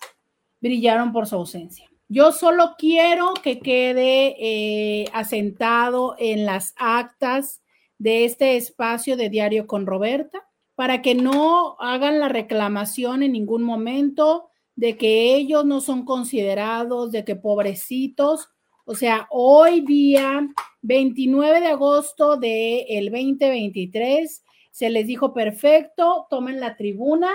[0.60, 1.88] brillaron por su ausencia.
[2.08, 7.62] Yo solo quiero que quede eh, asentado en las actas
[7.98, 13.62] de este espacio de Diario con Roberta para que no hagan la reclamación en ningún
[13.62, 18.50] momento de que ellos no son considerados, de que pobrecitos,
[18.88, 20.46] O sea, hoy día
[20.82, 27.32] 29 de agosto del 2023 se les dijo perfecto, tomen la tribuna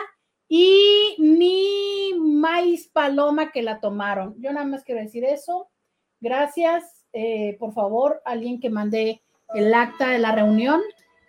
[0.47, 4.35] y ni maíz paloma que la tomaron.
[4.39, 5.69] Yo nada más quiero decir eso.
[6.21, 7.05] Gracias.
[7.13, 9.21] Eh, por favor, alguien que mande
[9.53, 10.79] el acta de la reunión.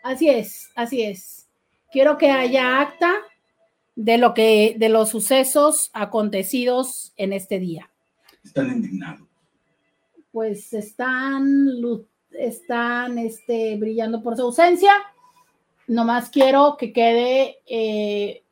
[0.04, 1.48] Así es, así es.
[1.90, 3.12] Quiero que haya acta
[3.94, 7.90] de lo que, de los sucesos acontecidos en este día.
[8.44, 9.28] Están indignados.
[10.32, 11.68] Pues están,
[12.32, 14.92] están este, brillando por su ausencia.
[15.86, 18.42] Nomás quiero que quede eh,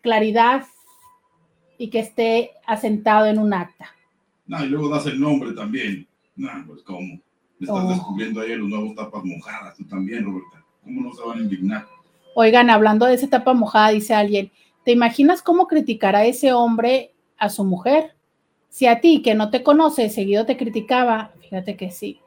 [0.00, 0.64] claridad
[1.76, 3.94] y que esté asentado en un acta.
[4.46, 6.06] No, y luego das el nombre también.
[6.34, 7.20] No, pues cómo.
[7.60, 7.88] Estás Oh.
[7.90, 10.64] descubriendo ahí los nuevos tapas mojadas, tú también, Roberta.
[10.84, 11.86] ¿Cómo no se van a indignar?
[12.34, 14.50] Oigan, hablando de esa etapa mojada, dice alguien,
[14.88, 18.14] ¿te imaginas cómo criticará ese hombre a su mujer?
[18.70, 22.22] Si a ti, que no te conoce, seguido te criticaba, fíjate que sí.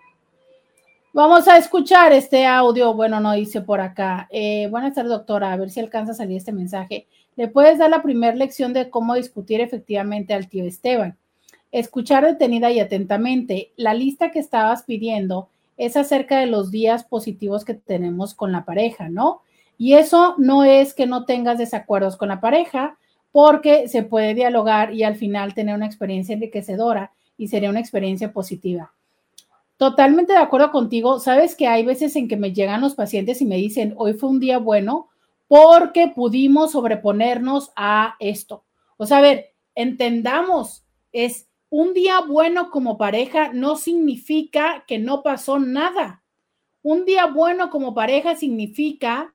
[1.12, 2.94] Vamos a escuchar este audio.
[2.94, 4.28] Bueno, no dice por acá.
[4.30, 5.52] Eh, buenas tardes, doctora.
[5.52, 7.08] A ver si alcanza a salir este mensaje.
[7.36, 11.18] ¿Le puedes dar la primera lección de cómo discutir efectivamente al tío Esteban?
[11.72, 13.72] Escuchar detenida y atentamente.
[13.76, 18.66] La lista que estabas pidiendo es acerca de los días positivos que tenemos con la
[18.66, 19.42] pareja, ¿no?
[19.82, 23.00] Y eso no es que no tengas desacuerdos con la pareja,
[23.32, 28.32] porque se puede dialogar y al final tener una experiencia enriquecedora y sería una experiencia
[28.32, 28.94] positiva.
[29.78, 31.20] Totalmente de acuerdo contigo.
[31.20, 34.30] Sabes que hay veces en que me llegan los pacientes y me dicen, hoy fue
[34.30, 35.10] un día bueno
[35.48, 38.64] porque pudimos sobreponernos a esto.
[38.98, 45.24] O sea, a ver, entendamos, es un día bueno como pareja no significa que no
[45.24, 46.22] pasó nada.
[46.84, 49.34] Un día bueno como pareja significa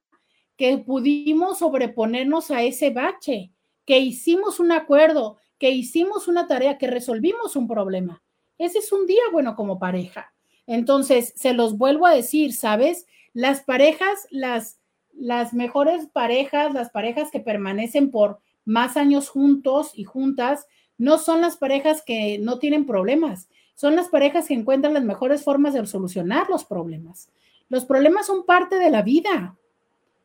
[0.56, 3.52] que pudimos sobreponernos a ese bache,
[3.84, 8.22] que hicimos un acuerdo, que hicimos una tarea, que resolvimos un problema.
[8.58, 10.32] Ese es un día bueno como pareja.
[10.66, 13.06] Entonces, se los vuelvo a decir, ¿sabes?
[13.32, 14.80] Las parejas, las,
[15.12, 20.66] las mejores parejas, las parejas que permanecen por más años juntos y juntas,
[20.98, 25.44] no son las parejas que no tienen problemas, son las parejas que encuentran las mejores
[25.44, 27.30] formas de solucionar los problemas.
[27.68, 29.56] Los problemas son parte de la vida.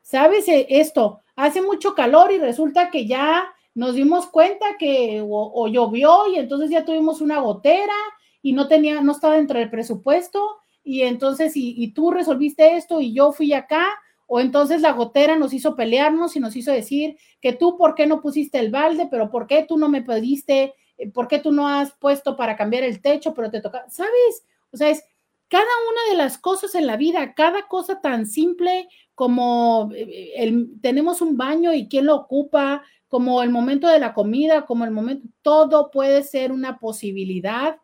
[0.02, 1.22] ¿Sabes eh, esto?
[1.36, 6.38] Hace mucho calor y resulta que ya nos dimos cuenta que o, o llovió y
[6.38, 7.94] entonces ya tuvimos una gotera
[8.42, 13.00] y no tenía, no estaba dentro del presupuesto y entonces y, y tú resolviste esto
[13.00, 13.88] y yo fui acá
[14.34, 18.08] o entonces la gotera nos hizo pelearnos y nos hizo decir que tú por qué
[18.08, 21.52] no pusiste el balde, pero por qué tú no me pediste, eh, por qué tú
[21.52, 24.46] no has puesto para cambiar el techo, pero te toca, ¿sabes?
[24.72, 25.04] O sea, es
[25.50, 28.88] cada una de las cosas en la vida, cada cosa tan simple
[29.22, 34.66] como eh, tenemos un baño y quién lo ocupa, como el momento de la comida,
[34.66, 37.78] como el momento, todo puede ser una posibilidad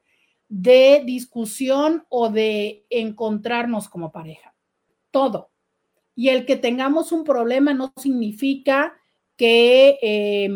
[0.50, 4.56] de discusión o de encontrarnos como pareja.
[5.12, 5.52] Todo.
[6.16, 8.96] Y el que tengamos un problema no significa
[9.36, 10.50] que eh,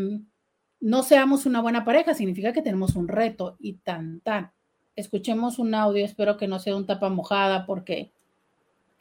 [0.79, 4.51] no seamos una buena pareja, significa que tenemos un reto y tan, tan.
[4.95, 8.13] Escuchemos un audio, espero que no sea un tapa mojada porque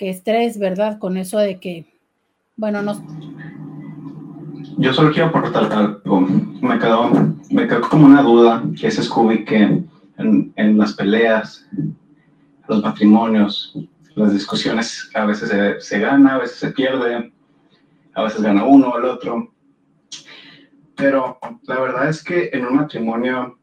[0.01, 0.98] qué estrés, ¿verdad?
[0.98, 1.85] Con eso de que,
[2.56, 3.05] bueno, no.
[4.78, 6.22] Yo solo quiero aportar algo.
[6.22, 7.10] Me quedó,
[7.51, 9.85] me quedó como una duda, que es Scooby que
[10.16, 11.68] en, en las peleas,
[12.66, 13.77] los matrimonios,
[14.14, 17.31] las discusiones, a veces se, se, gana, a veces se pierde,
[18.14, 19.52] a veces gana uno o el otro.
[20.97, 23.59] Pero la verdad es que en un matrimonio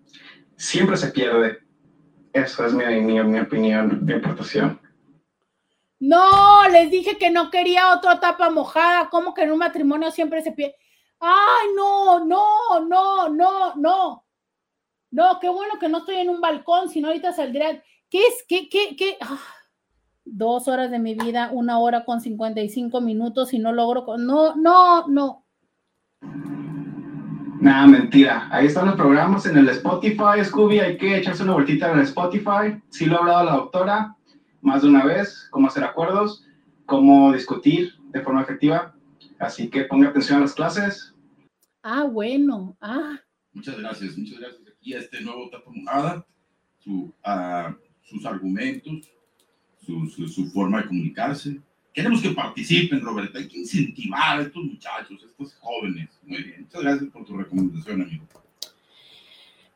[0.55, 1.57] siempre se pierde.
[2.31, 4.79] Eso es mi, mi, mi opinión, mi aportación.
[5.99, 9.09] No, les dije que no quería otra tapa mojada.
[9.09, 10.75] ¿Cómo que en un matrimonio siempre se pierde?
[11.19, 12.45] Ay, no, no,
[12.87, 14.23] no, no, no.
[15.09, 17.81] No, qué bueno que no estoy en un balcón, si no ahorita saldría.
[18.09, 18.45] ¿Qué es?
[18.47, 19.17] ¿Qué, qué, qué?
[19.21, 19.39] Ah,
[20.23, 24.05] dos horas de mi vida, una hora con 55 minutos y no logro.
[24.05, 24.27] Con...
[24.27, 25.45] No, no, no.
[27.59, 28.47] Nada, mentira.
[28.51, 30.79] Ahí están los programas en el Spotify, Scooby.
[30.79, 32.79] Hay que echarse una vueltita en el Spotify.
[32.89, 34.16] Sí lo ha hablado la doctora
[34.67, 36.45] más de una vez, cómo hacer acuerdos,
[36.85, 38.93] cómo discutir de forma efectiva.
[39.39, 41.15] Así que ponga atención a las clases.
[41.81, 42.75] Ah, bueno.
[42.81, 43.17] Ah.
[43.53, 44.61] Muchas gracias, muchas gracias.
[44.67, 46.25] Aquí a este nuevo Tapa Mojada,
[46.79, 47.73] su, uh,
[48.03, 49.09] sus argumentos,
[49.85, 51.61] su, su, su, forma de comunicarse.
[51.93, 53.39] Queremos que participen, Roberta.
[53.39, 56.09] Hay que incentivar a estos muchachos, a estos jóvenes.
[56.23, 56.63] Muy bien.
[56.63, 58.25] Muchas gracias por tu recomendación, amigo.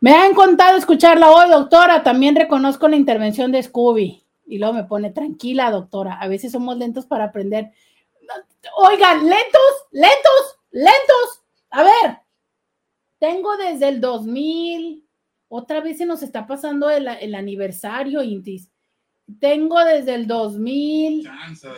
[0.01, 2.03] Me ha encantado escucharla hoy, doctora.
[2.03, 4.20] También reconozco la intervención de Scooby.
[4.51, 6.15] Y luego me pone, tranquila, doctora.
[6.19, 7.71] A veces somos lentos para aprender.
[8.75, 11.43] Oigan, lentos, lentos, lentos.
[11.69, 12.17] A ver,
[13.17, 15.05] tengo desde el 2000,
[15.47, 18.69] otra vez se nos está pasando el, el aniversario, Intis.
[19.39, 21.23] Tengo desde el 2000.
[21.23, 21.71] Chanza.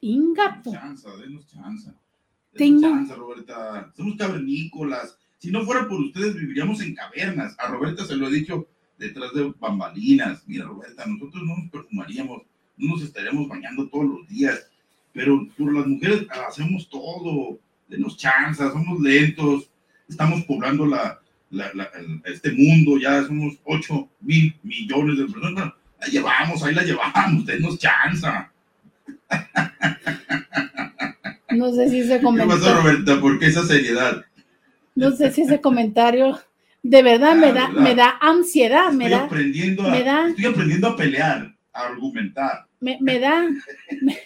[0.00, 0.72] Ingato.
[0.72, 1.90] Chanza, denos chanza.
[1.90, 3.92] Denos Tengo- chanza, Roberta.
[3.94, 5.18] Somos cavernícolas.
[5.36, 7.54] Si no fuera por ustedes, viviríamos en cavernas.
[7.58, 8.66] A Roberta se lo he dicho
[8.98, 10.42] detrás de bambalinas.
[10.46, 12.42] Mira, Roberta, nosotros no nos perfumaríamos,
[12.76, 14.70] no nos estaríamos bañando todos los días.
[15.12, 17.58] Pero por las mujeres hacemos todo.
[17.88, 19.70] Denos chanza, somos lentos.
[20.08, 21.20] Estamos poblando la,
[21.50, 22.98] la- la- el- este mundo.
[22.98, 25.72] Ya somos 8 mil millones de personas.
[26.00, 27.46] La llevamos, ahí la llevamos.
[27.46, 28.52] Denos chanza.
[31.50, 33.20] No sé si ese ¿Qué pasó, comentario, Roberta?
[33.20, 34.24] ¿Por qué esa seriedad?
[34.94, 36.38] no sé si ese comentario
[36.88, 40.88] de verdad me da, me da ansiedad, me da, aprendiendo a, me da- estoy aprendiendo
[40.88, 42.66] a pelear, a argumentar.
[42.80, 43.42] me, me da,
[44.02, 44.18] me,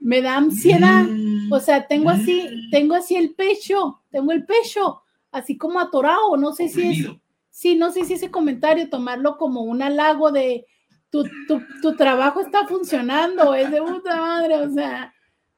[0.00, 1.04] me da ansiedad.
[1.04, 5.80] Mm, O sea, tengo así, mm, tengo así el pecho, tengo el pecho, así como
[5.80, 7.08] atorado, no sé si es,
[7.50, 10.66] sí, no sé si ese comentario tomarlo como un halago de
[11.10, 15.12] tu, tu, tu trabajo está funcionando, es de puta madre, o sea,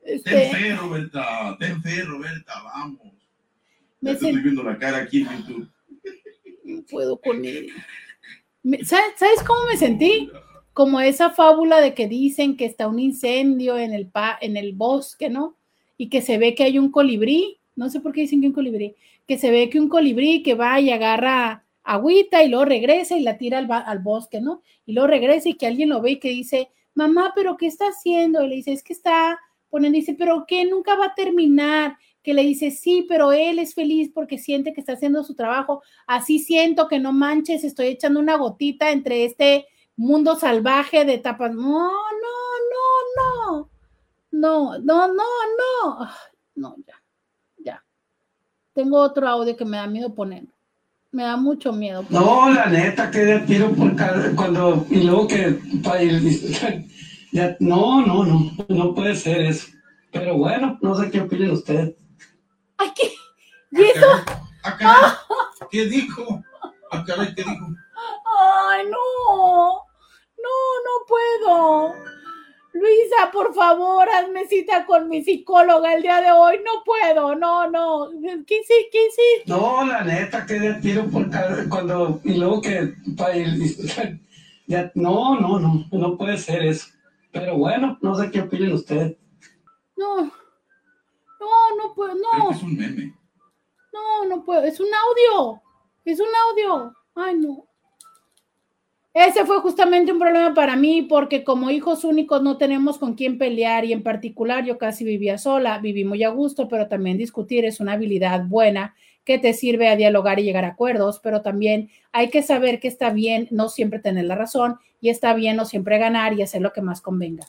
[0.05, 1.57] Ten este, fe, Roberta.
[1.59, 2.53] Ten fe, Roberta.
[2.63, 3.01] Vamos.
[4.03, 5.69] me Ya estoy viendo la cara aquí en YouTube.
[6.83, 7.69] Puedo con él.
[8.85, 10.31] ¿Sabes, ¿Sabes cómo me sentí?
[10.73, 14.73] Como esa fábula de que dicen que está un incendio en el, pa- en el
[14.73, 15.57] bosque, ¿no?
[15.97, 18.53] Y que se ve que hay un colibrí, no sé por qué dicen que un
[18.53, 18.95] colibrí,
[19.29, 23.23] que se ve que un colibrí que va y agarra agüita y luego regresa y
[23.23, 24.63] la tira al, al bosque, ¿no?
[24.87, 27.87] Y luego regresa y que alguien lo ve y que dice, mamá, pero ¿qué está
[27.87, 28.43] haciendo?
[28.43, 29.39] Y le dice, es que está
[29.71, 30.65] poniendo, dice, pero ¿qué?
[30.65, 31.97] Nunca va a terminar.
[32.25, 35.83] Que le dice, sí, pero él es feliz porque siente que está haciendo su trabajo
[36.07, 41.53] así siento que no manches, estoy echando una gotita entre este mundo salvaje de tapas.
[41.55, 42.37] No, no,
[43.17, 43.71] no,
[44.33, 45.15] no, no, no, no,
[45.59, 46.09] no,
[46.57, 46.95] no, ya,
[47.59, 47.85] ya.
[48.73, 50.45] Tengo otro audio que me da miedo poner.
[51.13, 52.05] Me da mucho miedo.
[52.11, 56.89] No, la neta, que de tiro por cada, cuando, y luego que, pa- y-
[57.33, 59.69] ya, no, no, no, no puede ser eso.
[60.11, 61.95] Pero bueno, no sé qué opinen ustedes.
[62.79, 63.13] Ay, ¿qué?
[63.73, 64.07] ¿Y eso?
[64.63, 65.13] Ah, caray.
[65.71, 66.43] ¿Qué dijo?
[66.91, 67.67] Ah, caray, ¿qué dijo?
[68.71, 69.75] Ay, no,
[70.43, 71.95] no, no puedo.
[72.75, 76.57] Luisa, por favor, hazme cita con mi psicóloga el día de hoy.
[76.65, 78.11] No puedo, no, no.
[78.47, 79.43] ¿Qué sí, qué sí?
[79.47, 82.95] No, la neta, que de tiro por cada, cuando, y luego que,
[84.67, 86.89] ya, no, no, no, no puede ser eso.
[87.31, 89.17] Pero bueno, no sé qué opinen ustedes.
[89.97, 90.33] No,
[91.45, 93.15] no, no puedo, no, es un meme.
[93.93, 94.65] no, no puedo.
[94.65, 95.61] Es un audio,
[96.05, 96.93] es un audio.
[97.15, 97.67] Ay, no.
[99.15, 103.39] Ese fue justamente un problema para mí porque como hijos únicos no tenemos con quién
[103.39, 107.65] pelear y en particular yo casi vivía sola, viví muy a gusto, pero también discutir
[107.65, 111.91] es una habilidad buena que te sirve a dialogar y llegar a acuerdos, pero también
[112.11, 115.65] hay que saber que está bien no siempre tener la razón y está bien no
[115.65, 117.47] siempre ganar y hacer lo que más convenga.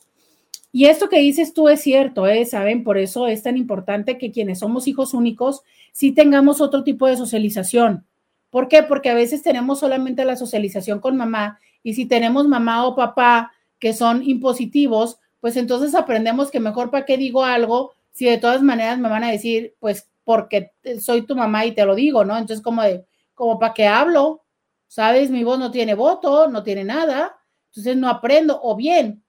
[0.75, 2.45] Y esto que dices tú es cierto, ¿eh?
[2.45, 2.83] ¿saben?
[2.83, 5.61] Por eso es tan importante que quienes somos hijos únicos
[5.93, 8.05] sí tengamos otro tipo de socialización.
[8.49, 8.83] ¿Por qué?
[8.83, 13.53] Porque a veces tenemos solamente la socialización con mamá y si tenemos mamá o papá
[13.79, 18.61] que son impositivos, pues entonces aprendemos que mejor para qué digo algo si de todas
[18.61, 22.37] maneras me van a decir, pues porque soy tu mamá y te lo digo, ¿no?
[22.37, 24.43] Entonces como de, como para qué hablo,
[24.89, 25.29] ¿sabes?
[25.29, 27.37] Mi voz no tiene voto, no tiene nada,
[27.69, 29.21] entonces no aprendo, o bien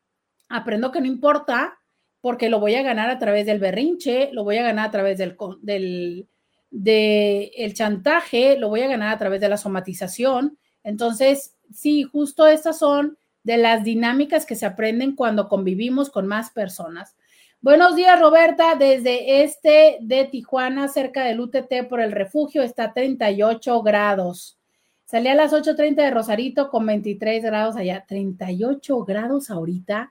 [0.48, 1.78] aprendo que no importa
[2.20, 5.18] porque lo voy a ganar a través del berrinche, lo voy a ganar a través
[5.18, 6.28] del, del,
[6.70, 10.58] de el chantaje, lo voy a ganar a través de la somatización.
[10.82, 16.50] Entonces, sí, justo estas son de las dinámicas que se aprenden cuando convivimos con más
[16.50, 17.16] personas.
[17.60, 22.92] Buenos días, Roberta, desde este de Tijuana, cerca del UTT por el refugio, está a
[22.92, 24.58] 38 grados.
[25.04, 30.10] Salí a las 8.30 de Rosarito con 23 grados allá, 38 grados ahorita.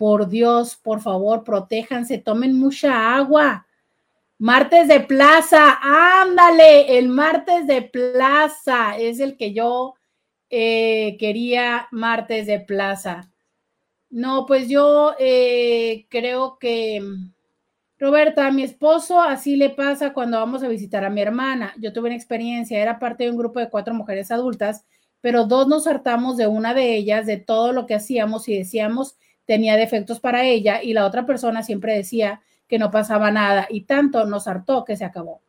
[0.00, 3.66] Por Dios, por favor, protéjanse, tomen mucha agua.
[4.38, 9.96] Martes de plaza, ándale, el martes de plaza es el que yo
[10.48, 13.30] eh, quería, martes de plaza.
[14.08, 17.02] No, pues yo eh, creo que,
[17.98, 21.74] Roberta, a mi esposo así le pasa cuando vamos a visitar a mi hermana.
[21.76, 24.86] Yo tuve una experiencia, era parte de un grupo de cuatro mujeres adultas,
[25.20, 29.18] pero dos nos hartamos de una de ellas, de todo lo que hacíamos y decíamos
[29.50, 33.80] tenía defectos para ella y la otra persona siempre decía que no pasaba nada y
[33.80, 35.40] tanto nos hartó que se acabó.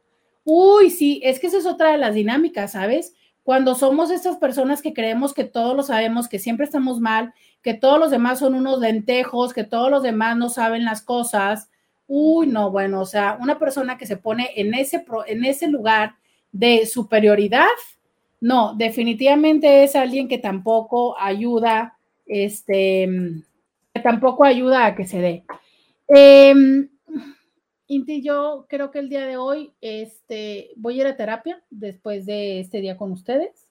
[0.44, 3.14] Uy, sí, es que esa es otra de las dinámicas, ¿sabes?
[3.44, 7.76] Cuando somos estas personas que creemos que todos lo sabemos, que siempre estamos mal, que
[7.76, 11.70] todos los demás son unos lentejos, que todos los demás no saben las cosas.
[12.08, 16.16] Uy, no, bueno, o sea, una persona que se pone en ese, en ese lugar
[16.52, 17.68] de superioridad,
[18.40, 23.08] No, definitivamente es alguien que tampoco ayuda, este,
[24.00, 25.44] tampoco ayuda a que se dé.
[26.08, 26.54] Eh,
[27.88, 32.26] Inti, yo creo que el día de hoy este, voy a ir a terapia después
[32.26, 33.68] de este día con ustedes,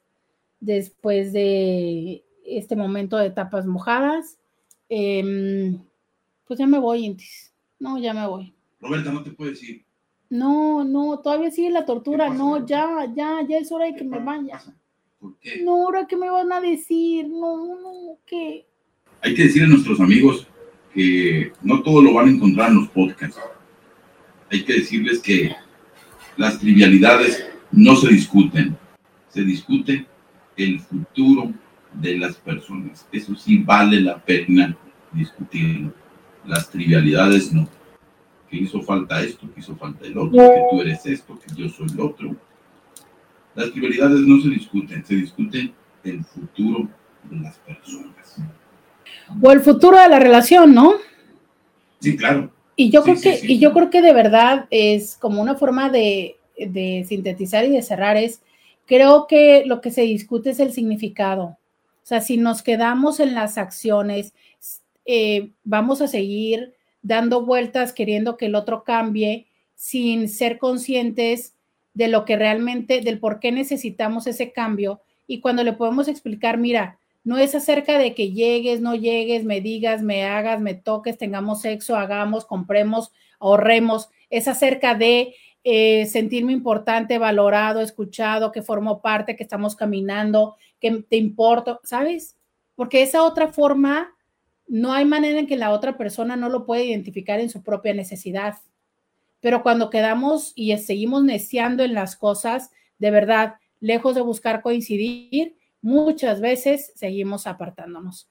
[0.60, 4.38] después de este momento de tapas mojadas.
[4.90, 5.74] Eh,
[6.46, 7.54] pues ya me voy, Intis.
[7.78, 8.54] No, ya me voy.
[8.80, 9.86] Roberta, no te puedes ir.
[10.28, 12.24] No, no, todavía sigue la tortura.
[12.26, 14.60] ¿Qué pasa, No, ya, ya, ya es hora de que ¿Qué me vaya.
[15.18, 15.62] ¿Por qué?
[15.62, 18.69] No, ahora que me van a decir, no, no, que
[19.22, 20.46] Hay que decirle a nuestros amigos
[20.94, 23.38] que no todo lo van a encontrar en los podcasts.
[24.50, 25.54] Hay que decirles que
[26.36, 28.76] las trivialidades no se discuten,
[29.28, 30.06] se discute
[30.56, 31.52] el futuro
[31.92, 33.06] de las personas.
[33.12, 34.76] Eso sí vale la pena
[35.12, 35.92] discutirlo.
[36.46, 37.68] Las trivialidades no.
[38.48, 41.68] Que hizo falta esto, que hizo falta el otro, que tú eres esto, que yo
[41.68, 42.36] soy el otro.
[43.54, 45.72] Las trivialidades no se discuten, se discute
[46.02, 46.88] el futuro
[47.30, 48.40] de las personas.
[49.42, 50.94] O el futuro de la relación, ¿no?
[52.00, 52.50] Sí, claro.
[52.76, 53.52] Y yo Sí, creo sí, que, sí.
[53.52, 57.82] y yo creo que de verdad es como una forma de, de sintetizar y de
[57.82, 58.42] cerrar es,
[58.86, 61.44] creo que lo que se discute es el significado.
[62.02, 64.32] O sea, si nos quedamos en las acciones,
[65.04, 71.54] eh, vamos a seguir dando vueltas queriendo que el otro cambie sin ser conscientes
[71.94, 75.00] de lo que realmente, del por qué necesitamos ese cambio.
[75.26, 79.60] Y cuando le podemos explicar, mira, no es acerca de que llegues, no llegues, me
[79.60, 84.08] digas, me hagas, me toques, tengamos sexo, hagamos, compremos, ahorremos.
[84.30, 91.02] Es acerca de eh, sentirme importante, valorado, escuchado, que formo parte, que estamos caminando, que
[91.02, 92.36] te importo, ¿sabes?
[92.74, 94.16] Porque esa otra forma,
[94.66, 97.92] no hay manera en que la otra persona no lo pueda identificar en su propia
[97.92, 98.54] necesidad.
[99.40, 105.56] Pero cuando quedamos y seguimos neciando en las cosas, de verdad, lejos de buscar coincidir,
[105.82, 108.28] muchas veces seguimos apartándonos.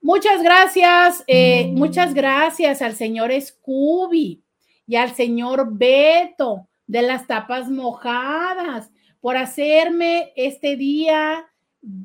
[0.00, 4.42] Muchas gracias, eh, muchas gracias al señor Scooby
[4.86, 8.90] y al señor Beto de las tapas mojadas
[9.20, 11.44] por hacerme este día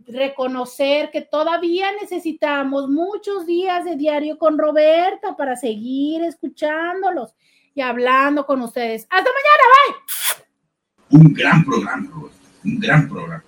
[0.08, 7.36] reconocer que todavía necesitamos muchos días de diario con Roberta para seguir escuchándolos
[7.74, 9.08] y hablando con ustedes.
[9.10, 9.62] Hasta mañana.
[11.10, 12.10] Un gran programa.
[12.64, 13.44] Un gran programa.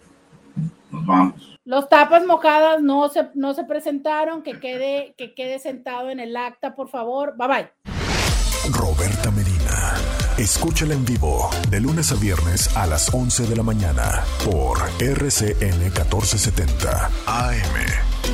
[0.93, 1.59] Nos vamos.
[1.65, 6.37] Los tapas mojadas no se, no se presentaron, que quede, que quede sentado en el
[6.37, 7.35] acta, por favor.
[7.35, 7.71] Bye bye.
[8.71, 9.95] Roberta Medina.
[10.37, 15.79] Escúchala en vivo de lunes a viernes a las 11 de la mañana por RCN
[15.79, 18.32] 1470 AM.